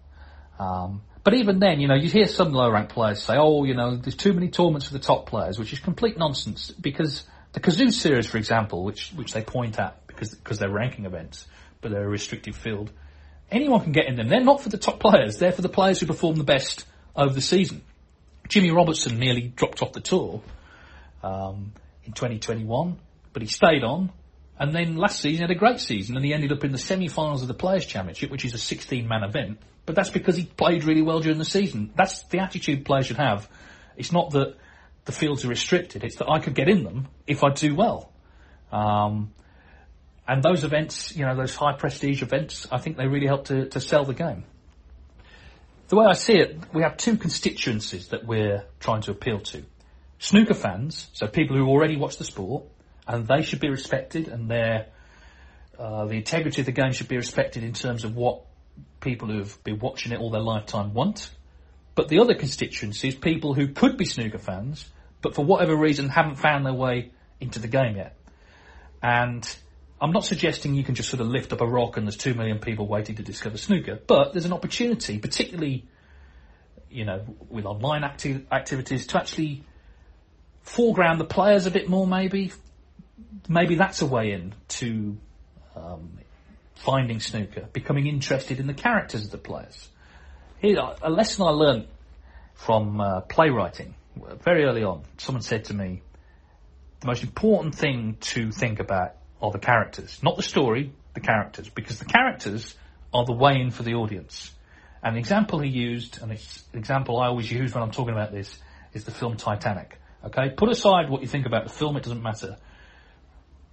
Um, 0.60 1.02
but 1.24 1.34
even 1.34 1.60
then, 1.60 1.80
you 1.80 1.88
know, 1.88 1.96
you 1.96 2.10
hear 2.10 2.28
some 2.28 2.52
low-ranked 2.52 2.92
players 2.92 3.22
say, 3.24 3.36
"Oh, 3.38 3.64
you 3.64 3.74
know, 3.74 3.96
there's 3.96 4.16
too 4.16 4.34
many 4.34 4.50
tournaments 4.50 4.88
for 4.88 4.94
the 4.94 5.00
top 5.00 5.28
players," 5.28 5.58
which 5.58 5.72
is 5.72 5.80
complete 5.80 6.18
nonsense. 6.18 6.72
Because 6.72 7.24
the 7.54 7.60
Cazoo 7.62 7.92
Series, 7.92 8.28
for 8.28 8.38
example, 8.38 8.84
which 8.84 9.12
which 9.16 9.34
they 9.34 9.42
point 9.42 9.80
at 9.80 10.06
because 10.08 10.36
because 10.36 10.60
they're 10.60 10.70
ranking 10.70 11.06
events, 11.06 11.48
but 11.82 11.92
they're 11.92 12.06
a 12.06 12.10
restricted 12.10 12.56
field, 12.56 12.92
anyone 13.50 13.82
can 13.82 13.94
get 13.94 14.08
in 14.08 14.18
them. 14.18 14.28
They're 14.28 14.44
not 14.44 14.62
for 14.62 14.70
the 14.70 14.78
top 14.78 15.00
players; 15.00 15.38
they're 15.38 15.54
for 15.54 15.62
the 15.62 15.70
players 15.70 16.00
who 16.00 16.06
perform 16.06 16.36
the 16.36 16.44
best 16.44 16.86
over 17.16 17.34
the 17.34 17.42
season. 17.42 17.82
Jimmy 18.48 18.72
Robertson 18.72 19.18
nearly 19.18 19.42
dropped 19.42 19.82
off 19.82 19.94
the 19.94 20.02
tour 20.02 20.42
um, 21.24 21.74
in 22.04 22.14
2021, 22.14 22.98
but 23.34 23.42
he 23.42 23.48
stayed 23.48 23.84
on. 23.84 24.12
And 24.58 24.74
then 24.74 24.96
last 24.96 25.20
season 25.20 25.42
had 25.42 25.52
a 25.52 25.60
great 25.60 25.80
season, 25.82 26.16
and 26.16 26.24
he 26.24 26.34
ended 26.34 26.52
up 26.52 26.64
in 26.64 26.72
the 26.72 26.78
semi-finals 26.78 27.42
of 27.42 27.48
the 27.48 27.54
Players' 27.54 27.86
Championship, 27.86 28.32
which 28.32 28.46
is 28.46 28.54
a 28.54 28.58
16-man 28.58 29.24
event. 29.24 29.60
But 29.86 29.96
that's 29.96 30.10
because 30.10 30.38
he 30.38 30.46
played 30.46 30.86
really 30.86 31.02
well 31.02 31.20
during 31.20 31.38
the 31.38 31.46
season. 31.46 31.92
That's 31.96 32.24
the 32.24 32.40
attitude 32.40 32.86
players 32.86 33.08
should 33.08 33.18
have. 33.18 33.50
It's 33.98 34.12
not 34.12 34.32
that 34.32 34.56
the 35.04 35.12
fields 35.12 35.44
are 35.46 35.50
restricted; 35.50 36.04
it's 36.04 36.16
that 36.18 36.30
I 36.30 36.40
could 36.40 36.56
get 36.56 36.70
in 36.70 36.84
them 36.84 37.08
if 37.28 37.44
I 37.44 37.52
do 37.52 37.76
well. 37.76 38.12
Um, 38.72 39.34
and 40.28 40.42
those 40.42 40.64
events, 40.64 41.16
you 41.16 41.26
know, 41.26 41.36
those 41.36 41.56
high 41.56 41.74
prestige 41.74 42.24
events, 42.24 42.66
I 42.72 42.80
think 42.80 42.98
they 42.98 43.08
really 43.08 43.28
help 43.28 43.46
to, 43.46 43.68
to 43.70 43.80
sell 43.80 44.06
the 44.06 44.14
game 44.14 44.46
the 45.88 45.96
way 45.96 46.06
I 46.06 46.14
see 46.14 46.34
it, 46.34 46.58
we 46.74 46.82
have 46.82 46.98
two 46.98 47.18
constituencies 47.18 48.10
that 48.10 48.26
we're 48.26 48.66
trying 48.80 49.02
to 49.02 49.12
appeal 49.12 49.40
to. 49.40 49.64
Snooker 50.20 50.54
fans, 50.54 51.08
so 51.14 51.28
people 51.28 51.56
who 51.58 51.68
already 51.68 51.98
watch 51.98 52.18
the 52.18 52.24
sport, 52.24 52.64
and 53.08 53.28
they 53.28 53.44
should 53.44 53.60
be 53.60 53.70
respected, 53.70 54.28
and 54.28 54.50
their 54.50 54.88
uh, 55.78 56.06
the 56.06 56.16
integrity 56.16 56.62
of 56.62 56.66
the 56.66 56.72
game 56.72 56.94
should 56.94 57.10
be 57.10 57.18
respected 57.18 57.64
in 57.64 57.74
terms 57.74 58.06
of 58.06 58.16
what 58.16 58.42
people 59.02 59.28
who've 59.28 59.64
been 59.64 59.80
watching 59.80 60.14
it 60.14 60.20
all 60.20 60.30
their 60.30 60.42
lifetime 60.42 60.94
want. 60.94 61.30
But 61.96 62.08
the 62.08 62.20
other 62.20 62.34
constituency 62.34 63.10
is 63.10 63.16
people 63.16 63.54
who 63.54 63.68
could 63.68 63.98
be 63.98 64.06
snooker 64.06 64.38
fans, 64.38 64.90
but 65.22 65.36
for 65.36 65.44
whatever 65.44 65.76
reason 65.76 66.10
haven't 66.10 66.36
found 66.36 66.66
their 66.66 66.74
way 66.74 67.12
into 67.40 67.60
the 67.60 67.68
game 67.68 67.98
yet. 67.98 68.16
And 69.04 69.46
I'm 70.00 70.12
not 70.12 70.26
suggesting 70.26 70.76
you 70.76 70.84
can 70.84 70.96
just 70.96 71.10
sort 71.10 71.22
of 71.22 71.28
lift 71.28 71.54
up 71.54 71.62
a 71.62 71.68
rock 71.68 71.98
and 71.98 72.06
there's 72.06 72.18
two 72.18 72.34
million 72.34 72.60
people 72.60 72.86
waiting 72.88 73.16
to 73.16 73.24
discover 73.24 73.58
snooker, 73.58 74.00
but 74.08 74.34
there's 74.34 74.46
an 74.46 74.54
opportunity, 74.54 75.20
particularly, 75.20 75.86
you 76.90 77.06
know, 77.06 77.24
with 77.50 77.66
online 77.66 78.04
acti- 78.04 78.46
activities, 78.52 79.08
to 79.08 79.18
actually 79.18 79.64
foreground 80.62 81.20
the 81.20 81.26
players 81.26 81.66
a 81.66 81.72
bit 81.72 81.88
more, 81.88 82.06
maybe. 82.06 82.52
Maybe 83.48 83.76
that's 83.76 84.02
a 84.02 84.06
way 84.06 84.32
in 84.32 84.54
to 84.68 85.18
um, 85.76 86.20
finding 86.76 87.20
snooker, 87.22 87.70
becoming 87.72 88.08
interested 88.08 88.60
in 88.60 88.68
the 88.68 88.74
characters 88.74 89.26
of 89.26 89.32
the 89.32 89.38
players. 89.38 89.90
Here, 90.60 90.78
a 91.02 91.10
lesson 91.10 91.46
I 91.46 91.50
learned 91.50 91.88
from 92.54 93.00
uh, 93.00 93.22
playwriting 93.22 93.96
very 94.44 94.64
early 94.64 94.84
on. 94.84 95.04
Someone 95.18 95.42
said 95.42 95.66
to 95.66 95.74
me, 95.74 96.02
the 97.02 97.08
most 97.08 97.24
important 97.24 97.76
thing 97.76 98.18
to 98.20 98.52
think 98.52 98.80
about 98.80 99.16
are 99.42 99.52
the 99.52 99.60
characters, 99.60 100.20
not 100.24 100.38
the 100.38 100.44
story, 100.44 100.92
the 101.14 101.20
characters, 101.20 101.70
because 101.70 102.00
the 102.00 102.06
characters 102.06 102.76
are 103.14 103.26
the 103.26 103.34
way 103.34 103.60
in 103.60 103.72
for 103.72 103.84
the 103.84 103.94
audience. 103.94 104.52
And 105.04 105.16
the 105.16 105.20
example 105.20 105.60
he 105.60 105.70
used, 105.70 106.20
the 106.20 106.78
example 106.78 107.20
I 107.20 107.28
always 107.28 107.52
use 107.52 107.74
when 107.74 107.84
I'm 107.84 107.92
talking 107.92 108.14
about 108.14 108.32
this, 108.32 108.58
is 108.94 109.04
the 109.04 109.12
film 109.12 109.38
Titanic. 109.38 110.00
Okay, 110.26 110.50
put 110.50 110.70
aside 110.70 111.10
what 111.10 111.22
you 111.22 111.28
think 111.28 111.46
about 111.46 111.66
the 111.66 111.72
film; 111.72 111.96
it 111.98 112.04
doesn't 112.04 112.24
matter. 112.24 112.58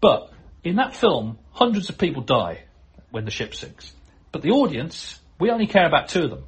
But 0.01 0.31
in 0.63 0.77
that 0.77 0.95
film, 0.95 1.39
hundreds 1.51 1.89
of 1.89 1.97
people 1.97 2.23
die 2.23 2.65
when 3.11 3.25
the 3.25 3.31
ship 3.31 3.55
sinks. 3.55 3.93
But 4.31 4.43
the 4.43 4.51
audience, 4.51 5.19
we 5.39 5.51
only 5.51 5.67
care 5.67 5.87
about 5.87 6.09
two 6.09 6.25
of 6.25 6.31
them, 6.31 6.45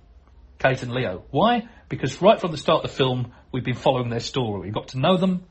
Kate 0.59 0.83
and 0.83 0.93
Leo. 0.93 1.25
Why? 1.31 1.69
Because 1.89 2.21
right 2.21 2.39
from 2.41 2.51
the 2.51 2.59
start 2.59 2.85
of 2.85 2.91
the 2.91 2.97
film, 2.97 3.33
we've 3.53 3.65
been 3.65 3.75
following 3.75 4.11
their 4.11 4.21
story. 4.21 4.63
We've 4.63 4.75
got 4.75 4.89
to 4.89 4.99
know 4.99 5.17
them. 5.17 5.45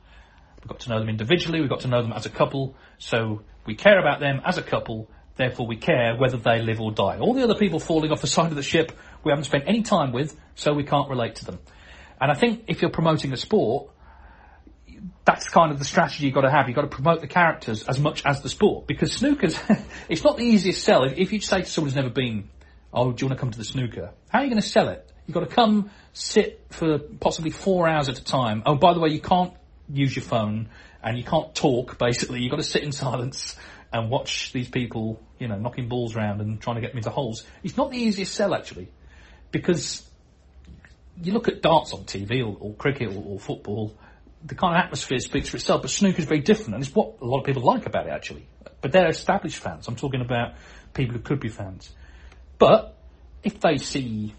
We 0.64 0.70
got 0.70 0.80
to 0.82 0.90
know 0.90 1.00
them 1.00 1.10
individually. 1.10 1.60
We've 1.60 1.70
got 1.70 1.82
to 1.82 1.88
know 1.88 2.02
them 2.02 2.14
as 2.14 2.26
a 2.26 2.30
couple. 2.30 2.76
So 2.98 3.42
we 3.66 3.76
care 3.76 4.00
about 4.00 4.20
them 4.20 4.42
as 4.46 4.58
a 4.58 4.64
couple. 4.64 5.10
Therefore, 5.36 5.68
we 5.68 5.78
care 5.78 6.16
whether 6.16 6.38
they 6.38 6.62
live 6.62 6.80
or 6.80 6.92
die. 6.92 7.18
All 7.20 7.34
the 7.34 7.44
other 7.44 7.56
people 7.56 7.80
falling 7.80 8.12
off 8.12 8.22
the 8.22 8.28
side 8.38 8.52
of 8.52 8.56
the 8.56 8.64
ship, 8.64 8.92
we 9.24 9.32
haven't 9.32 9.46
spent 9.46 9.66
any 9.68 9.82
time 9.82 10.12
with, 10.12 10.40
so 10.56 10.74
we 10.74 10.84
can't 10.84 11.10
relate 11.10 11.36
to 11.36 11.46
them. 11.46 11.60
And 12.22 12.32
I 12.32 12.36
think 12.36 12.66
if 12.68 12.82
you're 12.82 12.92
promoting 12.92 13.34
a 13.34 13.38
sport, 13.38 13.90
that's 15.26 15.50
kind 15.50 15.72
of 15.72 15.80
the 15.80 15.86
strategy 15.86 16.26
you've 16.26 16.36
got 16.36 16.42
to 16.42 16.52
have. 16.52 16.68
You've 16.68 16.76
got 16.76 16.84
to 16.84 16.88
promote 16.88 17.22
the 17.22 17.28
characters 17.28 17.84
as 17.84 18.00
much 18.00 18.26
as 18.26 18.42
the 18.42 18.50
sport. 18.50 18.88
Because 18.88 19.12
snooker's, 19.14 19.58
it's 20.10 20.24
not 20.24 20.38
the 20.38 20.44
easiest 20.44 20.84
sell. 20.84 21.04
If, 21.04 21.18
if 21.18 21.34
you 21.34 21.42
say 21.42 21.62
to 21.62 21.66
someone 21.66 21.90
who's 21.90 21.96
never 21.96 22.10
been, 22.10 22.50
oh, 22.94 23.12
do 23.12 23.24
you 23.24 23.28
want 23.28 23.38
to 23.38 23.42
come 23.42 23.52
to 23.52 23.58
the 23.58 23.66
snooker? 23.66 24.12
How 24.30 24.40
are 24.40 24.44
you 24.44 24.50
going 24.50 24.62
to 24.62 24.68
sell 24.68 24.90
it? 24.90 25.10
You've 25.26 25.34
got 25.34 25.42
to 25.42 25.56
come, 25.56 25.90
sit 26.12 26.66
for 26.70 27.00
possibly 27.00 27.52
four 27.52 27.88
hours 27.88 28.10
at 28.10 28.20
a 28.20 28.24
time. 28.24 28.64
Oh, 28.66 28.76
by 28.76 28.94
the 28.94 29.00
way, 29.00 29.10
you 29.10 29.22
can't 29.22 29.54
use 29.90 30.16
your 30.16 30.24
phone 30.24 30.70
and 31.04 31.18
you 31.18 31.24
can't 31.24 31.54
talk, 31.54 31.98
basically. 31.98 32.42
You've 32.42 32.52
got 32.52 32.58
to 32.58 32.64
sit 32.64 32.84
in 32.84 32.92
silence 33.06 33.56
and 33.92 34.10
watch 34.10 34.52
these 34.54 34.70
people, 34.70 35.22
you 35.40 35.48
know, 35.48 35.58
knocking 35.58 35.88
balls 35.88 36.16
around 36.16 36.42
and 36.42 36.60
trying 36.60 36.76
to 36.76 36.82
get 36.82 36.92
them 36.92 36.98
into 36.98 37.12
holes. 37.12 37.46
It's 37.64 37.78
not 37.78 37.92
the 37.92 37.98
easiest 37.98 38.34
sell, 38.34 38.56
actually. 38.56 38.92
Because 39.52 40.08
you 41.22 41.32
look 41.32 41.48
at 41.48 41.62
darts 41.62 41.94
on 41.94 42.06
TV 42.06 42.42
or, 42.42 42.58
or 42.60 42.74
cricket 42.74 43.16
or, 43.16 43.24
or 43.24 43.40
football, 43.40 43.96
the 44.44 44.56
kind 44.56 44.76
of 44.76 44.84
atmosphere 44.84 45.20
speaks 45.20 45.50
for 45.50 45.58
itself, 45.58 45.84
but 45.84 45.92
snooker 45.92 46.20
is 46.20 46.26
very 46.26 46.42
different, 46.42 46.76
and 46.76 46.84
it's 46.84 46.94
what 46.94 47.16
a 47.22 47.26
lot 47.26 47.40
of 47.40 47.46
people 47.46 47.62
like 47.62 47.86
about 47.86 48.08
it, 48.08 48.10
actually. 48.10 48.48
But 48.82 48.92
they're 48.92 49.08
established 49.08 49.58
fans. 49.58 49.88
I'm 49.88 49.96
talking 49.96 50.22
about 50.22 50.56
people 50.94 51.16
who 51.16 51.22
could 51.22 51.40
be 51.40 51.50
fans. 51.50 51.92
But 52.58 52.98
if 53.44 53.60
they 53.60 53.78
see 53.78 54.34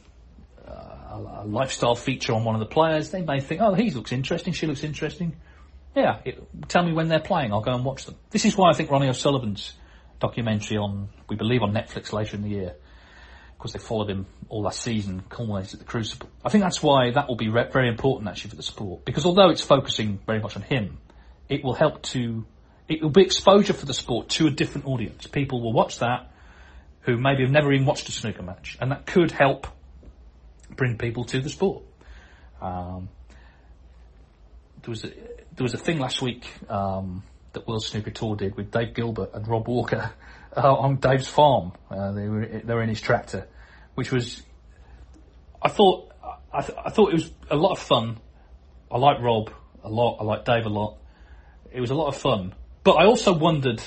uh, 1.14 1.42
a 1.42 1.46
lifestyle 1.46 1.94
feature 1.94 2.32
on 2.32 2.44
one 2.44 2.54
of 2.54 2.60
the 2.60 2.66
players, 2.66 3.10
they 3.10 3.22
may 3.22 3.40
think, 3.40 3.60
oh, 3.60 3.74
he 3.74 3.90
looks 3.90 4.12
interesting, 4.12 4.52
she 4.52 4.66
looks 4.66 4.84
interesting. 4.84 5.36
Yeah, 5.94 6.20
it, 6.24 6.42
tell 6.68 6.84
me 6.84 6.92
when 6.92 7.08
they're 7.08 7.20
playing, 7.20 7.52
I'll 7.52 7.60
go 7.60 7.74
and 7.74 7.84
watch 7.84 8.06
them. 8.06 8.16
This 8.30 8.44
is 8.44 8.56
why 8.56 8.70
I 8.70 8.72
think 8.74 8.90
Ronnie 8.90 9.08
O'Sullivan's 9.08 9.72
documentary 10.18 10.76
on, 10.76 11.08
we 11.28 11.36
believe 11.36 11.62
on 11.62 11.72
Netflix 11.72 12.12
later 12.12 12.36
in 12.36 12.42
the 12.42 12.48
year, 12.48 12.74
because 13.56 13.72
they 13.72 13.78
followed 13.78 14.10
him 14.10 14.26
all 14.48 14.62
last 14.62 14.80
season, 14.80 15.22
culminated 15.28 15.74
at 15.74 15.78
the 15.80 15.84
Crucible. 15.84 16.28
I 16.44 16.48
think 16.48 16.64
that's 16.64 16.82
why 16.82 17.12
that 17.12 17.28
will 17.28 17.36
be 17.36 17.48
re- 17.48 17.70
very 17.72 17.88
important 17.88 18.28
actually 18.28 18.50
for 18.50 18.56
the 18.56 18.62
sport, 18.62 19.04
because 19.04 19.24
although 19.24 19.50
it's 19.50 19.62
focusing 19.62 20.18
very 20.26 20.40
much 20.40 20.56
on 20.56 20.62
him, 20.62 20.98
it 21.48 21.62
will 21.62 21.74
help 21.74 22.02
to, 22.02 22.44
it 22.88 23.02
will 23.02 23.10
be 23.10 23.22
exposure 23.22 23.72
for 23.72 23.86
the 23.86 23.94
sport 23.94 24.30
to 24.30 24.46
a 24.48 24.50
different 24.50 24.86
audience. 24.86 25.26
People 25.26 25.62
will 25.62 25.72
watch 25.72 26.00
that 26.00 26.32
who 27.02 27.18
maybe 27.18 27.42
have 27.42 27.52
never 27.52 27.72
even 27.72 27.86
watched 27.86 28.08
a 28.08 28.12
snooker 28.12 28.42
match, 28.42 28.76
and 28.80 28.90
that 28.90 29.06
could 29.06 29.30
help 29.30 29.66
bring 30.70 30.98
people 30.98 31.24
to 31.24 31.40
the 31.40 31.50
sport. 31.50 31.84
Um, 32.60 33.08
there 34.82 34.90
was 34.90 35.04
a, 35.04 35.08
there 35.08 35.62
was 35.62 35.74
a 35.74 35.78
thing 35.78 35.98
last 35.98 36.20
week 36.20 36.46
um, 36.68 37.22
that 37.52 37.66
World 37.66 37.84
Snooker 37.84 38.10
Tour 38.10 38.36
did 38.36 38.56
with 38.56 38.70
Dave 38.70 38.94
Gilbert 38.94 39.30
and 39.34 39.46
Rob 39.48 39.68
Walker 39.68 40.12
uh, 40.56 40.74
on 40.74 40.96
Dave's 40.96 41.28
farm. 41.28 41.72
Uh, 41.90 42.12
they 42.12 42.28
were 42.28 42.46
they 42.46 42.74
were 42.74 42.82
in 42.82 42.88
his 42.88 43.00
tractor, 43.00 43.48
which 43.94 44.12
was 44.12 44.42
I 45.62 45.68
thought 45.68 46.12
I, 46.52 46.60
th- 46.60 46.78
I 46.84 46.90
thought 46.90 47.10
it 47.10 47.14
was 47.14 47.30
a 47.50 47.56
lot 47.56 47.72
of 47.72 47.78
fun. 47.78 48.18
I 48.90 48.98
like 48.98 49.20
Rob 49.20 49.50
a 49.82 49.88
lot. 49.88 50.18
I 50.20 50.24
like 50.24 50.44
Dave 50.44 50.66
a 50.66 50.70
lot. 50.70 50.98
It 51.72 51.80
was 51.80 51.90
a 51.90 51.94
lot 51.94 52.08
of 52.08 52.16
fun, 52.16 52.54
but 52.84 52.92
I 52.92 53.06
also 53.06 53.32
wondered, 53.32 53.82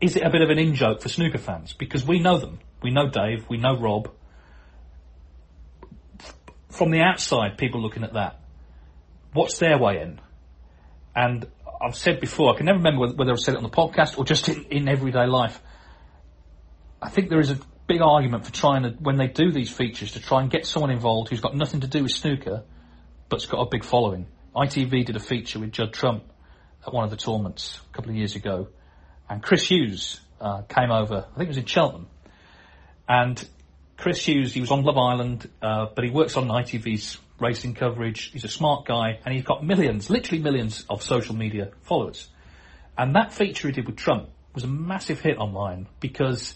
is 0.00 0.16
it 0.16 0.24
a 0.24 0.30
bit 0.30 0.42
of 0.42 0.50
an 0.50 0.58
in 0.58 0.74
joke 0.74 1.00
for 1.00 1.08
snooker 1.08 1.38
fans 1.38 1.72
because 1.72 2.04
we 2.04 2.18
know 2.18 2.38
them. 2.38 2.58
We 2.82 2.90
know 2.90 3.08
Dave. 3.08 3.48
We 3.48 3.56
know 3.56 3.78
Rob. 3.78 4.10
From 6.74 6.90
the 6.90 7.02
outside, 7.02 7.56
people 7.56 7.80
looking 7.80 8.02
at 8.02 8.14
that, 8.14 8.40
what's 9.32 9.58
their 9.58 9.78
way 9.78 10.00
in? 10.00 10.20
And 11.14 11.46
I've 11.80 11.94
said 11.94 12.20
before, 12.20 12.52
I 12.52 12.56
can 12.56 12.66
never 12.66 12.78
remember 12.78 13.14
whether, 13.14 13.30
I've 13.30 13.38
said 13.38 13.54
it 13.54 13.58
on 13.58 13.62
the 13.62 13.68
podcast 13.68 14.18
or 14.18 14.24
just 14.24 14.48
in, 14.48 14.64
in 14.64 14.88
everyday 14.88 15.26
life. 15.26 15.60
I 17.00 17.10
think 17.10 17.28
there 17.28 17.38
is 17.38 17.50
a 17.50 17.60
big 17.86 18.00
argument 18.00 18.44
for 18.44 18.52
trying 18.52 18.82
to, 18.82 18.90
when 18.90 19.18
they 19.18 19.28
do 19.28 19.52
these 19.52 19.70
features, 19.70 20.12
to 20.12 20.20
try 20.20 20.42
and 20.42 20.50
get 20.50 20.66
someone 20.66 20.90
involved 20.90 21.30
who's 21.30 21.40
got 21.40 21.54
nothing 21.54 21.82
to 21.82 21.86
do 21.86 22.02
with 22.02 22.10
snooker, 22.10 22.64
but's 23.28 23.46
got 23.46 23.60
a 23.60 23.68
big 23.70 23.84
following. 23.84 24.26
ITV 24.56 25.04
did 25.04 25.14
a 25.14 25.20
feature 25.20 25.60
with 25.60 25.70
Judd 25.70 25.92
Trump 25.92 26.24
at 26.84 26.92
one 26.92 27.04
of 27.04 27.10
the 27.10 27.16
tournaments 27.16 27.78
a 27.88 27.94
couple 27.94 28.10
of 28.10 28.16
years 28.16 28.34
ago, 28.34 28.66
and 29.30 29.40
Chris 29.40 29.70
Hughes 29.70 30.20
uh, 30.40 30.62
came 30.62 30.90
over. 30.90 31.24
I 31.32 31.36
think 31.36 31.46
it 31.46 31.48
was 31.48 31.56
in 31.56 31.66
Cheltenham, 31.66 32.08
and 33.08 33.48
Chris 33.96 34.26
Hughes, 34.26 34.52
he 34.52 34.60
was 34.60 34.70
on 34.70 34.82
Love 34.82 34.98
Island, 34.98 35.48
uh, 35.62 35.86
but 35.94 36.04
he 36.04 36.10
works 36.10 36.36
on 36.36 36.48
ITV's 36.48 37.18
racing 37.40 37.74
coverage. 37.74 38.32
He's 38.32 38.44
a 38.44 38.48
smart 38.48 38.86
guy, 38.86 39.18
and 39.24 39.34
he's 39.34 39.44
got 39.44 39.64
millions, 39.64 40.10
literally 40.10 40.42
millions 40.42 40.84
of 40.88 41.02
social 41.02 41.34
media 41.34 41.70
followers. 41.82 42.28
And 42.96 43.14
that 43.16 43.32
feature 43.32 43.68
he 43.68 43.72
did 43.72 43.86
with 43.86 43.96
Trump 43.96 44.28
was 44.54 44.64
a 44.64 44.68
massive 44.68 45.20
hit 45.20 45.38
online 45.38 45.88
because 46.00 46.54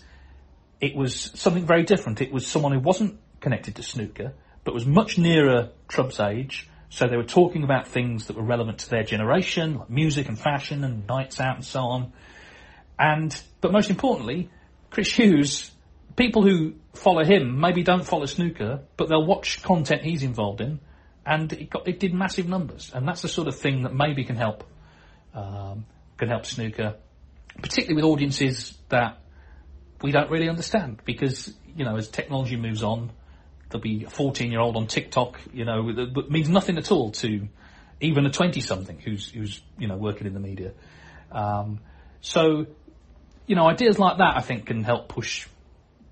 it 0.80 0.94
was 0.94 1.32
something 1.34 1.66
very 1.66 1.82
different. 1.82 2.20
It 2.20 2.32
was 2.32 2.46
someone 2.46 2.72
who 2.72 2.80
wasn't 2.80 3.18
connected 3.40 3.76
to 3.76 3.82
snooker, 3.82 4.34
but 4.64 4.74
was 4.74 4.86
much 4.86 5.18
nearer 5.18 5.70
Trump's 5.88 6.20
age. 6.20 6.68
So 6.90 7.06
they 7.06 7.16
were 7.16 7.24
talking 7.24 7.64
about 7.64 7.88
things 7.88 8.26
that 8.26 8.36
were 8.36 8.42
relevant 8.42 8.78
to 8.78 8.90
their 8.90 9.02
generation, 9.02 9.78
like 9.78 9.90
music 9.90 10.28
and 10.28 10.38
fashion 10.38 10.84
and 10.84 11.06
nights 11.06 11.40
out 11.40 11.56
and 11.56 11.64
so 11.64 11.80
on. 11.80 12.12
And, 12.98 13.38
but 13.60 13.72
most 13.72 13.90
importantly, 13.90 14.50
Chris 14.90 15.12
Hughes, 15.12 15.70
people 16.16 16.42
who 16.42 16.74
follow 16.98 17.24
him 17.24 17.60
maybe 17.60 17.82
don't 17.82 18.04
follow 18.04 18.26
snooker, 18.26 18.80
but 18.96 19.08
they'll 19.08 19.24
watch 19.24 19.62
content 19.62 20.02
he's 20.02 20.22
involved 20.22 20.60
in, 20.60 20.80
and 21.24 21.52
it, 21.52 21.70
got, 21.70 21.86
it 21.86 22.00
did 22.00 22.14
massive 22.14 22.48
numbers. 22.48 22.90
And 22.94 23.06
that's 23.06 23.22
the 23.22 23.28
sort 23.28 23.48
of 23.48 23.56
thing 23.56 23.82
that 23.82 23.94
maybe 23.94 24.24
can 24.24 24.36
help, 24.36 24.64
um, 25.34 25.86
can 26.16 26.28
help 26.28 26.46
snooker, 26.46 26.96
particularly 27.60 27.94
with 27.94 28.04
audiences 28.04 28.76
that 28.88 29.18
we 30.02 30.12
don't 30.12 30.30
really 30.30 30.48
understand 30.48 31.00
because, 31.04 31.52
you 31.76 31.84
know, 31.84 31.96
as 31.96 32.08
technology 32.08 32.56
moves 32.56 32.82
on, 32.82 33.10
there'll 33.70 33.82
be 33.82 34.04
a 34.04 34.10
14 34.10 34.50
year 34.50 34.60
old 34.60 34.76
on 34.76 34.86
TikTok, 34.86 35.40
you 35.52 35.64
know, 35.64 35.92
that 35.92 36.30
means 36.30 36.48
nothing 36.48 36.78
at 36.78 36.90
all 36.90 37.10
to 37.12 37.48
even 38.00 38.24
a 38.24 38.30
20 38.30 38.60
something 38.60 38.98
who's, 39.00 39.28
who's, 39.30 39.60
you 39.78 39.88
know, 39.88 39.96
working 39.96 40.26
in 40.26 40.34
the 40.34 40.40
media. 40.40 40.72
Um, 41.32 41.80
so, 42.20 42.66
you 43.46 43.56
know, 43.56 43.68
ideas 43.68 43.98
like 43.98 44.18
that 44.18 44.36
I 44.36 44.40
think 44.40 44.66
can 44.66 44.84
help 44.84 45.08
push 45.08 45.46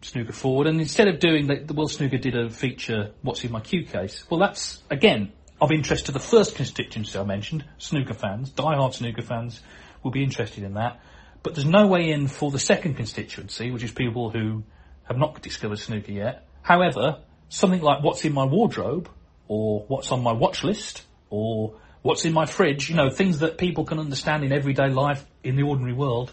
snooker 0.01 0.33
forward. 0.33 0.67
And 0.67 0.81
instead 0.81 1.09
of 1.09 1.19
doing 1.19 1.47
the, 1.47 1.57
the 1.57 1.75
World 1.75 1.91
Snooker 1.91 2.19
did 2.19 2.37
a 2.37 2.51
feature, 2.51 3.13
what's 3.23 3.45
in 3.45 3.53
my 3.53 3.61
cue 3.61 3.85
case? 3.85 4.25
Well, 4.31 4.41
that's, 4.41 4.83
again, 4.91 5.33
of 5.61 5.73
interest 5.73 6.07
to 6.07 6.13
the 6.13 6.21
first 6.21 6.55
constituency 6.57 7.19
I 7.19 7.25
mentioned, 7.25 7.65
snooker 7.79 8.15
fans, 8.15 8.51
die-hard 8.51 8.95
snooker 8.95 9.23
fans 9.23 9.61
will 10.03 10.11
be 10.11 10.23
interested 10.23 10.65
in 10.65 10.75
that. 10.75 11.01
But 11.43 11.55
there's 11.55 11.67
no 11.67 11.87
way 11.87 12.11
in 12.11 12.29
for 12.29 12.51
the 12.51 12.59
second 12.59 12.95
constituency, 12.95 13.71
which 13.71 13.83
is 13.83 13.93
people 13.93 14.31
who 14.31 14.65
have 15.05 15.17
not 15.17 15.41
discovered 15.43 15.79
snooker 15.79 16.13
yet. 16.13 16.47
However, 16.63 17.23
something 17.49 17.81
like 17.81 18.03
what's 18.03 18.25
in 18.25 18.33
my 18.33 18.45
wardrobe, 18.45 19.09
or 19.49 19.85
what's 19.87 20.11
on 20.11 20.23
my 20.23 20.33
watch 20.33 20.65
list, 20.65 21.03
or 21.31 21.77
what's 22.03 22.25
in 22.25 22.33
my 22.33 22.47
fridge, 22.47 22.91
you 22.91 22.97
know, 22.97 23.11
things 23.11 23.39
that 23.41 23.59
people 23.59 23.85
can 23.85 23.99
understand 23.99 24.45
in 24.45 24.53
everyday 24.53 24.89
life 24.89 25.25
in 25.43 25.57
the 25.57 25.63
ordinary 25.63 25.93
world, 25.93 26.33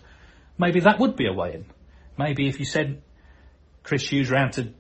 maybe 0.58 0.80
that 0.82 0.99
would 0.99 1.15
be 1.15 1.28
a 1.28 1.34
way 1.34 1.54
in. 1.54 1.65
Maybe 2.17 2.47
if 2.47 2.60
you 2.60 2.65
said 2.65 3.02
Chris 3.84 4.08
Hughes 4.10 4.32
round 4.32 4.54
to 4.54 4.74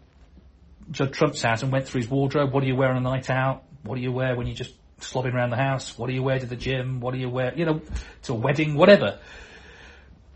Judd 0.91 1.13
Trump's 1.13 1.41
house 1.41 1.63
and 1.63 1.71
went 1.71 1.87
through 1.87 2.01
his 2.01 2.09
wardrobe, 2.09 2.51
what 2.51 2.61
do 2.61 2.67
you 2.67 2.75
wear 2.75 2.89
on 2.89 2.97
a 2.97 3.01
night 3.01 3.29
out? 3.29 3.63
What 3.83 3.95
do 3.95 4.01
you 4.01 4.11
wear 4.11 4.35
when 4.35 4.47
you're 4.47 4.55
just 4.55 4.73
slobbing 4.99 5.33
around 5.33 5.49
the 5.49 5.57
house? 5.57 5.97
What 5.97 6.07
do 6.07 6.13
you 6.13 6.23
wear 6.23 6.39
to 6.39 6.45
the 6.45 6.55
gym? 6.55 6.99
What 6.99 7.13
do 7.13 7.19
you 7.19 7.29
wear, 7.29 7.53
you 7.55 7.65
know, 7.65 7.81
to 8.23 8.33
a 8.33 8.35
wedding, 8.35 8.75
whatever 8.75 9.19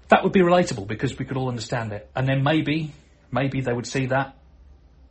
that 0.09 0.23
would 0.23 0.33
be 0.33 0.41
relatable 0.41 0.87
because 0.87 1.17
we 1.17 1.25
could 1.25 1.37
all 1.37 1.49
understand 1.49 1.91
it. 1.91 2.09
And 2.15 2.27
then 2.27 2.43
maybe, 2.43 2.93
maybe 3.31 3.61
they 3.61 3.73
would 3.73 3.87
see 3.87 4.07
that 4.07 4.37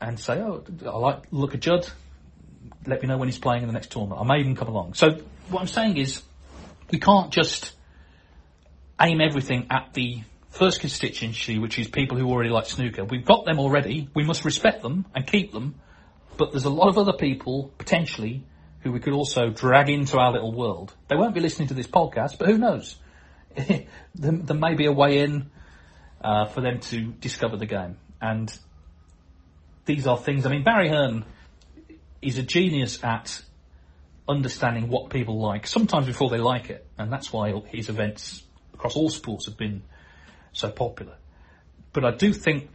and 0.01 0.19
say, 0.19 0.41
"Oh, 0.41 0.65
I 0.85 0.97
like 0.97 1.25
look 1.31 1.55
at 1.55 1.61
Judd. 1.61 1.89
Let 2.87 3.03
me 3.03 3.09
know 3.09 3.19
when 3.19 3.29
he's 3.29 3.39
playing 3.39 3.63
in 3.63 3.69
the 3.69 3.75
next 3.75 3.91
tournament. 3.91 4.21
I 4.21 4.25
may 4.25 4.41
even 4.41 4.57
come 4.57 4.69
along." 4.69 4.95
So 4.95 5.19
what 5.49 5.61
I'm 5.61 5.67
saying 5.67 5.97
is, 5.97 6.23
we 6.91 6.99
can't 6.99 7.33
just 7.33 7.75
aim 9.01 9.21
everything 9.21 9.67
at 9.71 9.93
the 9.93 10.23
first 10.57 10.81
constituency, 10.81 11.59
which 11.59 11.79
is 11.79 11.89
people 11.89 12.17
who 12.17 12.29
already 12.29 12.51
like 12.51 12.67
snooker. 12.67 13.05
We've 13.05 13.25
got 13.25 13.45
them 13.45 13.59
already. 13.59 14.09
We 14.15 14.25
must 14.25 14.45
respect 14.45 14.83
them 14.83 15.07
and 15.15 15.27
keep 15.27 15.53
them. 15.53 15.77
But 16.37 16.53
there's 16.53 16.65
a 16.65 16.71
lot 16.71 16.89
of 16.89 16.99
other 16.99 17.13
people, 17.13 17.73
potentially, 17.79 18.45
who 18.81 18.93
we 18.93 19.01
could 19.01 19.13
also 19.13 19.51
drag 19.51 19.89
into 19.89 20.19
our 20.19 20.33
little 20.33 20.53
world. 20.53 20.95
They 21.09 21.17
won't 21.17 21.35
be 21.35 21.41
listening 21.41 21.69
to 21.69 21.75
this 21.75 21.87
podcast, 21.87 22.39
but 22.39 22.49
who 22.49 22.59
knows? 22.59 22.97
there, 23.57 23.87
there, 24.15 24.57
may 24.57 24.75
be 24.75 24.87
a 24.87 24.93
way 24.93 25.21
in 25.21 25.51
uh, 26.21 26.47
for 26.47 26.61
them 26.61 26.81
to 26.81 27.13
discover 27.13 27.57
the 27.57 27.67
game. 27.67 27.97
And 28.21 28.57
these 29.87 30.07
are 30.07 30.17
things, 30.17 30.47
I 30.47 30.51
mean, 30.51 30.65
Barry 30.65 30.89
Hearn 30.89 31.25
is 32.21 32.39
a 32.39 32.43
genius 32.43 33.03
at 33.03 33.43
understanding 34.29 34.89
what 34.89 35.11
people 35.11 35.41
like, 35.41 35.67
sometimes 35.67 36.07
before 36.07 36.31
they 36.31 36.39
like 36.39 36.71
it. 36.71 36.87
And 36.99 37.13
that's 37.13 37.33
why 37.33 37.53
his 37.69 37.89
events 37.89 38.43
across 38.75 38.97
all 38.97 39.09
sports 39.09 39.47
have 39.47 39.57
been 39.57 39.83
so 40.57 40.71
popular. 40.71 41.17
But 41.93 42.05
I 42.05 42.13
do 42.13 42.33
think, 42.33 42.71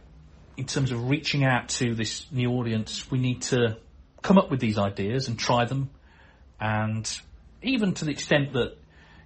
in 0.56 0.66
terms 0.66 0.92
of 0.92 1.08
reaching 1.08 1.44
out 1.44 1.68
to 1.70 1.94
this 1.94 2.26
new 2.30 2.50
audience, 2.52 3.10
we 3.10 3.18
need 3.18 3.42
to 3.42 3.78
come 4.22 4.38
up 4.38 4.50
with 4.50 4.60
these 4.60 4.78
ideas 4.78 5.28
and 5.28 5.38
try 5.38 5.64
them. 5.64 5.90
And 6.60 7.08
even 7.62 7.94
to 7.94 8.04
the 8.04 8.12
extent 8.12 8.52
that, 8.52 8.76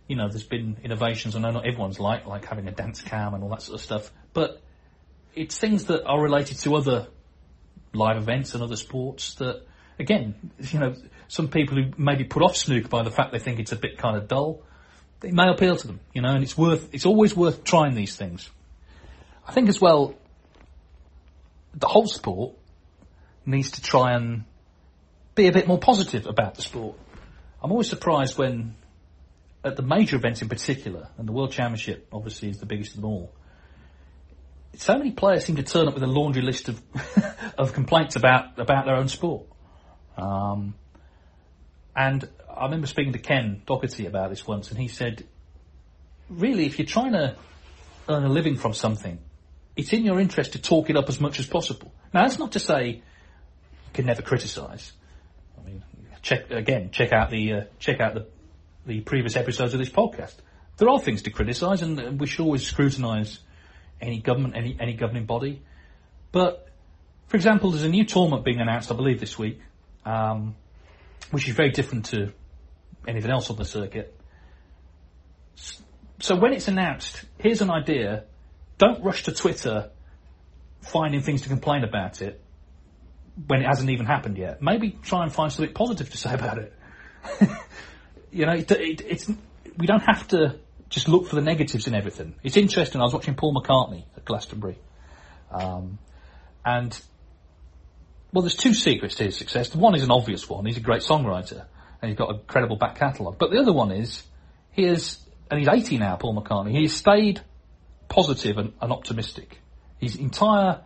you 0.08 0.16
know, 0.16 0.28
there's 0.28 0.46
been 0.46 0.78
innovations, 0.82 1.36
I 1.36 1.40
know 1.40 1.50
not 1.50 1.66
everyone's 1.66 2.00
like, 2.00 2.26
like 2.26 2.46
having 2.46 2.68
a 2.68 2.72
dance 2.72 3.02
cam 3.02 3.34
and 3.34 3.42
all 3.42 3.50
that 3.50 3.62
sort 3.62 3.78
of 3.78 3.84
stuff, 3.84 4.10
but 4.32 4.62
it's 5.34 5.58
things 5.58 5.86
that 5.86 6.04
are 6.04 6.20
related 6.20 6.58
to 6.60 6.76
other 6.76 7.08
live 7.92 8.16
events 8.16 8.54
and 8.54 8.62
other 8.62 8.76
sports 8.76 9.34
that, 9.34 9.66
again, 9.98 10.34
you 10.58 10.78
know, 10.78 10.94
some 11.28 11.48
people 11.48 11.76
who 11.76 11.90
maybe 11.98 12.24
put 12.24 12.42
off 12.42 12.56
snooker 12.56 12.88
by 12.88 13.02
the 13.02 13.10
fact 13.10 13.32
they 13.32 13.38
think 13.38 13.58
it's 13.58 13.72
a 13.72 13.76
bit 13.76 13.98
kind 13.98 14.16
of 14.16 14.28
dull, 14.28 14.62
it 15.22 15.32
may 15.32 15.48
appeal 15.48 15.76
to 15.76 15.86
them, 15.86 16.00
you 16.12 16.22
know, 16.22 16.30
and 16.30 16.42
it's 16.42 16.56
worth, 16.56 16.88
it's 16.92 17.06
always 17.06 17.34
worth 17.34 17.64
trying 17.64 17.94
these 17.94 18.16
things. 18.16 18.50
I 19.46 19.52
think 19.52 19.68
as 19.68 19.80
well, 19.80 20.14
the 21.74 21.86
whole 21.86 22.06
sport 22.06 22.54
needs 23.44 23.72
to 23.72 23.82
try 23.82 24.14
and 24.14 24.44
be 25.34 25.46
a 25.46 25.52
bit 25.52 25.66
more 25.66 25.78
positive 25.78 26.26
about 26.26 26.54
the 26.54 26.62
sport. 26.62 26.98
I'm 27.62 27.70
always 27.70 27.88
surprised 27.88 28.36
when, 28.36 28.74
at 29.64 29.76
the 29.76 29.82
major 29.82 30.16
events 30.16 30.42
in 30.42 30.48
particular, 30.48 31.08
and 31.18 31.28
the 31.28 31.32
World 31.32 31.52
Championship 31.52 32.08
obviously 32.12 32.50
is 32.50 32.58
the 32.58 32.66
biggest 32.66 32.94
of 32.94 33.02
them 33.02 33.10
all, 33.10 33.32
so 34.76 34.98
many 34.98 35.10
players 35.10 35.44
seem 35.44 35.56
to 35.56 35.62
turn 35.62 35.88
up 35.88 35.94
with 35.94 36.02
a 36.02 36.06
laundry 36.06 36.42
list 36.42 36.68
of 36.68 36.82
of 37.58 37.72
complaints 37.72 38.16
about 38.16 38.58
about 38.58 38.84
their 38.84 38.96
own 38.96 39.08
sport. 39.08 39.46
Um, 40.16 40.74
and 41.94 42.28
I 42.56 42.64
remember 42.64 42.86
speaking 42.86 43.12
to 43.12 43.18
Ken 43.18 43.62
Doherty 43.66 44.06
about 44.06 44.30
this 44.30 44.46
once, 44.46 44.70
and 44.70 44.80
he 44.80 44.88
said, 44.88 45.24
"Really, 46.28 46.66
if 46.66 46.78
you're 46.78 46.86
trying 46.86 47.12
to 47.12 47.36
earn 48.08 48.24
a 48.24 48.28
living 48.28 48.56
from 48.56 48.72
something, 48.72 49.18
it's 49.76 49.92
in 49.92 50.04
your 50.04 50.18
interest 50.18 50.52
to 50.52 50.60
talk 50.60 50.88
it 50.88 50.96
up 50.96 51.08
as 51.08 51.20
much 51.20 51.38
as 51.38 51.46
possible." 51.46 51.92
Now, 52.14 52.22
that's 52.22 52.38
not 52.38 52.52
to 52.52 52.60
say 52.60 52.88
you 52.88 53.02
can 53.92 54.06
never 54.06 54.22
criticise. 54.22 54.92
I 55.60 55.66
mean, 55.66 55.82
check 56.22 56.50
again, 56.50 56.90
check 56.90 57.12
out 57.12 57.30
the 57.30 57.52
uh, 57.52 57.64
check 57.78 58.00
out 58.00 58.14
the 58.14 58.26
the 58.86 59.00
previous 59.00 59.36
episodes 59.36 59.74
of 59.74 59.78
this 59.78 59.90
podcast. 59.90 60.36
There 60.78 60.88
are 60.88 60.98
things 60.98 61.22
to 61.22 61.30
criticise, 61.30 61.82
and 61.82 62.20
we 62.20 62.26
should 62.26 62.44
always 62.44 62.66
scrutinise 62.66 63.40
any 64.00 64.20
government, 64.20 64.56
any 64.56 64.76
any 64.80 64.94
governing 64.94 65.26
body. 65.26 65.62
But, 66.32 66.68
for 67.28 67.36
example, 67.36 67.70
there's 67.70 67.84
a 67.84 67.88
new 67.88 68.04
tournament 68.04 68.44
being 68.44 68.60
announced, 68.60 68.90
I 68.90 68.94
believe, 68.94 69.20
this 69.20 69.38
week, 69.38 69.60
um, 70.04 70.54
which 71.30 71.48
is 71.48 71.54
very 71.54 71.70
different 71.70 72.06
to 72.06 72.32
anything 73.06 73.30
else 73.30 73.50
on 73.50 73.56
the 73.56 73.64
circuit. 73.64 74.18
So 76.20 76.36
when 76.36 76.52
it's 76.52 76.68
announced, 76.68 77.24
here's 77.38 77.60
an 77.60 77.70
idea. 77.70 78.24
Don't 78.78 79.02
rush 79.02 79.24
to 79.24 79.32
Twitter 79.32 79.90
finding 80.80 81.20
things 81.20 81.42
to 81.42 81.48
complain 81.48 81.84
about 81.84 82.22
it 82.22 82.40
when 83.46 83.60
it 83.60 83.66
hasn't 83.66 83.90
even 83.90 84.06
happened 84.06 84.38
yet. 84.38 84.62
Maybe 84.62 84.98
try 85.02 85.22
and 85.22 85.32
find 85.32 85.52
something 85.52 85.74
positive 85.74 86.10
to 86.10 86.16
say 86.16 86.34
about 86.34 86.58
it. 86.58 86.72
you 88.30 88.46
know, 88.46 88.52
it, 88.52 88.70
it, 88.70 89.02
it's 89.06 89.30
we 89.76 89.86
don't 89.86 90.02
have 90.06 90.26
to 90.28 90.58
just 90.88 91.08
look 91.08 91.26
for 91.26 91.36
the 91.36 91.42
negatives 91.42 91.86
in 91.86 91.94
everything. 91.94 92.34
It's 92.42 92.56
interesting. 92.56 93.00
I 93.00 93.04
was 93.04 93.12
watching 93.12 93.34
Paul 93.34 93.54
McCartney 93.54 94.04
at 94.16 94.24
Glastonbury, 94.24 94.78
um, 95.50 95.98
and 96.64 96.98
well, 98.32 98.42
there's 98.42 98.56
two 98.56 98.74
secrets 98.74 99.16
to 99.16 99.24
his 99.24 99.36
success. 99.36 99.74
One 99.74 99.94
is 99.94 100.04
an 100.04 100.10
obvious 100.10 100.48
one. 100.48 100.64
He's 100.64 100.76
a 100.76 100.80
great 100.80 101.02
songwriter 101.02 101.66
and 102.06 102.12
he's 102.12 102.18
got 102.18 102.34
a 102.34 102.38
credible 102.38 102.76
back 102.76 102.96
catalogue. 102.96 103.36
But 103.38 103.50
the 103.50 103.58
other 103.58 103.72
one 103.72 103.90
is 103.90 104.22
he 104.70 104.84
is, 104.84 105.18
and 105.50 105.58
he's 105.58 105.68
80 105.68 105.98
now, 105.98 106.16
Paul 106.16 106.40
McCartney. 106.40 106.70
He 106.70 106.82
has 106.82 106.94
stayed 106.94 107.40
positive 108.08 108.58
and, 108.58 108.72
and 108.80 108.92
optimistic. 108.92 109.58
His 109.98 110.14
entire 110.14 110.82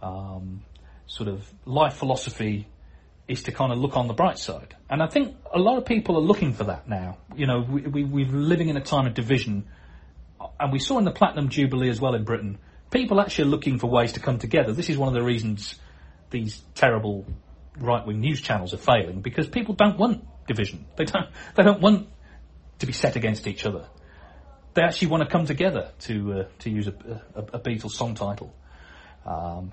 um, 0.00 0.62
sort 1.06 1.28
of 1.28 1.44
life 1.64 1.94
philosophy 1.94 2.68
is 3.26 3.42
to 3.44 3.52
kind 3.52 3.72
of 3.72 3.78
look 3.78 3.96
on 3.96 4.06
the 4.06 4.14
bright 4.14 4.38
side. 4.38 4.76
And 4.88 5.02
I 5.02 5.08
think 5.08 5.36
a 5.52 5.58
lot 5.58 5.78
of 5.78 5.84
people 5.84 6.16
are 6.16 6.22
looking 6.22 6.52
for 6.52 6.64
that 6.64 6.88
now. 6.88 7.18
You 7.34 7.46
know, 7.46 7.66
we, 7.68 7.82
we, 7.82 8.04
we're 8.04 8.30
living 8.30 8.68
in 8.68 8.76
a 8.76 8.82
time 8.82 9.06
of 9.06 9.14
division, 9.14 9.66
and 10.60 10.72
we 10.72 10.78
saw 10.78 10.98
in 10.98 11.04
the 11.04 11.10
Platinum 11.12 11.48
Jubilee 11.48 11.88
as 11.88 12.00
well 12.00 12.14
in 12.14 12.22
Britain, 12.22 12.58
people 12.90 13.20
actually 13.20 13.48
are 13.48 13.50
looking 13.50 13.80
for 13.80 13.88
ways 13.88 14.12
to 14.12 14.20
come 14.20 14.38
together. 14.38 14.72
This 14.72 14.90
is 14.90 14.98
one 14.98 15.08
of 15.08 15.14
the 15.14 15.24
reasons 15.24 15.74
these 16.30 16.62
terrible 16.74 17.26
right-wing 17.78 18.20
news 18.20 18.40
channels 18.40 18.72
are 18.74 18.78
failing, 18.78 19.22
because 19.22 19.48
people 19.48 19.74
don't 19.74 19.98
want 19.98 20.24
division. 20.46 20.86
They 20.96 21.04
don't, 21.04 21.26
they 21.56 21.62
don't 21.62 21.80
want 21.80 22.08
to 22.78 22.86
be 22.86 22.92
set 22.92 23.16
against 23.16 23.46
each 23.46 23.64
other. 23.64 23.86
They 24.74 24.82
actually 24.82 25.08
want 25.08 25.22
to 25.22 25.28
come 25.28 25.46
together, 25.46 25.92
to, 26.00 26.32
uh, 26.32 26.44
to 26.60 26.70
use 26.70 26.88
a, 26.88 26.94
a, 27.34 27.40
a 27.40 27.60
Beatles 27.60 27.92
song 27.92 28.14
title. 28.14 28.54
Um, 29.26 29.72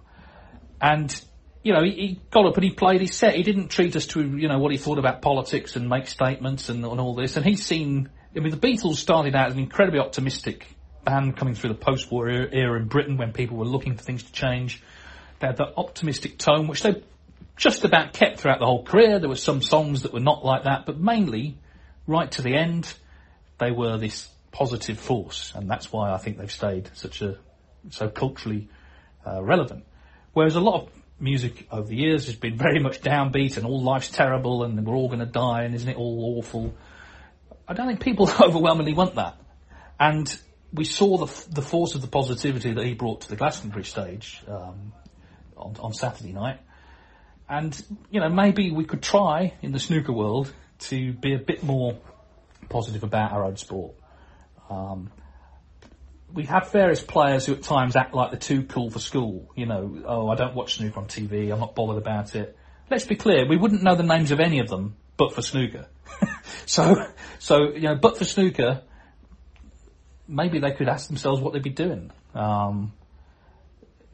and 0.82 1.20
you 1.64 1.74
know, 1.74 1.84
he, 1.84 1.92
he, 1.92 2.22
got 2.32 2.46
up 2.46 2.56
and 2.56 2.64
he 2.64 2.72
played 2.72 3.02
his 3.02 3.16
set. 3.16 3.36
He 3.36 3.44
didn't 3.44 3.68
treat 3.70 3.96
us 3.96 4.08
to, 4.08 4.22
you 4.22 4.48
know, 4.48 4.60
what 4.60 4.72
he 4.72 4.78
thought 4.78 4.98
about 4.98 5.22
politics 5.22 5.76
and 5.76 5.90
make 5.90 6.08
statements 6.08 6.70
and, 6.70 6.86
and 6.86 7.00
all 7.00 7.16
this. 7.16 7.36
And 7.36 7.46
he's 7.46 7.66
seen, 7.66 8.10
I 8.36 8.40
mean, 8.40 8.52
the 8.52 8.58
Beatles 8.58 8.96
started 8.96 9.36
out 9.36 9.48
as 9.48 9.54
an 9.54 9.60
incredibly 9.60 10.00
optimistic 10.00 10.68
band 11.04 11.36
coming 11.38 11.56
through 11.56 11.74
the 11.74 11.80
post-war 11.80 12.30
era, 12.30 12.48
era 12.52 12.80
in 12.80 12.88
Britain 12.88 13.18
when 13.18 13.34
people 13.34 13.58
were 13.58 13.66
looking 13.66 13.98
for 13.98 14.04
things 14.04 14.24
to 14.24 14.32
change. 14.32 14.82
They 15.40 15.48
had 15.48 15.58
that 15.58 15.74
optimistic 15.78 16.38
tone, 16.38 16.68
which 16.68 16.82
they 16.82 17.04
just 17.60 17.84
about 17.84 18.14
kept 18.14 18.40
throughout 18.40 18.60
the 18.60 18.66
whole 18.66 18.84
career. 18.84 19.20
There 19.20 19.30
were 19.30 19.36
some 19.36 19.62
songs 19.62 20.04
that 20.04 20.14
were 20.14 20.22
not 20.22 20.46
like 20.46 20.64
that, 20.64 20.86
but 20.86 20.98
mainly, 20.98 21.58
right 22.08 22.32
to 22.32 22.42
the 22.42 22.56
end, 22.56 22.92
they 23.60 23.70
were 23.70 23.98
this 23.98 24.30
positive 24.52 24.98
force, 24.98 25.52
and 25.54 25.70
that's 25.70 25.92
why 25.92 26.12
I 26.12 26.18
think 26.18 26.38
they've 26.38 26.52
stayed 26.52 26.90
such 26.94 27.22
a 27.22 27.38
so 27.90 28.10
culturally 28.10 28.70
uh, 29.28 29.44
relevant. 29.44 29.84
Whereas 30.34 30.56
a 30.56 30.62
lot 30.62 30.84
of 30.84 30.90
music 31.20 31.68
over 31.70 31.88
the 31.88 31.98
years 31.98 32.28
has 32.28 32.36
been 32.36 32.58
very 32.68 32.80
much 32.80 33.02
downbeat 33.02 33.58
and 33.58 33.66
all 33.66 33.82
life's 33.82 34.10
terrible 34.10 34.64
and 34.64 34.86
we're 34.86 34.96
all 34.96 35.08
going 35.08 35.20
to 35.20 35.26
die 35.26 35.64
and 35.64 35.76
isn't 35.76 35.90
it 35.90 35.98
all 35.98 36.38
awful? 36.38 36.74
I 37.68 37.74
don't 37.74 37.88
think 37.88 38.00
people 38.00 38.30
overwhelmingly 38.42 38.94
want 38.94 39.16
that. 39.16 39.38
And 40.00 40.34
we 40.74 40.86
saw 40.86 41.18
the, 41.18 41.50
the 41.50 41.62
force 41.62 41.96
of 41.96 42.02
the 42.02 42.08
positivity 42.08 42.74
that 42.74 42.86
he 42.86 42.94
brought 42.94 43.22
to 43.22 43.30
the 43.30 43.36
Glastonbury 43.36 43.84
stage 43.84 44.42
um, 44.48 44.94
on, 45.58 45.76
on 45.80 45.94
Saturday 45.94 46.32
night. 46.32 46.60
And, 47.50 47.76
you 48.12 48.20
know, 48.20 48.30
maybe 48.30 48.72
we 48.72 48.86
could 48.86 49.02
try 49.02 49.54
in 49.62 49.72
the 49.72 49.80
snooker 49.80 50.14
world 50.14 50.54
to 50.80 51.14
be 51.14 51.34
a 51.34 51.40
bit 51.40 51.64
more 51.64 51.98
positive 52.70 53.04
about 53.04 53.32
our 53.32 53.44
own 53.44 53.58
sport. 53.58 53.96
Um, 54.70 55.10
we 56.34 56.46
have 56.46 56.72
various 56.72 57.02
players 57.02 57.46
who 57.46 57.54
at 57.54 57.64
times 57.64 57.96
act 57.96 58.14
like 58.14 58.30
they're 58.30 58.40
too 58.40 58.64
cool 58.64 58.92
for 58.92 59.00
school. 59.00 59.52
You 59.56 59.66
know, 59.66 60.04
oh, 60.06 60.30
I 60.30 60.36
don't 60.36 60.54
watch 60.54 60.76
snooker 60.76 61.00
on 61.00 61.08
TV. 61.08 61.52
I'm 61.52 61.60
not 61.60 61.76
bothered 61.76 61.98
about 61.98 62.36
it. 62.36 62.56
Let's 62.90 63.06
be 63.06 63.16
clear, 63.16 63.48
we 63.48 63.58
wouldn't 63.58 63.84
know 63.84 63.96
the 63.96 64.04
names 64.04 64.32
of 64.32 64.40
any 64.40 64.60
of 64.60 64.68
them, 64.68 64.96
but 65.18 65.34
for 65.34 65.42
snooker. 65.42 65.88
so, 66.66 66.96
so 67.40 67.74
you 67.74 67.82
know, 67.82 67.96
but 67.96 68.18
for 68.18 68.26
snooker, 68.26 68.82
maybe 70.28 70.60
they 70.60 70.72
could 70.72 70.88
ask 70.88 71.08
themselves 71.08 71.42
what 71.42 71.54
they'd 71.54 71.64
be 71.64 71.70
doing. 71.70 72.12
Um, 72.34 72.94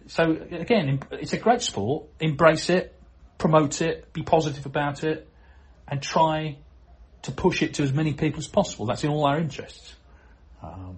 so 0.08 0.32
again, 0.52 1.02
it's 1.12 1.34
a 1.34 1.38
great 1.38 1.62
sport. 1.62 2.08
Embrace 2.20 2.70
it, 2.70 2.95
promote 3.38 3.82
it, 3.82 4.14
be 4.14 4.24
positive 4.24 4.66
about 4.66 5.04
it, 5.04 5.28
and 5.88 6.02
try 6.02 6.58
to 7.24 7.32
push 7.32 7.62
it 7.62 7.76
to 7.76 7.84
as 7.84 7.94
many 7.94 8.14
people 8.14 8.40
as 8.40 8.48
possible. 8.48 8.86
That's 8.86 9.04
in 9.04 9.10
all 9.10 9.26
our 9.26 9.40
interests. 9.40 9.96
Um, 10.62 10.98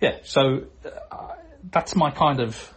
yeah, 0.00 0.18
so 0.24 0.64
uh, 0.84 1.28
that's 1.70 1.96
my 1.96 2.10
kind 2.10 2.40
of 2.40 2.74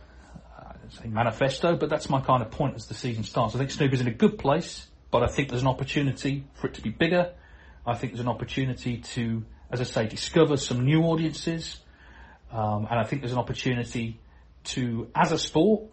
say 0.90 1.08
manifesto, 1.08 1.76
but 1.76 1.90
that's 1.90 2.10
my 2.10 2.22
kind 2.22 2.42
of 2.42 2.52
point 2.52 2.76
as 2.76 2.88
the 2.88 2.94
season 2.94 3.24
starts. 3.24 3.56
I 3.56 3.58
think 3.58 3.72
snooker's 3.72 4.02
in 4.02 4.08
a 4.08 4.14
good 4.14 4.38
place, 4.38 4.88
but 5.12 5.24
I 5.24 5.28
think 5.28 5.50
there's 5.50 5.62
an 5.62 5.68
opportunity 5.68 6.46
for 6.56 6.68
it 6.68 6.76
to 6.76 6.82
be 6.82 6.90
bigger. 6.90 7.32
I 7.86 7.96
think 7.96 8.14
there's 8.14 8.22
an 8.22 8.30
opportunity 8.30 8.98
to, 8.98 9.44
as 9.72 9.82
I 9.82 9.84
say, 9.84 10.08
discover 10.08 10.58
some 10.58 10.86
new 10.86 11.04
audiences, 11.04 11.80
um, 12.52 12.88
and 12.90 13.00
I 13.00 13.04
think 13.04 13.22
there's 13.22 13.34
an 13.34 13.40
opportunity 13.40 14.20
to, 14.66 15.10
as 15.16 15.32
a 15.32 15.38
sport, 15.38 15.84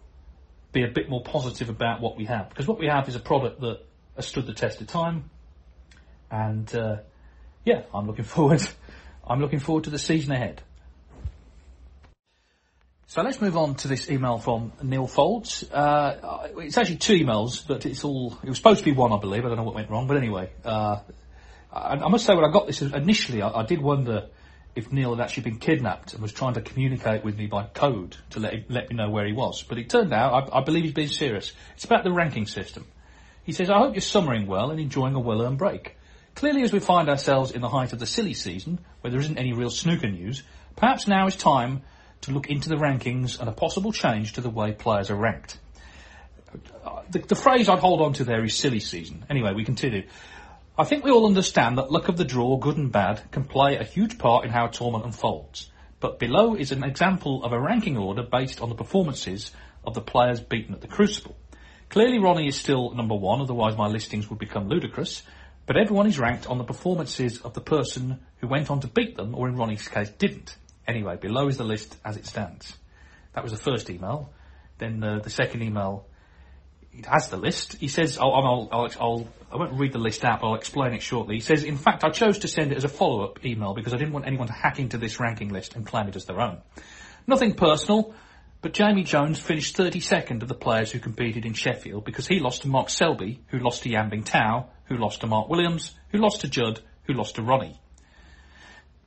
be 0.71 0.83
a 0.83 0.87
bit 0.87 1.09
more 1.09 1.23
positive 1.23 1.69
about 1.69 2.01
what 2.01 2.17
we 2.17 2.25
have. 2.25 2.49
Because 2.49 2.67
what 2.67 2.79
we 2.79 2.87
have 2.87 3.07
is 3.07 3.15
a 3.15 3.19
product 3.19 3.61
that 3.61 3.79
has 4.15 4.27
stood 4.27 4.45
the 4.45 4.53
test 4.53 4.81
of 4.81 4.87
time, 4.87 5.29
and 6.29 6.73
uh, 6.75 6.97
yeah, 7.65 7.83
I'm 7.93 8.07
looking 8.07 8.25
forward. 8.35 8.67
I'm 9.25 9.41
looking 9.41 9.59
forward 9.59 9.85
to 9.85 9.89
the 9.89 9.99
season 9.99 10.31
ahead. 10.31 10.61
So 13.09 13.21
let's 13.21 13.39
move 13.39 13.55
on 13.55 13.75
to 13.75 13.87
this 13.87 14.09
email 14.09 14.37
from 14.37 14.73
Neil 14.83 15.07
Folds. 15.07 15.63
Uh, 15.71 16.49
it's 16.57 16.77
actually 16.77 16.97
two 16.97 17.13
emails, 17.13 17.65
but 17.65 17.85
it's 17.85 18.03
all. 18.03 18.37
It 18.43 18.49
was 18.49 18.57
supposed 18.57 18.79
to 18.79 18.85
be 18.85 18.91
one, 18.91 19.13
I 19.13 19.19
believe. 19.19 19.45
I 19.45 19.47
don't 19.47 19.57
know 19.57 19.63
what 19.63 19.75
went 19.75 19.89
wrong, 19.89 20.07
but 20.07 20.17
anyway, 20.17 20.49
uh, 20.65 20.99
I, 21.71 21.93
I, 21.93 22.09
must 22.09 22.25
say 22.25 22.35
when 22.35 22.43
I 22.43 22.51
got 22.51 22.67
this 22.67 22.81
initially, 22.81 23.41
I, 23.41 23.61
I, 23.61 23.65
did 23.65 23.81
wonder 23.81 24.27
if 24.77 24.91
Neil 24.91 25.15
had 25.15 25.23
actually 25.23 25.43
been 25.43 25.57
kidnapped 25.57 26.13
and 26.13 26.21
was 26.21 26.31
trying 26.31 26.53
to 26.53 26.61
communicate 26.61 27.23
with 27.23 27.35
me 27.35 27.47
by 27.47 27.63
code 27.63 28.15
to 28.29 28.39
let 28.39 28.69
let 28.69 28.89
me 28.89 28.95
know 28.95 29.09
where 29.09 29.25
he 29.25 29.33
was. 29.33 29.63
But 29.63 29.79
it 29.79 29.89
turned 29.89 30.13
out, 30.13 30.51
I, 30.53 30.59
I 30.59 30.63
believe 30.63 30.83
he's 30.83 30.93
being 30.93 31.07
serious. 31.07 31.51
It's 31.73 31.85
about 31.85 32.03
the 32.03 32.11
ranking 32.11 32.45
system. 32.45 32.85
He 33.43 33.53
says, 33.53 33.69
"I 33.69 33.79
hope 33.79 33.95
you're 33.95 34.01
summering 34.01 34.45
well 34.45 34.69
and 34.69 34.79
enjoying 34.79 35.15
a 35.15 35.19
well-earned 35.19 35.57
break." 35.57 35.97
Clearly, 36.35 36.61
as 36.61 36.71
we 36.71 36.79
find 36.79 37.09
ourselves 37.09 37.51
in 37.51 37.61
the 37.61 37.69
height 37.69 37.93
of 37.93 37.99
the 37.99 38.05
silly 38.05 38.35
season, 38.35 38.79
where 39.01 39.09
there 39.09 39.19
isn't 39.19 39.39
any 39.39 39.53
real 39.53 39.71
snooker 39.71 40.07
news, 40.07 40.43
perhaps 40.75 41.07
now 41.07 41.25
is 41.25 41.35
time 41.35 41.81
to 42.21 42.31
look 42.31 42.47
into 42.47 42.69
the 42.69 42.75
rankings 42.75 43.39
and 43.39 43.49
a 43.49 43.51
possible 43.51 43.91
change 43.91 44.33
to 44.33 44.41
the 44.41 44.49
way 44.49 44.71
players 44.71 45.09
are 45.09 45.15
ranked. 45.15 45.57
Uh, 46.85 47.01
the, 47.09 47.19
the 47.19 47.35
phrase 47.35 47.67
I'd 47.67 47.79
hold 47.79 48.01
on 48.01 48.13
to 48.13 48.23
there 48.23 48.43
is 48.43 48.55
silly 48.55 48.79
season. 48.79 49.25
Anyway, 49.29 49.53
we 49.53 49.65
continue. 49.65 50.03
I 50.79 50.83
think 50.83 51.03
we 51.03 51.09
all 51.09 51.25
understand 51.25 51.79
that 51.79 51.91
luck 51.91 52.07
of 52.07 52.17
the 52.17 52.23
draw, 52.23 52.55
good 52.57 52.77
and 52.77 52.91
bad, 52.91 53.31
can 53.31 53.45
play 53.45 53.77
a 53.77 53.83
huge 53.83 54.19
part 54.19 54.45
in 54.45 54.51
how 54.51 54.67
a 54.67 54.71
tournament 54.71 55.05
unfolds. 55.05 55.71
But 55.99 56.19
below 56.19 56.53
is 56.53 56.71
an 56.71 56.83
example 56.83 57.43
of 57.43 57.51
a 57.51 57.59
ranking 57.59 57.97
order 57.97 58.21
based 58.21 58.61
on 58.61 58.69
the 58.69 58.75
performances 58.75 59.51
of 59.83 59.95
the 59.95 60.01
players 60.01 60.39
beaten 60.39 60.75
at 60.75 60.81
the 60.81 60.87
Crucible. 60.87 61.35
Clearly 61.89 62.19
Ronnie 62.19 62.47
is 62.47 62.57
still 62.57 62.93
number 62.93 63.15
one, 63.15 63.41
otherwise 63.41 63.75
my 63.75 63.87
listings 63.87 64.29
would 64.29 64.37
become 64.37 64.69
ludicrous, 64.69 65.23
but 65.65 65.77
everyone 65.77 66.05
is 66.05 66.19
ranked 66.19 66.45
on 66.45 66.59
the 66.59 66.63
performances 66.63 67.41
of 67.41 67.55
the 67.55 67.61
person 67.61 68.19
who 68.37 68.47
went 68.47 68.69
on 68.69 68.79
to 68.81 68.87
beat 68.87 69.17
them, 69.17 69.33
or 69.33 69.49
in 69.49 69.55
Ronnie's 69.55 69.87
case, 69.87 70.11
didn't. 70.11 70.57
Anyway, 70.87 71.15
below 71.15 71.47
is 71.47 71.57
the 71.57 71.63
list 71.63 71.97
as 72.05 72.17
it 72.17 72.27
stands. 72.27 72.77
That 73.33 73.41
was 73.41 73.51
the 73.51 73.57
first 73.57 73.89
email. 73.89 74.31
Then 74.77 75.03
uh, 75.03 75.19
the 75.23 75.31
second 75.31 75.63
email, 75.63 76.05
it 76.97 77.05
has 77.05 77.29
the 77.29 77.37
list. 77.37 77.77
He 77.79 77.87
says, 77.87 78.17
I'll, 78.17 78.33
I'll, 78.33 78.69
I'll, 78.71 78.91
I'll, 78.99 79.27
I 79.51 79.55
won't 79.57 79.79
read 79.79 79.93
the 79.93 79.99
list 79.99 80.25
out, 80.25 80.41
but 80.41 80.47
I'll 80.47 80.55
explain 80.55 80.93
it 80.93 81.01
shortly. 81.01 81.35
He 81.35 81.41
says, 81.41 81.63
in 81.63 81.77
fact, 81.77 82.03
I 82.03 82.09
chose 82.09 82.39
to 82.39 82.47
send 82.47 82.71
it 82.71 82.77
as 82.77 82.83
a 82.83 82.89
follow-up 82.89 83.45
email 83.45 83.73
because 83.73 83.93
I 83.93 83.97
didn't 83.97 84.13
want 84.13 84.25
anyone 84.25 84.47
to 84.47 84.53
hack 84.53 84.79
into 84.79 84.97
this 84.97 85.19
ranking 85.19 85.49
list 85.49 85.75
and 85.75 85.85
claim 85.85 86.07
it 86.07 86.15
as 86.15 86.25
their 86.25 86.41
own. 86.41 86.57
Nothing 87.27 87.53
personal, 87.53 88.15
but 88.61 88.73
Jamie 88.73 89.03
Jones 89.03 89.39
finished 89.39 89.77
32nd 89.77 90.41
of 90.41 90.47
the 90.47 90.55
players 90.55 90.91
who 90.91 90.99
competed 90.99 91.45
in 91.45 91.53
Sheffield 91.53 92.03
because 92.03 92.27
he 92.27 92.39
lost 92.39 92.63
to 92.63 92.67
Mark 92.67 92.89
Selby, 92.89 93.41
who 93.47 93.59
lost 93.59 93.83
to 93.83 93.89
Yan 93.89 94.09
Bingtao, 94.09 94.65
who 94.85 94.97
lost 94.97 95.21
to 95.21 95.27
Mark 95.27 95.49
Williams, 95.49 95.93
who 96.09 96.17
lost 96.17 96.41
to 96.41 96.49
Judd, 96.49 96.79
who 97.03 97.13
lost 97.13 97.35
to 97.35 97.43
Ronnie. 97.43 97.79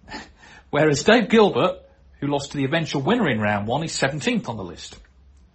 Whereas 0.70 1.02
Dave 1.02 1.28
Gilbert, 1.28 1.80
who 2.20 2.28
lost 2.28 2.52
to 2.52 2.56
the 2.56 2.64
eventual 2.64 3.02
winner 3.02 3.28
in 3.28 3.40
round 3.40 3.66
one, 3.66 3.82
is 3.82 3.92
17th 3.92 4.48
on 4.48 4.56
the 4.56 4.64
list. 4.64 4.98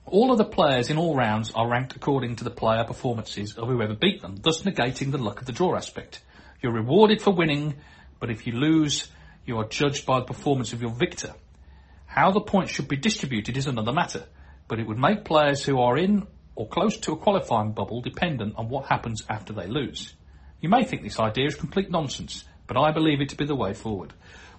All 0.07 0.31
of 0.31 0.37
the 0.37 0.45
players 0.45 0.91
in 0.91 0.99
all 0.99 1.15
rounds 1.15 1.51
are 1.55 1.67
ranked 1.67 1.95
according 1.95 2.35
to 2.35 2.43
the 2.43 2.51
player 2.51 2.83
performances 2.83 3.57
of 3.57 3.67
whoever 3.67 3.95
beat 3.95 4.21
them, 4.21 4.35
thus 4.39 4.61
negating 4.61 5.11
the 5.11 5.17
luck 5.17 5.39
of 5.39 5.47
the 5.47 5.51
draw 5.51 5.75
aspect. 5.75 6.21
You're 6.61 6.73
rewarded 6.73 7.23
for 7.23 7.31
winning, 7.31 7.75
but 8.19 8.29
if 8.29 8.45
you 8.45 8.53
lose, 8.53 9.07
you 9.45 9.57
are 9.57 9.67
judged 9.67 10.05
by 10.05 10.19
the 10.19 10.25
performance 10.25 10.73
of 10.73 10.81
your 10.81 10.91
victor. 10.91 11.33
How 12.05 12.29
the 12.29 12.39
points 12.39 12.71
should 12.71 12.87
be 12.87 12.97
distributed 12.97 13.57
is 13.57 13.65
another 13.65 13.91
matter, 13.91 14.25
but 14.67 14.79
it 14.79 14.85
would 14.85 14.99
make 14.99 15.25
players 15.25 15.65
who 15.65 15.79
are 15.79 15.97
in 15.97 16.27
or 16.53 16.67
close 16.67 16.97
to 16.97 17.13
a 17.13 17.17
qualifying 17.17 17.71
bubble 17.71 18.01
dependent 18.01 18.53
on 18.57 18.69
what 18.69 18.85
happens 18.85 19.23
after 19.27 19.53
they 19.53 19.67
lose. 19.67 20.13
You 20.61 20.69
may 20.69 20.83
think 20.83 21.01
this 21.01 21.19
idea 21.19 21.47
is 21.47 21.55
complete 21.55 21.89
nonsense, 21.89 22.45
but 22.67 22.77
I 22.77 22.91
believe 22.91 23.21
it 23.21 23.29
to 23.29 23.37
be 23.37 23.45
the 23.45 23.55
way 23.55 23.73
forward. 23.73 24.13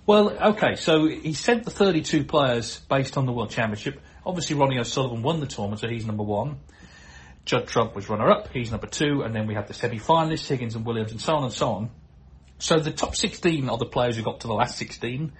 Well, 0.06 0.30
okay, 0.30 0.74
so 0.74 1.06
he 1.06 1.32
sent 1.32 1.64
the 1.64 1.70
32 1.70 2.24
players 2.24 2.80
based 2.88 3.16
on 3.16 3.26
the 3.26 3.32
World 3.32 3.50
Championship. 3.50 4.00
Obviously, 4.26 4.56
Ronnie 4.56 4.80
O'Sullivan 4.80 5.22
won 5.22 5.38
the 5.38 5.46
tournament, 5.46 5.80
so 5.80 5.88
he's 5.88 6.04
number 6.04 6.24
one. 6.24 6.56
Judd 7.44 7.68
Trump 7.68 7.94
was 7.94 8.08
runner-up, 8.08 8.48
he's 8.52 8.72
number 8.72 8.88
two, 8.88 9.22
and 9.22 9.32
then 9.32 9.46
we 9.46 9.54
have 9.54 9.68
the 9.68 9.74
semi-finalists, 9.74 10.48
Higgins 10.48 10.74
and 10.74 10.84
Williams, 10.84 11.12
and 11.12 11.20
so 11.20 11.36
on 11.36 11.44
and 11.44 11.52
so 11.52 11.68
on. 11.70 11.90
So 12.58 12.80
the 12.80 12.90
top 12.90 13.14
16 13.14 13.68
are 13.68 13.78
the 13.78 13.86
players 13.86 14.16
who 14.16 14.24
got 14.24 14.40
to 14.40 14.48
the 14.48 14.52
last 14.52 14.76
16, 14.78 15.32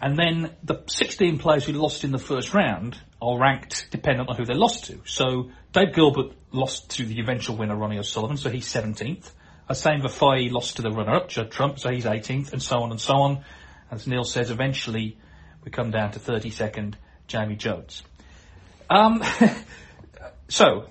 and 0.00 0.16
then 0.16 0.52
the 0.62 0.84
16 0.86 1.38
players 1.38 1.64
who 1.64 1.72
lost 1.72 2.04
in 2.04 2.12
the 2.12 2.18
first 2.18 2.54
round 2.54 2.96
are 3.20 3.40
ranked 3.40 3.88
dependent 3.90 4.28
on 4.28 4.36
who 4.36 4.44
they 4.44 4.54
lost 4.54 4.84
to. 4.84 5.00
So 5.04 5.50
Dave 5.72 5.92
Gilbert 5.92 6.32
lost 6.52 6.90
to 6.90 7.04
the 7.04 7.18
eventual 7.18 7.56
winner, 7.56 7.74
Ronnie 7.74 7.98
O'Sullivan, 7.98 8.36
so 8.36 8.50
he's 8.50 8.72
17th. 8.72 9.32
Hossein 9.66 10.00
Vafaei 10.00 10.48
lost 10.52 10.76
to 10.76 10.82
the 10.82 10.90
runner-up, 10.90 11.28
Judd 11.28 11.50
Trump, 11.50 11.80
so 11.80 11.90
he's 11.90 12.04
18th, 12.04 12.52
and 12.52 12.62
so 12.62 12.82
on 12.82 12.92
and 12.92 13.00
so 13.00 13.14
on. 13.14 13.44
As 13.90 14.06
Neil 14.06 14.22
says, 14.22 14.52
eventually 14.52 15.18
we 15.64 15.72
come 15.72 15.90
down 15.90 16.12
to 16.12 16.20
32nd, 16.20 16.94
Jamie 17.26 17.56
Jones. 17.56 18.02
Um, 18.92 19.24
so, 20.48 20.86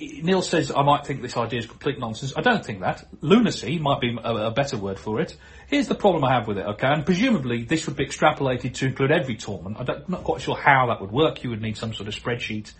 Neil 0.00 0.42
says 0.42 0.70
I 0.70 0.82
might 0.82 1.04
think 1.04 1.20
this 1.20 1.36
idea 1.36 1.58
is 1.58 1.66
complete 1.66 1.98
nonsense. 1.98 2.32
I 2.36 2.42
don't 2.42 2.64
think 2.64 2.80
that. 2.80 3.06
Lunacy 3.20 3.78
might 3.78 4.00
be 4.00 4.16
a, 4.22 4.34
a, 4.46 4.50
better 4.52 4.76
word 4.76 4.98
for 4.98 5.20
it. 5.20 5.36
Here's 5.66 5.88
the 5.88 5.96
problem 5.96 6.24
I 6.24 6.34
have 6.34 6.46
with 6.46 6.58
it, 6.58 6.66
okay? 6.66 6.86
And 6.86 7.04
presumably 7.04 7.64
this 7.64 7.86
would 7.86 7.96
be 7.96 8.06
extrapolated 8.06 8.74
to 8.74 8.86
include 8.86 9.10
every 9.10 9.36
tournament. 9.36 9.76
I'm 9.78 10.04
not 10.06 10.22
quite 10.22 10.40
sure 10.40 10.56
how 10.56 10.86
that 10.88 11.00
would 11.00 11.10
work. 11.10 11.42
You 11.42 11.50
would 11.50 11.60
need 11.60 11.76
some 11.76 11.92
sort 11.92 12.08
of 12.08 12.14
spreadsheet 12.14 12.72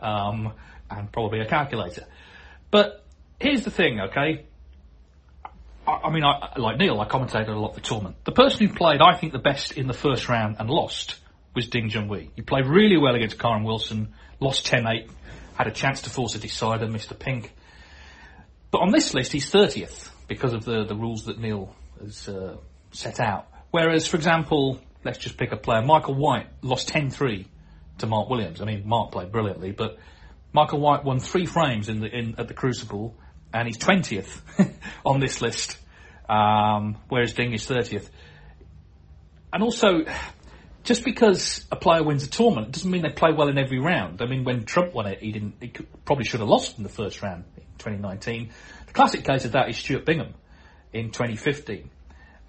um, 0.00 0.52
and 0.90 1.12
probably 1.12 1.40
a 1.40 1.46
calculator. 1.46 2.06
But 2.72 3.04
here's 3.38 3.62
the 3.62 3.70
thing, 3.70 4.00
okay? 4.00 4.46
I, 5.86 5.92
I 5.92 6.10
mean, 6.10 6.24
I, 6.24 6.58
like 6.58 6.78
Neil, 6.78 7.00
I 7.00 7.06
commentated 7.06 7.48
a 7.48 7.52
lot 7.52 7.74
the 7.74 7.80
tournament. 7.80 8.16
The 8.24 8.32
person 8.32 8.66
who 8.66 8.74
played, 8.74 9.00
I 9.00 9.14
think, 9.14 9.32
the 9.32 9.38
best 9.38 9.72
in 9.72 9.86
the 9.86 9.94
first 9.94 10.28
round 10.28 10.56
and 10.58 10.68
lost 10.68 11.20
was 11.54 11.68
Ding 11.68 11.88
Junhui. 11.88 12.30
He 12.34 12.42
played 12.42 12.66
really 12.66 12.96
well 12.96 13.14
against 13.14 13.38
Kyren 13.38 13.64
Wilson, 13.64 14.14
lost 14.40 14.66
10-8, 14.66 15.08
had 15.54 15.66
a 15.66 15.70
chance 15.70 16.02
to 16.02 16.10
force 16.10 16.34
a 16.34 16.38
decider, 16.38 16.86
Mr. 16.86 17.18
Pink. 17.18 17.52
But 18.70 18.80
on 18.80 18.90
this 18.90 19.14
list, 19.14 19.32
he's 19.32 19.50
30th 19.50 20.10
because 20.26 20.52
of 20.52 20.64
the, 20.64 20.84
the 20.84 20.96
rules 20.96 21.26
that 21.26 21.38
Neil 21.38 21.74
has 22.00 22.28
uh, 22.28 22.56
set 22.90 23.20
out. 23.20 23.46
Whereas, 23.70 24.06
for 24.06 24.16
example, 24.16 24.80
let's 25.04 25.18
just 25.18 25.36
pick 25.36 25.52
a 25.52 25.56
player. 25.56 25.82
Michael 25.82 26.14
White 26.14 26.48
lost 26.62 26.88
10-3 26.88 27.46
to 27.98 28.06
Mark 28.06 28.28
Williams. 28.28 28.60
I 28.60 28.64
mean, 28.64 28.86
Mark 28.86 29.12
played 29.12 29.30
brilliantly, 29.30 29.72
but 29.72 29.98
Michael 30.52 30.80
White 30.80 31.04
won 31.04 31.18
three 31.18 31.46
frames 31.46 31.88
in 31.88 32.00
the 32.00 32.06
in 32.06 32.36
at 32.38 32.48
the 32.48 32.54
Crucible, 32.54 33.16
and 33.52 33.66
he's 33.66 33.78
20th 33.78 34.72
on 35.04 35.20
this 35.20 35.42
list, 35.42 35.76
um, 36.28 36.96
whereas 37.08 37.32
Ding 37.32 37.52
is 37.52 37.66
30th. 37.66 38.08
And 39.52 39.62
also, 39.62 40.04
just 40.84 41.02
because 41.02 41.64
a 41.72 41.76
player 41.76 42.02
wins 42.02 42.24
a 42.24 42.30
tournament 42.30 42.72
doesn't 42.72 42.90
mean 42.90 43.02
they 43.02 43.10
play 43.10 43.32
well 43.32 43.48
in 43.48 43.58
every 43.58 43.80
round. 43.80 44.20
I 44.20 44.26
mean, 44.26 44.44
when 44.44 44.64
Trump 44.64 44.94
won 44.94 45.06
it, 45.06 45.20
he 45.20 45.32
didn't. 45.32 45.54
He 45.60 45.68
could, 45.68 45.86
probably 46.04 46.26
should 46.26 46.40
have 46.40 46.48
lost 46.48 46.76
in 46.76 46.84
the 46.84 46.90
first 46.90 47.22
round 47.22 47.44
in 47.56 47.62
2019. 47.78 48.50
The 48.86 48.92
classic 48.92 49.24
case 49.24 49.46
of 49.46 49.52
that 49.52 49.68
is 49.70 49.78
Stuart 49.78 50.04
Bingham 50.04 50.34
in 50.92 51.10
2015. 51.10 51.90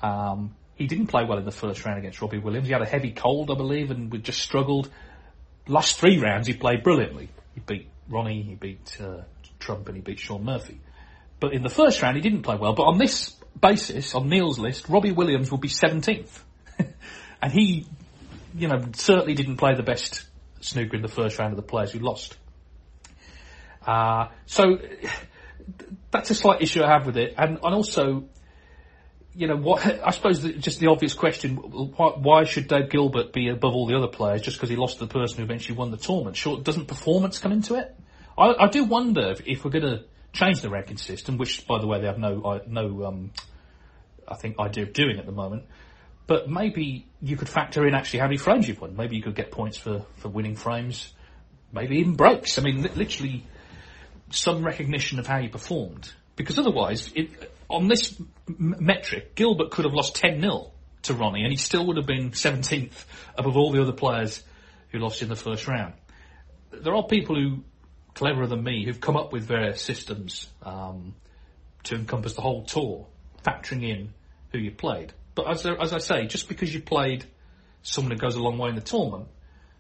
Um, 0.02 0.54
he 0.76 0.88
didn't 0.88 1.08
play 1.08 1.24
well 1.24 1.38
in 1.38 1.45
the 1.45 1.52
first 1.52 1.86
round 1.86 1.98
against 1.98 2.21
Robbie 2.21 2.38
Williams. 2.38 2.67
He 2.67 2.74
had 2.74 2.82
a 2.82 2.88
heavy 2.88 3.12
cold, 3.12 3.50
I 3.50 3.56
believe, 3.56 3.89
and 3.89 4.12
we 4.12 4.19
just 4.19 4.41
struggled. 4.41 4.89
Last 5.67 5.98
three 5.98 6.19
rounds, 6.19 6.48
he 6.48 6.54
played 6.54 6.84
brilliantly. 6.84 7.30
He 7.54 7.62
beat 7.62 7.88
Ronnie, 8.10 8.43
he 8.43 8.56
beat 8.56 8.98
uh, 9.02 9.21
Trump, 9.60 9.88
and 9.88 9.95
he 9.95 10.02
beat 10.02 10.19
Shaun 10.19 10.43
Murphy. 10.43 10.82
But 11.39 11.54
in 11.54 11.63
the 11.63 11.69
first 11.69 12.02
round, 12.02 12.17
he 12.17 12.21
didn't 12.21 12.41
play 12.41 12.58
well. 12.58 12.74
But 12.74 12.84
on 12.84 12.98
this 12.98 13.34
basis, 13.60 14.13
on 14.13 14.28
Neil's 14.28 14.60
list, 14.60 14.89
Robbie 14.89 15.13
Williams 15.13 15.50
will 15.50 15.58
be 15.58 15.69
17th. 15.69 16.41
and 17.41 17.54
he 17.54 17.88
you 18.56 18.68
know, 18.68 18.82
certainly 18.94 19.34
didn't 19.34 19.58
play 19.58 19.76
the 19.76 19.84
best 19.84 20.26
snooker 20.62 20.96
in 20.96 21.02
the 21.02 21.08
first 21.08 21.38
round 21.38 21.52
of 21.52 21.58
the 21.58 21.63
players 21.63 21.91
who 21.91 22.00
lost. 22.00 22.38
Uh, 23.86 24.30
so 24.46 24.80
that's 26.12 26.29
a 26.29 26.36
slight 26.36 26.62
issue 26.62 26.84
I 26.84 26.90
have 26.90 27.06
with 27.06 27.17
it, 27.17 27.36
and, 27.38 27.60
and 27.63 27.75
also, 27.75 28.25
you 29.36 29.48
know, 29.48 29.58
what 29.58 29.86
I 30.06 30.12
suppose 30.12 30.42
the, 30.42 30.54
just 30.54 30.79
the 30.79 30.88
obvious 30.88 31.13
question: 31.13 31.56
why, 31.58 32.13
why, 32.15 32.44
should 32.46 32.67
Dave 32.67 32.90
Gilbert 32.90 33.34
be 33.34 33.50
above 33.50 33.73
all 33.73 33.88
the 33.88 33.96
other 33.96 34.08
players 34.08 34.42
just 34.42 34.58
because 34.58 34.69
he 34.69 34.75
lost 34.75 35.00
to 35.00 35.06
the 35.06 35.13
person 35.13 35.38
who 35.38 35.44
eventually 35.44 35.77
won 35.77 35.92
the 35.92 35.98
tournament? 35.98 36.38
Sure, 36.38 36.60
doesn't 36.60 36.88
performance 36.88 37.40
come 37.40 37.52
into 37.52 37.75
it? 37.75 37.96
I, 38.38 38.54
I 38.60 38.67
do 38.67 38.84
wonder 38.84 39.32
if, 39.32 39.42
if 39.46 39.63
we're 39.63 39.71
going 39.71 39.86
to 39.86 40.04
change 40.34 40.62
the 40.62 40.69
ranking 40.69 40.98
system, 40.98 41.38
which, 41.38 41.65
by 41.65 41.79
the 41.79 41.88
way, 41.88 42.00
they 42.00 42.08
have 42.08 42.19
no 42.19 42.62
no 42.67 43.06
um, 43.06 43.32
I 44.27 44.36
think 44.36 44.60
idea 44.60 44.84
of 44.84 44.94
doing 44.94 45.19
at 45.19 45.25
the 45.25 45.32
moment. 45.32 45.63
But 46.28 46.50
maybe 46.50 47.08
you 47.21 47.38
could 47.38 47.50
factor 47.50 47.88
in 47.88 47.94
actually 47.94 48.19
how 48.19 48.26
many 48.26 48.38
frames 48.38 48.67
you've 48.67 48.82
won. 48.82 48.96
Maybe 48.96 49.15
you 49.15 49.21
could 49.21 49.36
get 49.36 49.52
points 49.52 49.78
for, 49.78 50.06
for 50.17 50.30
winning 50.30 50.56
frames. 50.56 51.13
Maybe 51.71 51.98
even 51.98 52.15
breaks. 52.15 52.58
I 52.58 52.63
mean, 52.63 52.82
li- 52.82 52.92
literally 52.96 53.46
some 54.32 54.63
recognition 54.63 55.19
of 55.19 55.28
how 55.28 55.38
you 55.38 55.50
performed. 55.50 56.12
Because 56.36 56.58
otherwise, 56.58 57.12
it, 57.15 57.52
on 57.69 57.88
this 57.88 58.19
m- 58.48 58.76
metric, 58.80 59.36
Gilbert 59.36 59.71
could 59.71 59.86
have 59.86 59.94
lost 59.94 60.15
10-0 60.15 60.71
to 61.04 61.13
Ronnie 61.13 61.44
and 61.44 61.52
he 61.52 61.58
still 61.58 61.86
would 61.88 61.98
have 61.98 62.08
been 62.08 62.32
17th 62.32 63.06
above 63.38 63.56
all 63.56 63.71
the 63.71 63.82
other 63.82 63.94
players 63.94 64.42
who 64.90 65.00
lost 65.00 65.21
in 65.21 65.30
the 65.30 65.36
first 65.36 65.67
round. 65.67 65.94
There 66.71 66.96
are 66.96 67.04
people 67.04 67.36
who, 67.36 67.63
cleverer 68.15 68.48
than 68.48 68.63
me, 68.63 68.84
who've 68.84 69.00
come 69.00 69.15
up 69.15 69.32
with 69.32 69.44
various 69.44 69.82
systems 69.82 70.50
um, 70.63 71.13
to 71.84 71.96
encompass 71.96 72.34
the 72.34 72.42
whole 72.42 72.63
tour, 72.63 73.08
factoring 73.46 73.88
in 73.88 74.13
who 74.52 74.58
you 74.58 74.71
played. 74.71 75.13
But 75.36 75.50
as, 75.50 75.65
as 75.65 75.94
I 75.94 75.98
say, 76.00 76.25
just 76.27 76.48
because 76.48 76.73
you 76.73 76.81
played 76.81 77.25
someone 77.81 78.12
who 78.12 78.17
goes 78.17 78.36
a 78.36 78.42
long 78.42 78.58
way 78.58 78.69
in 78.69 78.75
the 78.75 78.81
tournament 78.81 79.27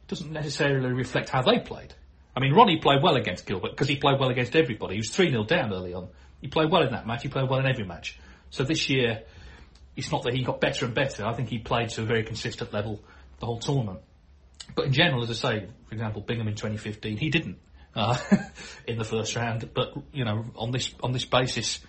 doesn't 0.07 0.31
necessarily 0.31 0.91
reflect 0.91 1.29
how 1.29 1.41
they 1.41 1.59
played. 1.59 1.93
I 2.35 2.41
mean, 2.41 2.53
Ronnie 2.53 2.79
played 2.79 3.01
well 3.01 3.15
against 3.15 3.45
Gilbert 3.45 3.71
because 3.71 3.87
he 3.87 3.95
played 3.95 4.19
well 4.19 4.29
against 4.29 4.55
everybody. 4.55 4.95
He 4.95 4.99
was 4.99 5.09
3 5.09 5.31
0 5.31 5.45
down 5.45 5.73
early 5.73 5.93
on. 5.93 6.09
He 6.41 6.47
played 6.47 6.69
well 6.69 6.83
in 6.83 6.91
that 6.91 7.07
match. 7.07 7.23
He 7.23 7.29
played 7.29 7.49
well 7.49 7.59
in 7.59 7.65
every 7.65 7.85
match. 7.85 8.19
So 8.49 8.63
this 8.63 8.89
year, 8.89 9.23
it's 9.95 10.11
not 10.11 10.23
that 10.23 10.33
he 10.33 10.43
got 10.43 10.59
better 10.59 10.85
and 10.85 10.93
better. 10.93 11.25
I 11.25 11.33
think 11.33 11.49
he 11.49 11.59
played 11.59 11.89
to 11.91 12.01
a 12.01 12.05
very 12.05 12.23
consistent 12.23 12.73
level 12.73 12.99
the 13.39 13.45
whole 13.45 13.59
tournament. 13.59 14.01
But 14.75 14.85
in 14.85 14.93
general, 14.93 15.23
as 15.23 15.29
I 15.29 15.33
say, 15.33 15.67
for 15.87 15.93
example, 15.93 16.21
Bingham 16.21 16.47
in 16.47 16.55
2015, 16.55 17.17
he 17.17 17.29
didn't 17.29 17.57
uh, 17.95 18.17
in 18.87 18.97
the 18.97 19.05
first 19.05 19.35
round. 19.35 19.69
But 19.73 19.93
you 20.11 20.25
know, 20.25 20.45
on 20.55 20.71
this 20.71 20.93
on 21.01 21.13
this 21.13 21.25
basis, 21.25 21.79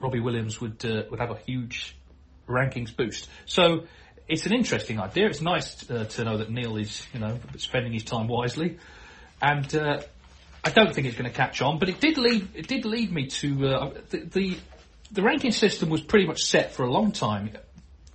Robbie 0.00 0.20
Williams 0.20 0.60
would 0.60 0.84
uh, 0.84 1.02
would 1.10 1.20
have 1.20 1.30
a 1.30 1.38
huge 1.46 1.96
rankings 2.50 2.94
boost. 2.94 3.28
So 3.46 3.84
it's 4.28 4.46
an 4.46 4.52
interesting 4.52 5.00
idea. 5.00 5.26
It's 5.26 5.40
nice 5.40 5.88
uh, 5.90 6.04
to 6.04 6.24
know 6.24 6.38
that 6.38 6.50
Neil 6.50 6.76
is 6.76 7.06
you 7.12 7.20
know 7.20 7.38
spending 7.56 7.92
his 7.92 8.04
time 8.04 8.28
wisely, 8.28 8.78
and 9.42 9.74
uh, 9.74 10.00
I 10.64 10.70
don't 10.70 10.94
think 10.94 11.06
it's 11.06 11.16
going 11.16 11.30
to 11.30 11.36
catch 11.36 11.62
on. 11.62 11.78
But 11.78 11.88
it 11.88 12.00
did 12.00 12.18
lead 12.18 12.48
it 12.54 12.68
did 12.68 12.84
lead 12.84 13.12
me 13.12 13.26
to 13.26 13.68
uh, 13.68 13.90
the, 14.10 14.18
the 14.18 14.58
the 15.12 15.22
ranking 15.22 15.52
system 15.52 15.88
was 15.88 16.00
pretty 16.00 16.26
much 16.26 16.42
set 16.42 16.72
for 16.72 16.84
a 16.84 16.90
long 16.90 17.12
time. 17.12 17.50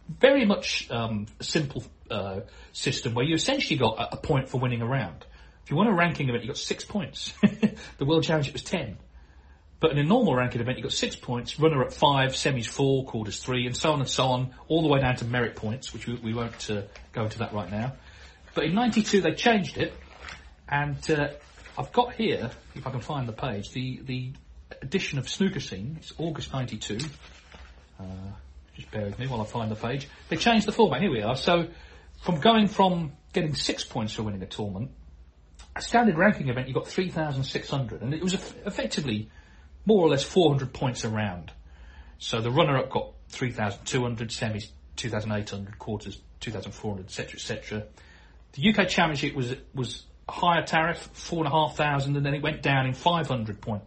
Very 0.08 0.46
much 0.46 0.90
um, 0.92 1.26
a 1.40 1.44
simple 1.44 1.84
uh, 2.10 2.42
system 2.72 3.16
where 3.16 3.26
you 3.26 3.34
essentially 3.34 3.78
got 3.78 3.98
a, 3.98 4.14
a, 4.14 4.18
point 4.18 4.50
for 4.50 4.60
winning 4.60 4.82
a 4.82 4.86
round. 4.86 5.26
If 5.64 5.72
you 5.72 5.78
won 5.78 5.88
a 5.88 5.96
ranking 5.96 6.30
event, 6.30 6.44
you 6.44 6.50
got 6.50 6.58
six 6.58 6.86
points. 6.86 7.34
the 7.98 8.06
World 8.06 8.24
Championship 8.24 8.54
was 8.54 8.64
ten. 8.64 8.98
But 9.86 9.92
in 9.92 10.00
a 10.00 10.04
normal 10.04 10.36
ranking 10.36 10.62
event, 10.62 10.80
you've 10.80 10.86
got 10.86 10.94
six 10.94 11.16
points, 11.16 11.60
runner 11.60 11.84
at 11.84 11.94
five, 11.94 12.32
semis 12.32 12.66
four, 12.66 13.06
quarters 13.06 13.38
three, 13.38 13.68
and 13.68 13.78
so 13.78 13.92
on 13.92 14.00
and 14.00 14.10
so 14.10 14.26
on, 14.30 14.50
all 14.68 14.82
the 14.82 14.88
way 14.88 15.00
down 15.00 15.16
to 15.18 15.26
merit 15.26 15.56
points, 15.56 15.94
which 15.94 16.08
we, 16.08 16.16
we 16.16 16.34
won't 16.34 16.72
uh, 16.72 16.82
go 17.14 17.26
into 17.26 17.38
that 17.38 17.54
right 17.54 17.70
now. 17.70 17.94
But 18.56 18.64
in 18.64 18.74
92, 18.74 19.22
they 19.22 19.34
changed 19.34 19.78
it, 19.78 19.94
and 20.68 20.98
uh, 21.12 21.28
I've 21.78 21.92
got 21.92 22.16
here, 22.16 22.50
if 22.74 22.88
I 22.88 22.90
can 22.90 23.00
find 23.00 23.28
the 23.28 23.34
page, 23.34 23.70
the, 23.74 24.02
the 24.04 24.32
edition 24.82 25.20
of 25.20 25.30
Snooker 25.30 25.60
Scene. 25.60 25.98
It's 26.00 26.14
August 26.18 26.52
92. 26.52 26.98
Uh, 28.00 28.04
just 28.76 28.90
bear 28.90 29.06
with 29.06 29.20
me 29.20 29.28
while 29.28 29.42
I 29.42 29.46
find 29.46 29.70
the 29.70 29.76
page. 29.76 30.08
They 30.30 30.38
changed 30.38 30.66
the 30.66 30.72
format. 30.72 31.00
Here 31.00 31.12
we 31.12 31.22
are. 31.22 31.36
So 31.36 31.68
from 32.24 32.40
going 32.40 32.70
from 32.70 33.12
getting 33.34 33.54
six 33.54 33.84
points 33.84 34.14
for 34.14 34.24
winning 34.24 34.42
a 34.42 34.48
tournament, 34.48 34.90
a 35.76 35.82
standard 35.84 36.18
ranking 36.18 36.50
event, 36.50 36.68
you 36.68 36.74
got 36.74 36.88
3,600. 36.88 38.02
And 38.02 38.16
it 38.16 38.24
was 38.24 38.34
effectively 38.34 39.30
more 39.86 40.06
or 40.06 40.10
less 40.10 40.24
400 40.24 40.74
points 40.74 41.06
around. 41.06 41.52
So 42.18 42.42
the 42.42 42.52
runner-up 42.52 42.90
got 42.90 43.12
3,200, 43.30 44.30
semis 44.30 44.70
2,800, 44.96 45.78
quarters 45.78 46.20
2,400, 46.40 47.06
etc., 47.06 47.34
etc. 47.34 47.84
The 48.54 48.70
UK 48.70 48.88
Championship 48.88 49.36
was 49.36 49.56
was 49.74 50.06
higher 50.28 50.64
tariff, 50.64 51.10
four 51.14 51.40
and 51.40 51.48
a 51.48 51.52
half 51.52 51.76
thousand, 51.76 52.16
and 52.16 52.26
then 52.26 52.34
it 52.34 52.42
went 52.42 52.62
down 52.62 52.86
in 52.88 52.94
500 52.94 53.62
point 53.62 53.84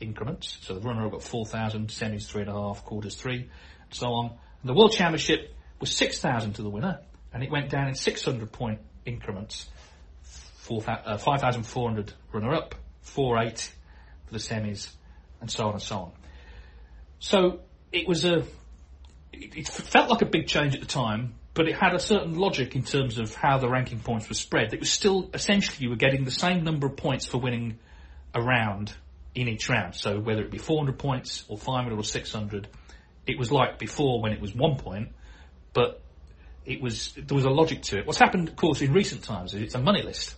increments. 0.00 0.58
So 0.62 0.74
the 0.74 0.80
runner-up 0.80 1.12
got 1.12 1.22
4,000, 1.22 1.88
semis 1.88 2.26
three 2.26 2.42
and 2.42 2.50
a 2.50 2.54
half, 2.54 2.84
quarters 2.84 3.14
three, 3.14 3.36
and 3.36 3.92
so 3.92 4.08
on. 4.08 4.26
And 4.26 4.68
the 4.68 4.74
World 4.74 4.92
Championship 4.92 5.54
was 5.80 5.94
6,000 5.96 6.54
to 6.54 6.62
the 6.62 6.70
winner, 6.70 7.00
and 7.32 7.42
it 7.42 7.50
went 7.50 7.70
down 7.70 7.88
in 7.88 7.94
600 7.94 8.52
point 8.52 8.80
increments. 9.06 9.68
4, 10.22 10.82
uh, 10.86 11.18
5,400 11.18 12.12
runner-up, 12.32 12.74
4-8 13.04 13.70
for 14.26 14.32
the 14.32 14.38
semis, 14.38 14.90
and 15.40 15.50
so 15.50 15.66
on 15.66 15.72
and 15.74 15.82
so 15.82 15.96
on. 15.96 16.12
So 17.18 17.60
it 17.92 18.06
was 18.08 18.24
a, 18.24 18.44
it, 19.32 19.68
felt 19.68 20.10
like 20.10 20.22
a 20.22 20.26
big 20.26 20.46
change 20.46 20.74
at 20.74 20.80
the 20.80 20.86
time, 20.86 21.34
but 21.54 21.68
it 21.68 21.76
had 21.76 21.94
a 21.94 21.98
certain 21.98 22.36
logic 22.36 22.76
in 22.76 22.82
terms 22.82 23.18
of 23.18 23.34
how 23.34 23.58
the 23.58 23.68
ranking 23.68 24.00
points 24.00 24.28
were 24.28 24.34
spread. 24.34 24.74
It 24.74 24.80
was 24.80 24.90
still 24.90 25.30
essentially 25.32 25.84
you 25.84 25.90
were 25.90 25.96
getting 25.96 26.24
the 26.24 26.30
same 26.30 26.64
number 26.64 26.86
of 26.86 26.96
points 26.96 27.26
for 27.26 27.38
winning 27.38 27.78
a 28.34 28.42
round 28.42 28.92
in 29.34 29.48
each 29.48 29.68
round. 29.68 29.94
So 29.94 30.18
whether 30.18 30.42
it 30.42 30.50
be 30.50 30.58
400 30.58 30.98
points 30.98 31.44
or 31.48 31.56
500 31.56 31.96
or 31.96 32.04
600, 32.04 32.68
it 33.26 33.38
was 33.38 33.50
like 33.50 33.78
before 33.78 34.20
when 34.20 34.32
it 34.32 34.40
was 34.40 34.54
one 34.54 34.76
point, 34.76 35.08
but 35.72 36.00
it 36.66 36.80
was 36.80 37.12
there 37.16 37.34
was 37.34 37.44
a 37.44 37.50
logic 37.50 37.82
to 37.82 37.98
it. 37.98 38.06
What's 38.06 38.18
happened, 38.18 38.48
of 38.48 38.56
course, 38.56 38.80
in 38.80 38.92
recent 38.92 39.24
times 39.24 39.54
is 39.54 39.62
it's 39.62 39.74
a 39.74 39.80
money 39.80 40.02
list, 40.02 40.34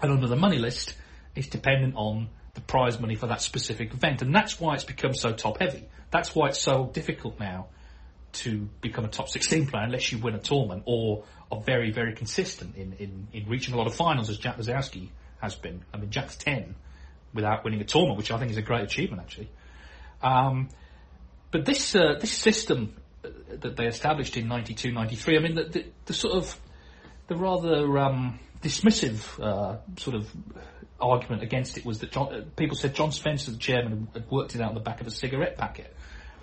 and 0.00 0.10
under 0.10 0.26
the 0.26 0.36
money 0.36 0.58
list, 0.58 0.94
it's 1.34 1.48
dependent 1.48 1.94
on 1.96 2.28
the 2.54 2.60
prize 2.60 2.98
money 2.98 3.14
for 3.14 3.26
that 3.28 3.40
specific 3.40 3.92
event, 3.94 4.22
and 4.22 4.34
that's 4.34 4.60
why 4.60 4.74
it's 4.74 4.84
become 4.84 5.14
so 5.14 5.32
top 5.32 5.58
heavy. 5.60 5.88
That's 6.10 6.34
why 6.34 6.48
it's 6.48 6.60
so 6.60 6.90
difficult 6.92 7.38
now 7.38 7.68
to 8.32 8.68
become 8.80 9.04
a 9.04 9.08
top 9.08 9.28
16 9.28 9.66
player 9.66 9.84
unless 9.84 10.12
you 10.12 10.18
win 10.18 10.34
a 10.34 10.38
tournament 10.38 10.84
or 10.86 11.24
are 11.50 11.60
very, 11.60 11.90
very 11.90 12.14
consistent 12.14 12.76
in, 12.76 12.92
in, 12.94 13.28
in 13.32 13.48
reaching 13.48 13.74
a 13.74 13.76
lot 13.76 13.86
of 13.86 13.94
finals 13.94 14.30
as 14.30 14.38
Jack 14.38 14.56
Lisowski 14.56 15.08
has 15.40 15.54
been. 15.54 15.84
I 15.92 15.98
mean, 15.98 16.10
Jack's 16.10 16.36
10 16.36 16.74
without 17.34 17.64
winning 17.64 17.80
a 17.80 17.84
tournament, 17.84 18.18
which 18.18 18.30
I 18.30 18.38
think 18.38 18.50
is 18.50 18.56
a 18.56 18.62
great 18.62 18.82
achievement 18.82 19.22
actually. 19.22 19.50
Um, 20.22 20.68
but 21.50 21.64
this, 21.64 21.94
uh, 21.94 22.16
this 22.20 22.32
system 22.32 22.96
that 23.22 23.76
they 23.76 23.86
established 23.86 24.36
in 24.36 24.48
92, 24.48 24.92
93, 24.92 25.36
I 25.36 25.40
mean, 25.40 25.54
the, 25.54 25.64
the, 25.64 25.84
the 26.06 26.12
sort 26.12 26.34
of, 26.34 26.60
the 27.26 27.36
rather, 27.36 27.98
um, 27.98 28.38
dismissive, 28.62 29.40
uh, 29.40 29.78
sort 29.96 30.16
of 30.16 30.30
argument 31.00 31.42
against 31.42 31.78
it 31.78 31.84
was 31.84 32.00
that 32.00 32.12
John, 32.12 32.34
uh, 32.34 32.44
people 32.56 32.76
said 32.76 32.94
John 32.94 33.12
Spencer, 33.12 33.50
the 33.52 33.58
chairman, 33.58 34.08
had 34.12 34.30
worked 34.30 34.54
it 34.54 34.60
out 34.60 34.68
on 34.68 34.74
the 34.74 34.80
back 34.80 35.00
of 35.00 35.06
a 35.06 35.10
cigarette 35.10 35.56
packet 35.56 35.94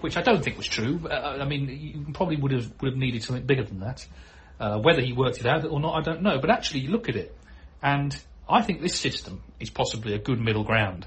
which 0.01 0.17
I 0.17 0.21
don't 0.21 0.43
think 0.43 0.57
was 0.57 0.67
true. 0.67 1.07
Uh, 1.09 1.37
I 1.39 1.45
mean, 1.45 1.67
you 1.69 2.13
probably 2.13 2.37
would 2.37 2.51
have 2.51 2.71
would 2.81 2.91
have 2.91 2.99
needed 2.99 3.23
something 3.23 3.45
bigger 3.45 3.63
than 3.63 3.79
that. 3.79 4.05
Uh, 4.59 4.79
whether 4.79 5.01
he 5.01 5.13
worked 5.13 5.39
it 5.39 5.45
out 5.45 5.65
or 5.65 5.79
not, 5.79 5.95
I 5.95 6.01
don't 6.01 6.21
know. 6.21 6.39
But 6.39 6.49
actually, 6.49 6.81
you 6.81 6.89
look 6.89 7.09
at 7.09 7.15
it, 7.15 7.35
and 7.81 8.15
I 8.49 8.61
think 8.61 8.81
this 8.81 8.95
system 8.95 9.43
is 9.59 9.69
possibly 9.69 10.13
a 10.13 10.19
good 10.19 10.39
middle 10.39 10.63
ground 10.63 11.05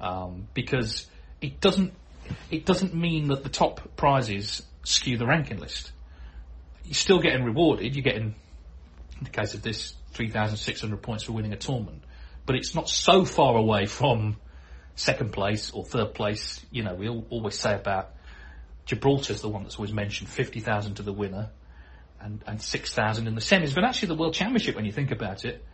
um, 0.00 0.48
because 0.54 1.06
it 1.40 1.60
doesn't 1.60 1.94
it 2.50 2.66
doesn't 2.66 2.94
mean 2.94 3.28
that 3.28 3.42
the 3.42 3.48
top 3.48 3.96
prizes 3.96 4.62
skew 4.84 5.16
the 5.16 5.26
ranking 5.26 5.58
list. 5.58 5.92
You're 6.84 6.94
still 6.94 7.20
getting 7.20 7.44
rewarded. 7.44 7.94
You're 7.94 8.02
getting, 8.02 8.34
in 9.18 9.24
the 9.24 9.30
case 9.30 9.52
of 9.54 9.62
this, 9.62 9.94
3,600 10.18 11.00
points 11.00 11.22
for 11.22 11.32
winning 11.32 11.52
a 11.52 11.56
tournament, 11.56 12.02
but 12.44 12.56
it's 12.56 12.74
not 12.74 12.88
so 12.88 13.24
far 13.24 13.56
away 13.56 13.86
from 13.86 14.36
second 14.96 15.32
place 15.32 15.70
or 15.70 15.84
third 15.84 16.12
place. 16.12 16.60
You 16.72 16.82
know, 16.82 16.94
we 16.94 17.08
always 17.08 17.56
say 17.56 17.72
about 17.76 18.10
Gibraltar's 18.84 19.40
the 19.40 19.48
one 19.48 19.62
that's 19.62 19.76
always 19.76 19.92
mentioned, 19.92 20.28
50,000 20.28 20.96
to 20.96 21.02
the 21.04 21.12
winner 21.12 21.50
and, 22.20 22.42
and 22.48 22.60
6,000 22.60 23.28
in 23.28 23.36
the 23.36 23.40
semis. 23.40 23.72
But 23.72 23.84
actually 23.84 24.08
the 24.08 24.16
World 24.16 24.34
Championship, 24.34 24.74
when 24.74 24.84
you 24.84 24.90
think 24.90 25.12
about 25.12 25.44
it, 25.44 25.64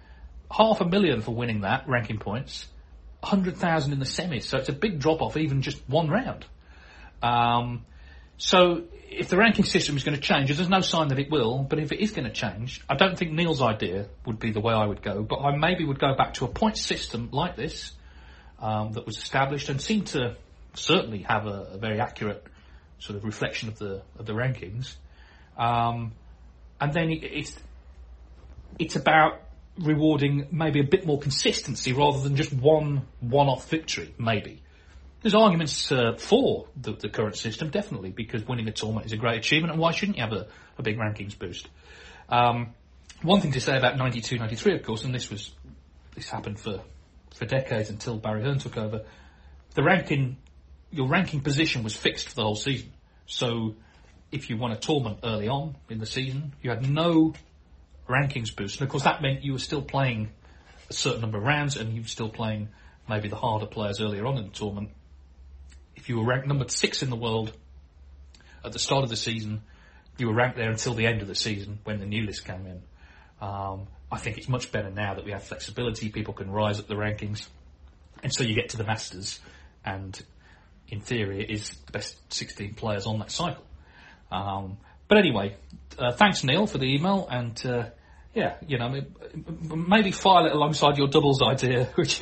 half 0.51 0.83
a 0.83 0.85
million 0.85 1.23
for 1.23 1.35
winning 1.35 1.63
that, 1.63 1.89
ranking 1.89 2.19
points, 2.19 2.67
100,000 3.21 3.95
in 3.95 3.99
the 3.99 4.05
semis. 4.05 4.43
So 4.43 4.59
it's 4.59 4.69
a 4.69 4.75
big 4.75 4.99
drop 4.99 5.23
off 5.23 5.39
even 5.39 5.63
just 5.63 5.89
one 5.89 6.11
round. 6.11 6.45
Um, 7.23 7.87
so 8.37 8.83
if 9.19 9.29
the 9.29 9.37
ranking 9.37 9.65
system 9.65 9.97
is 9.97 10.05
going 10.05 10.17
to 10.17 10.21
change, 10.21 10.55
there's 10.55 10.69
no 10.69 10.81
sign 10.81 11.09
that 11.09 11.19
it 11.19 11.31
will, 11.31 11.59
but 11.59 11.79
if 11.79 11.93
it 11.93 12.01
is 12.01 12.11
going 12.11 12.25
to 12.27 12.33
change, 12.33 12.83
I 12.89 12.97
don't 12.97 13.19
think 13.19 13.33
Neil's 13.33 13.63
idea 13.63 14.07
would 14.27 14.39
be 14.39 14.53
the 14.53 14.61
way 14.61 14.75
I 14.75 14.87
would 14.87 15.03
go, 15.03 15.23
but 15.23 15.41
I 15.41 15.57
maybe 15.57 15.85
would 15.85 15.99
go 15.99 16.15
back 16.15 16.35
to 16.35 16.45
a 16.45 16.49
point 16.49 16.77
system 16.77 17.29
like 17.33 17.57
this, 17.57 17.93
um, 18.61 18.93
that 18.93 19.07
was 19.07 19.19
established 19.19 19.69
and 19.69 19.81
seemed 19.81 20.09
to 20.09 20.37
certainly 20.75 21.19
have 21.23 21.47
a, 21.47 21.71
a 21.75 21.79
very 21.79 22.01
accurate 22.01 22.45
sort 22.99 23.17
of 23.17 23.25
reflection 23.25 23.69
of 23.69 23.79
the 23.79 24.03
of 24.19 24.27
the 24.27 24.33
rankings. 24.33 24.95
Um, 25.57 26.13
and 26.81 26.93
then 26.93 27.11
it, 27.11 27.23
it's 27.25 27.57
it's 28.79 28.97
about 28.97 29.41
rewarding 29.79 30.49
maybe 30.51 30.81
a 30.81 30.85
bit 30.85 31.05
more 31.05 31.19
consistency 31.19 31.93
rather 31.93 32.21
than 32.21 32.37
just 32.37 32.53
one 32.53 33.03
one-off 33.21 33.69
victory. 33.69 34.15
Maybe 34.19 34.63
there's 35.25 35.35
arguments 35.35 35.91
uh, 35.91 36.17
for 36.19 36.67
the, 36.77 36.93
the, 36.93 37.09
current 37.09 37.35
system, 37.35 37.71
definitely, 37.71 38.11
because 38.11 38.47
winning 38.47 38.69
a 38.69 38.73
tournament 38.73 39.07
is 39.07 39.13
a 39.13 39.17
great 39.17 39.39
achievement, 39.39 39.73
and 39.73 39.81
why 39.81 39.91
shouldn't 39.91 40.19
you 40.19 40.23
have 40.23 40.35
a, 40.35 40.49
a 40.77 40.83
big 40.83 40.99
rankings 40.99 41.39
boost? 41.39 41.67
Um, 42.29 42.75
one 43.23 43.41
thing 43.41 43.53
to 43.53 43.61
say 43.61 43.75
about 43.79 43.97
92, 43.97 44.39
93, 44.39 44.75
of 44.75 44.83
course, 44.83 45.03
and 45.05 45.15
this 45.15 45.31
was 45.31 45.51
this 46.15 46.29
happened 46.29 46.61
for 46.61 46.83
for 47.35 47.47
decades 47.47 47.89
until 47.89 48.19
Barry 48.19 48.43
Hearn 48.43 48.59
took 48.59 48.77
over. 48.77 49.07
The 49.73 49.83
ranking 49.83 50.37
your 50.91 51.09
ranking 51.09 51.41
position 51.41 51.83
was 51.83 51.97
fixed 51.97 52.29
for 52.29 52.35
the 52.35 52.43
whole 52.43 52.55
season. 52.55 52.93
So 53.25 53.77
if 54.31 54.51
you 54.51 54.59
won 54.59 54.73
a 54.73 54.77
tournament 54.77 55.21
early 55.25 55.49
on 55.49 55.75
in 55.89 56.01
the 56.01 56.07
season, 56.07 56.53
you 56.61 56.69
had 56.69 56.87
no 56.87 57.33
rankings 58.07 58.55
boost. 58.55 58.79
And 58.79 58.87
of 58.87 58.91
course 58.91 59.05
that 59.05 59.23
meant 59.23 59.43
you 59.43 59.53
were 59.53 59.59
still 59.59 59.81
playing 59.81 60.29
a 60.91 60.93
certain 60.93 61.23
number 61.23 61.39
of 61.39 61.45
rounds 61.45 61.77
and 61.77 61.95
you 61.95 62.03
were 62.03 62.09
still 62.09 62.29
playing 62.29 62.69
maybe 63.09 63.29
the 63.29 63.37
harder 63.37 63.65
players 63.65 64.03
earlier 64.03 64.27
on 64.27 64.37
in 64.37 64.45
the 64.45 64.51
tournament. 64.51 64.91
If 65.97 66.09
you 66.09 66.19
were 66.19 66.25
ranked 66.25 66.47
number 66.47 66.69
six 66.69 67.03
in 67.03 67.11
the 67.11 67.17
world 67.17 67.53
at 68.65 68.73
the 68.73 68.79
start 68.79 69.05
of 69.05 69.11
the 69.11 69.17
season, 69.17 69.63
you 70.19 70.29
were 70.29 70.35
ranked 70.35 70.57
there 70.57 70.71
until 70.71 70.95
the 70.95 71.07
end 71.07 71.23
of 71.23 71.29
the 71.29 71.35
season 71.35 71.79
when 71.85 71.99
the 71.99 72.07
new 72.07 72.25
list 72.25 72.45
came 72.45 72.67
in. 72.67 72.83
Um, 73.41 73.87
I 74.11 74.19
think 74.19 74.39
it's 74.39 74.49
much 74.49 74.71
better 74.71 74.91
now 74.91 75.15
that 75.15 75.25
we 75.25 75.33
have 75.33 75.43
flexibility. 75.43 76.09
People 76.09 76.35
can 76.35 76.51
rise 76.51 76.79
up 76.79 76.87
the 76.87 76.95
rankings. 76.95 77.49
And 78.23 78.33
so 78.33 78.45
you 78.45 78.55
get 78.55 78.71
to 78.71 78.77
the 78.77 78.85
Masters 78.85 79.41
and 79.85 80.21
in 80.89 81.01
theory, 81.01 81.43
it 81.43 81.51
is 81.51 81.71
the 81.87 81.93
best 81.93 82.17
16 82.33 82.75
players 82.75 83.07
on 83.07 83.19
that 83.19 83.31
cycle. 83.31 83.65
Um, 84.31 84.79
but 85.09 85.19
anyway, 85.19 85.57
uh, 85.99 86.13
thanks 86.13 86.45
Neil 86.45 86.67
for 86.67 86.79
the 86.79 86.87
email, 86.87 87.29
and 87.31 87.61
uh, 87.67 87.85
yeah, 88.35 88.57
you 88.67 88.79
know, 88.79 89.03
maybe 89.75 90.11
file 90.11 90.47
it 90.47 90.53
alongside 90.53 90.97
your 90.97 91.09
doubles 91.09 91.43
idea, 91.43 91.85
which 91.95 92.21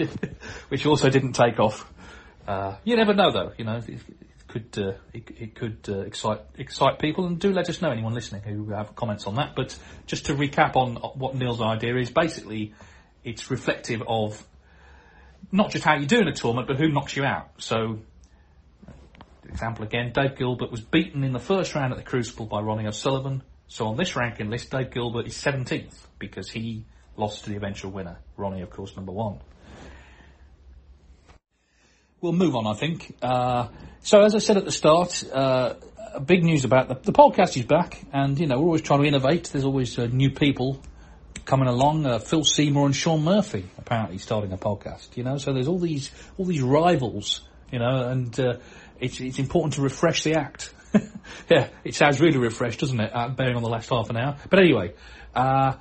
which 0.68 0.87
also 0.87 1.09
didn't 1.09 1.33
take 1.33 1.59
off. 1.59 1.91
Uh, 2.47 2.76
you 2.84 2.97
never 2.97 3.14
know, 3.14 3.30
though. 3.30 3.53
You 3.57 3.64
know, 3.64 3.80
it, 3.86 4.01
could 4.49 4.78
uh, 4.78 4.93
it, 5.14 5.30
it, 5.38 5.55
could 5.55 5.78
uh, 5.88 6.01
excite 6.01 6.40
excite 6.59 6.99
people, 6.99 7.26
and 7.26 7.38
do 7.38 7.53
let 7.53 7.68
us 7.70 7.80
know 7.80 7.90
anyone 7.90 8.12
listening 8.12 8.43
who 8.43 8.70
have 8.70 8.95
comments 8.95 9.26
on 9.26 9.36
that. 9.36 9.55
But 9.57 9.76
just 10.07 10.26
to 10.26 10.34
recap 10.34 10.76
on 10.76 10.97
what 10.97 11.34
Neil's 11.34 11.62
idea 11.62 11.97
is, 11.97 12.11
basically, 12.11 12.74
it's 13.24 13.51
reflective 13.51 14.03
of 14.07 14.45
not 15.51 15.70
just 15.70 15.84
how 15.84 15.97
you 15.97 16.07
do 16.07 16.18
in 16.20 16.28
a 16.28 16.32
tournament, 16.32 16.68
but 16.68 16.76
who 16.76 16.88
knocks 16.88 17.16
you 17.16 17.24
out. 17.24 17.51
So, 17.59 18.01
example 19.49 19.84
again, 19.84 20.12
Dave 20.12 20.36
Gilbert 20.36 20.70
was 20.70 20.80
beaten 20.80 21.24
in 21.24 21.32
the 21.32 21.40
first 21.40 21.74
round 21.74 21.93
at 21.93 21.99
the 21.99 22.05
Crucible 22.05 22.47
by 22.47 22.61
Ronnie 22.61 22.86
O'Sullivan. 22.86 23.43
So 23.68 23.86
on 23.86 23.97
this 23.97 24.16
ranking 24.16 24.51
list, 24.51 24.70
Dave 24.70 24.90
Gilbert 24.90 25.26
is 25.26 25.34
17th 25.34 25.95
because 26.18 26.51
he 26.51 26.84
lost 27.16 27.45
to 27.45 27.51
the 27.51 27.57
eventual 27.57 27.90
winner, 27.90 28.18
Ronnie, 28.36 28.61
of 28.61 28.70
course, 28.70 28.97
number 28.97 29.12
one. 29.12 29.40
We'll 32.23 32.33
move 32.33 32.55
on, 32.55 32.68
I 32.68 32.75
think. 32.75 33.16
Uh, 33.20 33.66
so 34.01 34.20
as 34.20 34.37
I 34.37 34.39
said 34.39 34.57
at 34.57 34.64
the 34.64 34.70
start, 34.70 35.25
uh, 35.33 35.75
big 36.25 36.45
news 36.45 36.64
about 36.64 36.87
the, 36.87 36.95
the, 36.95 37.12
podcast 37.12 37.57
is 37.57 37.64
back, 37.64 38.01
and 38.12 38.39
you 38.39 38.47
know 38.47 38.61
we're 38.61 38.66
always 38.66 38.83
trying 38.83 39.01
to 39.01 39.09
innovate. 39.09 39.51
There's 39.53 39.64
always 39.64 39.99
uh, 39.99 40.07
new 40.07 40.31
people 40.31 40.81
coming 41.45 41.66
along. 41.66 42.07
Uh, 42.07 42.20
Phil 42.20 42.45
Seymour 42.45 42.87
and 42.87 42.95
Shaun 42.95 43.25
Murphy 43.25 43.68
apparently 43.77 44.18
starting 44.18 44.53
a 44.53 44.57
podcast. 44.57 45.16
You 45.16 45.25
know, 45.25 45.37
so 45.39 45.53
there's 45.53 45.66
all 45.66 45.81
these 45.81 46.12
all 46.39 46.45
these 46.45 46.62
rivals. 46.62 47.41
You 47.73 47.81
know, 47.81 48.07
and 48.09 48.39
uh, 48.39 48.59
it's 49.01 49.20
it's 49.20 49.41
important 49.41 49.75
to 49.75 49.83
refresh 49.83 50.23
the 50.23 50.37
act. 50.37 50.73
yeah, 51.51 51.70
it 51.83 51.97
sounds 51.97 52.20
really 52.20 52.39
refreshed, 52.39 52.79
doesn't 52.79 53.01
it? 53.01 53.11
Uh, 53.12 53.31
bearing 53.31 53.57
on 53.57 53.64
the 53.64 53.68
last 53.68 53.91
half 53.91 54.11
an 54.11 54.16
hour. 54.16 54.37
But 54.49 54.61
anyway, 54.61 54.95
uh, 55.35 55.73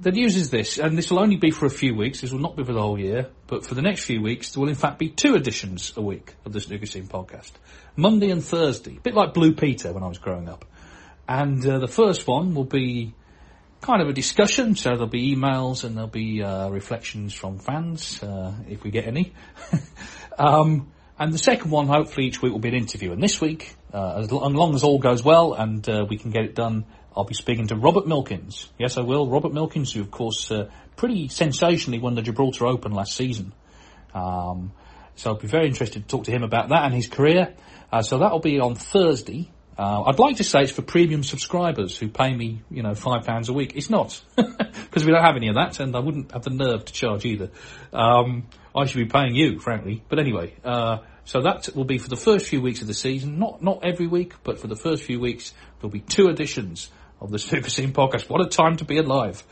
the 0.00 0.12
news 0.12 0.36
is 0.36 0.50
this, 0.50 0.78
and 0.78 0.96
this 0.96 1.10
will 1.10 1.18
only 1.18 1.36
be 1.36 1.50
for 1.50 1.66
a 1.66 1.70
few 1.70 1.94
weeks. 1.94 2.20
This 2.20 2.30
will 2.30 2.40
not 2.40 2.56
be 2.56 2.64
for 2.64 2.72
the 2.72 2.80
whole 2.80 2.98
year, 2.98 3.30
but 3.46 3.66
for 3.66 3.74
the 3.74 3.82
next 3.82 4.04
few 4.04 4.22
weeks, 4.22 4.52
there 4.52 4.60
will 4.60 4.68
in 4.68 4.74
fact 4.74 4.98
be 4.98 5.08
two 5.08 5.34
editions 5.34 5.92
a 5.96 6.02
week 6.02 6.34
of 6.44 6.52
the 6.52 6.60
Snooker 6.60 6.86
Scene 6.86 7.08
podcast, 7.08 7.52
Monday 7.96 8.30
and 8.30 8.42
Thursday, 8.42 8.96
a 8.96 9.00
bit 9.00 9.14
like 9.14 9.34
Blue 9.34 9.52
Peter 9.52 9.92
when 9.92 10.02
I 10.02 10.08
was 10.08 10.18
growing 10.18 10.48
up. 10.48 10.64
And 11.28 11.64
uh, 11.66 11.80
the 11.80 11.88
first 11.88 12.26
one 12.26 12.54
will 12.54 12.64
be 12.64 13.14
kind 13.80 14.00
of 14.00 14.08
a 14.08 14.12
discussion, 14.12 14.76
so 14.76 14.90
there'll 14.90 15.08
be 15.08 15.34
emails 15.34 15.84
and 15.84 15.96
there'll 15.96 16.08
be 16.08 16.42
uh, 16.42 16.68
reflections 16.68 17.34
from 17.34 17.58
fans, 17.58 18.22
uh, 18.22 18.54
if 18.68 18.84
we 18.84 18.90
get 18.90 19.06
any. 19.06 19.32
um, 20.38 20.92
and 21.18 21.32
the 21.32 21.38
second 21.38 21.70
one, 21.70 21.88
hopefully 21.88 22.26
each 22.26 22.40
week 22.40 22.52
will 22.52 22.60
be 22.60 22.68
an 22.68 22.76
interview. 22.76 23.12
And 23.12 23.22
this 23.22 23.40
week, 23.40 23.74
uh, 23.92 24.18
as 24.18 24.30
long 24.30 24.74
as 24.74 24.84
all 24.84 24.98
goes 24.98 25.24
well 25.24 25.54
and 25.54 25.86
uh, 25.88 26.06
we 26.08 26.16
can 26.16 26.30
get 26.30 26.44
it 26.44 26.54
done, 26.54 26.84
I'll 27.18 27.24
be 27.24 27.34
speaking 27.34 27.66
to 27.66 27.74
Robert 27.74 28.06
Milkins. 28.06 28.68
Yes, 28.78 28.96
I 28.96 29.00
will. 29.00 29.26
Robert 29.26 29.52
Milkins, 29.52 29.92
who 29.92 30.00
of 30.00 30.10
course 30.12 30.52
uh, 30.52 30.70
pretty 30.94 31.26
sensationally 31.26 31.98
won 31.98 32.14
the 32.14 32.22
Gibraltar 32.22 32.68
Open 32.68 32.92
last 32.92 33.16
season. 33.16 33.52
Um, 34.14 34.70
so 35.16 35.30
I'll 35.30 35.36
be 35.36 35.48
very 35.48 35.66
interested 35.66 36.02
to 36.02 36.08
talk 36.08 36.26
to 36.26 36.30
him 36.30 36.44
about 36.44 36.68
that 36.68 36.84
and 36.84 36.94
his 36.94 37.08
career. 37.08 37.54
Uh, 37.90 38.02
so 38.02 38.18
that'll 38.18 38.38
be 38.38 38.60
on 38.60 38.76
Thursday. 38.76 39.50
Uh, 39.76 40.02
I'd 40.02 40.20
like 40.20 40.36
to 40.36 40.44
say 40.44 40.62
it's 40.62 40.70
for 40.70 40.82
premium 40.82 41.24
subscribers 41.24 41.98
who 41.98 42.06
pay 42.06 42.32
me, 42.32 42.62
you 42.70 42.84
know, 42.84 42.94
five 42.94 43.24
pounds 43.24 43.48
a 43.48 43.52
week. 43.52 43.72
It's 43.74 43.90
not, 43.90 44.20
because 44.36 45.04
we 45.04 45.10
don't 45.10 45.24
have 45.24 45.36
any 45.36 45.48
of 45.48 45.56
that, 45.56 45.80
and 45.80 45.96
I 45.96 45.98
wouldn't 45.98 46.30
have 46.30 46.44
the 46.44 46.50
nerve 46.50 46.84
to 46.84 46.92
charge 46.92 47.24
either. 47.24 47.50
Um, 47.92 48.46
I 48.76 48.86
should 48.86 48.98
be 48.98 49.06
paying 49.06 49.34
you, 49.34 49.58
frankly. 49.58 50.04
But 50.08 50.20
anyway, 50.20 50.54
uh, 50.64 50.98
so 51.24 51.42
that 51.42 51.68
will 51.74 51.84
be 51.84 51.98
for 51.98 52.08
the 52.08 52.16
first 52.16 52.46
few 52.46 52.62
weeks 52.62 52.80
of 52.80 52.86
the 52.86 52.94
season. 52.94 53.40
Not 53.40 53.60
not 53.60 53.84
every 53.84 54.06
week, 54.06 54.34
but 54.44 54.60
for 54.60 54.68
the 54.68 54.76
first 54.76 55.02
few 55.02 55.18
weeks, 55.18 55.52
there'll 55.80 55.90
be 55.90 56.00
two 56.00 56.28
editions 56.28 56.90
of 57.20 57.30
the 57.30 57.38
Snooker 57.38 57.70
Scene 57.70 57.92
podcast. 57.92 58.28
What 58.28 58.40
a 58.40 58.48
time 58.48 58.76
to 58.76 58.84
be 58.84 58.98
alive! 58.98 59.42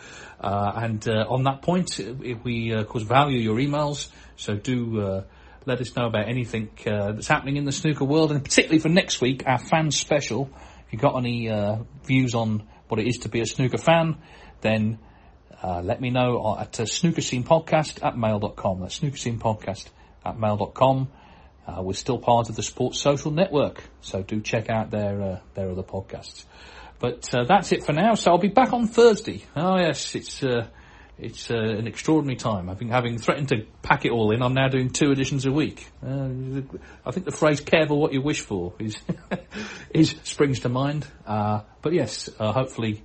Uh, 0.40 0.72
and 0.76 1.08
uh, 1.08 1.26
on 1.28 1.44
that 1.44 1.62
point, 1.62 1.98
we 2.44 2.72
uh, 2.72 2.80
of 2.80 2.88
course 2.88 3.04
value 3.04 3.38
your 3.38 3.56
emails, 3.56 4.08
so 4.36 4.54
do 4.54 5.00
uh, 5.00 5.24
let 5.64 5.80
us 5.80 5.96
know 5.96 6.06
about 6.06 6.28
anything 6.28 6.70
uh, 6.86 7.12
that's 7.12 7.28
happening 7.28 7.56
in 7.56 7.64
the 7.64 7.72
snooker 7.72 8.04
world, 8.04 8.30
and 8.30 8.44
particularly 8.44 8.78
for 8.78 8.88
next 8.88 9.20
week, 9.20 9.44
our 9.46 9.58
fan 9.58 9.90
special. 9.90 10.50
If 10.86 10.92
you've 10.92 11.02
got 11.02 11.16
any 11.16 11.50
uh, 11.50 11.78
views 12.04 12.34
on 12.34 12.62
what 12.88 13.00
it 13.00 13.08
is 13.08 13.18
to 13.18 13.28
be 13.28 13.40
a 13.40 13.46
snooker 13.46 13.78
fan, 13.78 14.18
then 14.60 14.98
let 15.62 16.00
me 16.00 16.10
know 16.10 16.56
at 16.58 16.78
uh, 16.78 16.84
snookerscenepodcast 16.84 18.04
at 18.04 18.16
mail.com. 18.16 18.80
That's 18.80 19.00
snookerscenepodcast 19.00 19.86
at 20.24 20.38
mail.com. 20.38 21.08
Uh, 21.66 21.82
we're 21.82 21.94
still 21.94 22.18
part 22.18 22.48
of 22.48 22.54
the 22.54 22.62
Sports 22.62 23.00
Social 23.00 23.32
Network, 23.32 23.82
so 24.00 24.22
do 24.22 24.40
check 24.40 24.70
out 24.70 24.92
their 24.92 25.40
their 25.54 25.70
other 25.70 25.82
podcasts. 25.82 26.44
But 26.98 27.32
uh, 27.34 27.44
that's 27.44 27.72
it 27.72 27.84
for 27.84 27.92
now. 27.92 28.14
So 28.14 28.32
I'll 28.32 28.38
be 28.38 28.48
back 28.48 28.72
on 28.72 28.86
Thursday. 28.86 29.44
Oh 29.54 29.76
yes, 29.76 30.14
it's 30.14 30.42
uh, 30.42 30.66
it's 31.18 31.50
uh, 31.50 31.56
an 31.56 31.86
extraordinary 31.86 32.36
time. 32.36 32.68
I've 32.68 32.78
been 32.78 32.88
having 32.88 33.18
threatened 33.18 33.48
to 33.48 33.66
pack 33.82 34.04
it 34.04 34.12
all 34.12 34.32
in, 34.32 34.42
I'm 34.42 34.54
now 34.54 34.68
doing 34.68 34.90
two 34.90 35.10
editions 35.10 35.46
a 35.46 35.52
week. 35.52 35.86
Uh, 36.02 36.28
I 37.04 37.10
think 37.10 37.26
the 37.26 37.32
phrase 37.32 37.60
"careful 37.60 37.98
what 37.98 38.12
you 38.12 38.22
wish 38.22 38.40
for" 38.40 38.74
is 38.78 38.96
is 39.90 40.14
springs 40.24 40.60
to 40.60 40.68
mind. 40.68 41.06
but 41.26 41.92
yes, 41.92 42.30
hopefully 42.38 43.02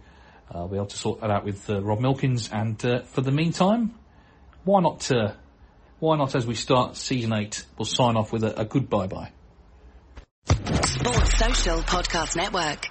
I'll 0.50 0.68
be 0.68 0.78
able 0.78 0.88
to 0.88 0.98
sort 0.98 1.22
that 1.22 1.32
out 1.32 1.46
with 1.46 1.70
Rob 1.70 2.00
Milkins. 2.00 2.50
And 2.52 2.80
for 2.80 3.22
the 3.22 3.32
meantime, 3.32 3.96
why 4.64 4.82
not? 4.82 5.10
why 6.02 6.18
not, 6.18 6.34
as 6.34 6.48
we 6.48 6.56
start 6.56 6.98
season 6.98 7.32
eight, 7.32 7.64
we'll 7.78 7.86
sign 7.86 8.18
off 8.18 8.34
with 8.34 8.44
a, 8.44 8.62
a 8.62 8.66
good 8.66 8.90
bye 8.90 9.06
bye. 9.06 9.32
Sports 10.48 11.38
Social 11.38 11.78
Podcast 11.84 12.36
Network. 12.36 12.91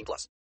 18 0.01 0.05
plus. 0.05 0.41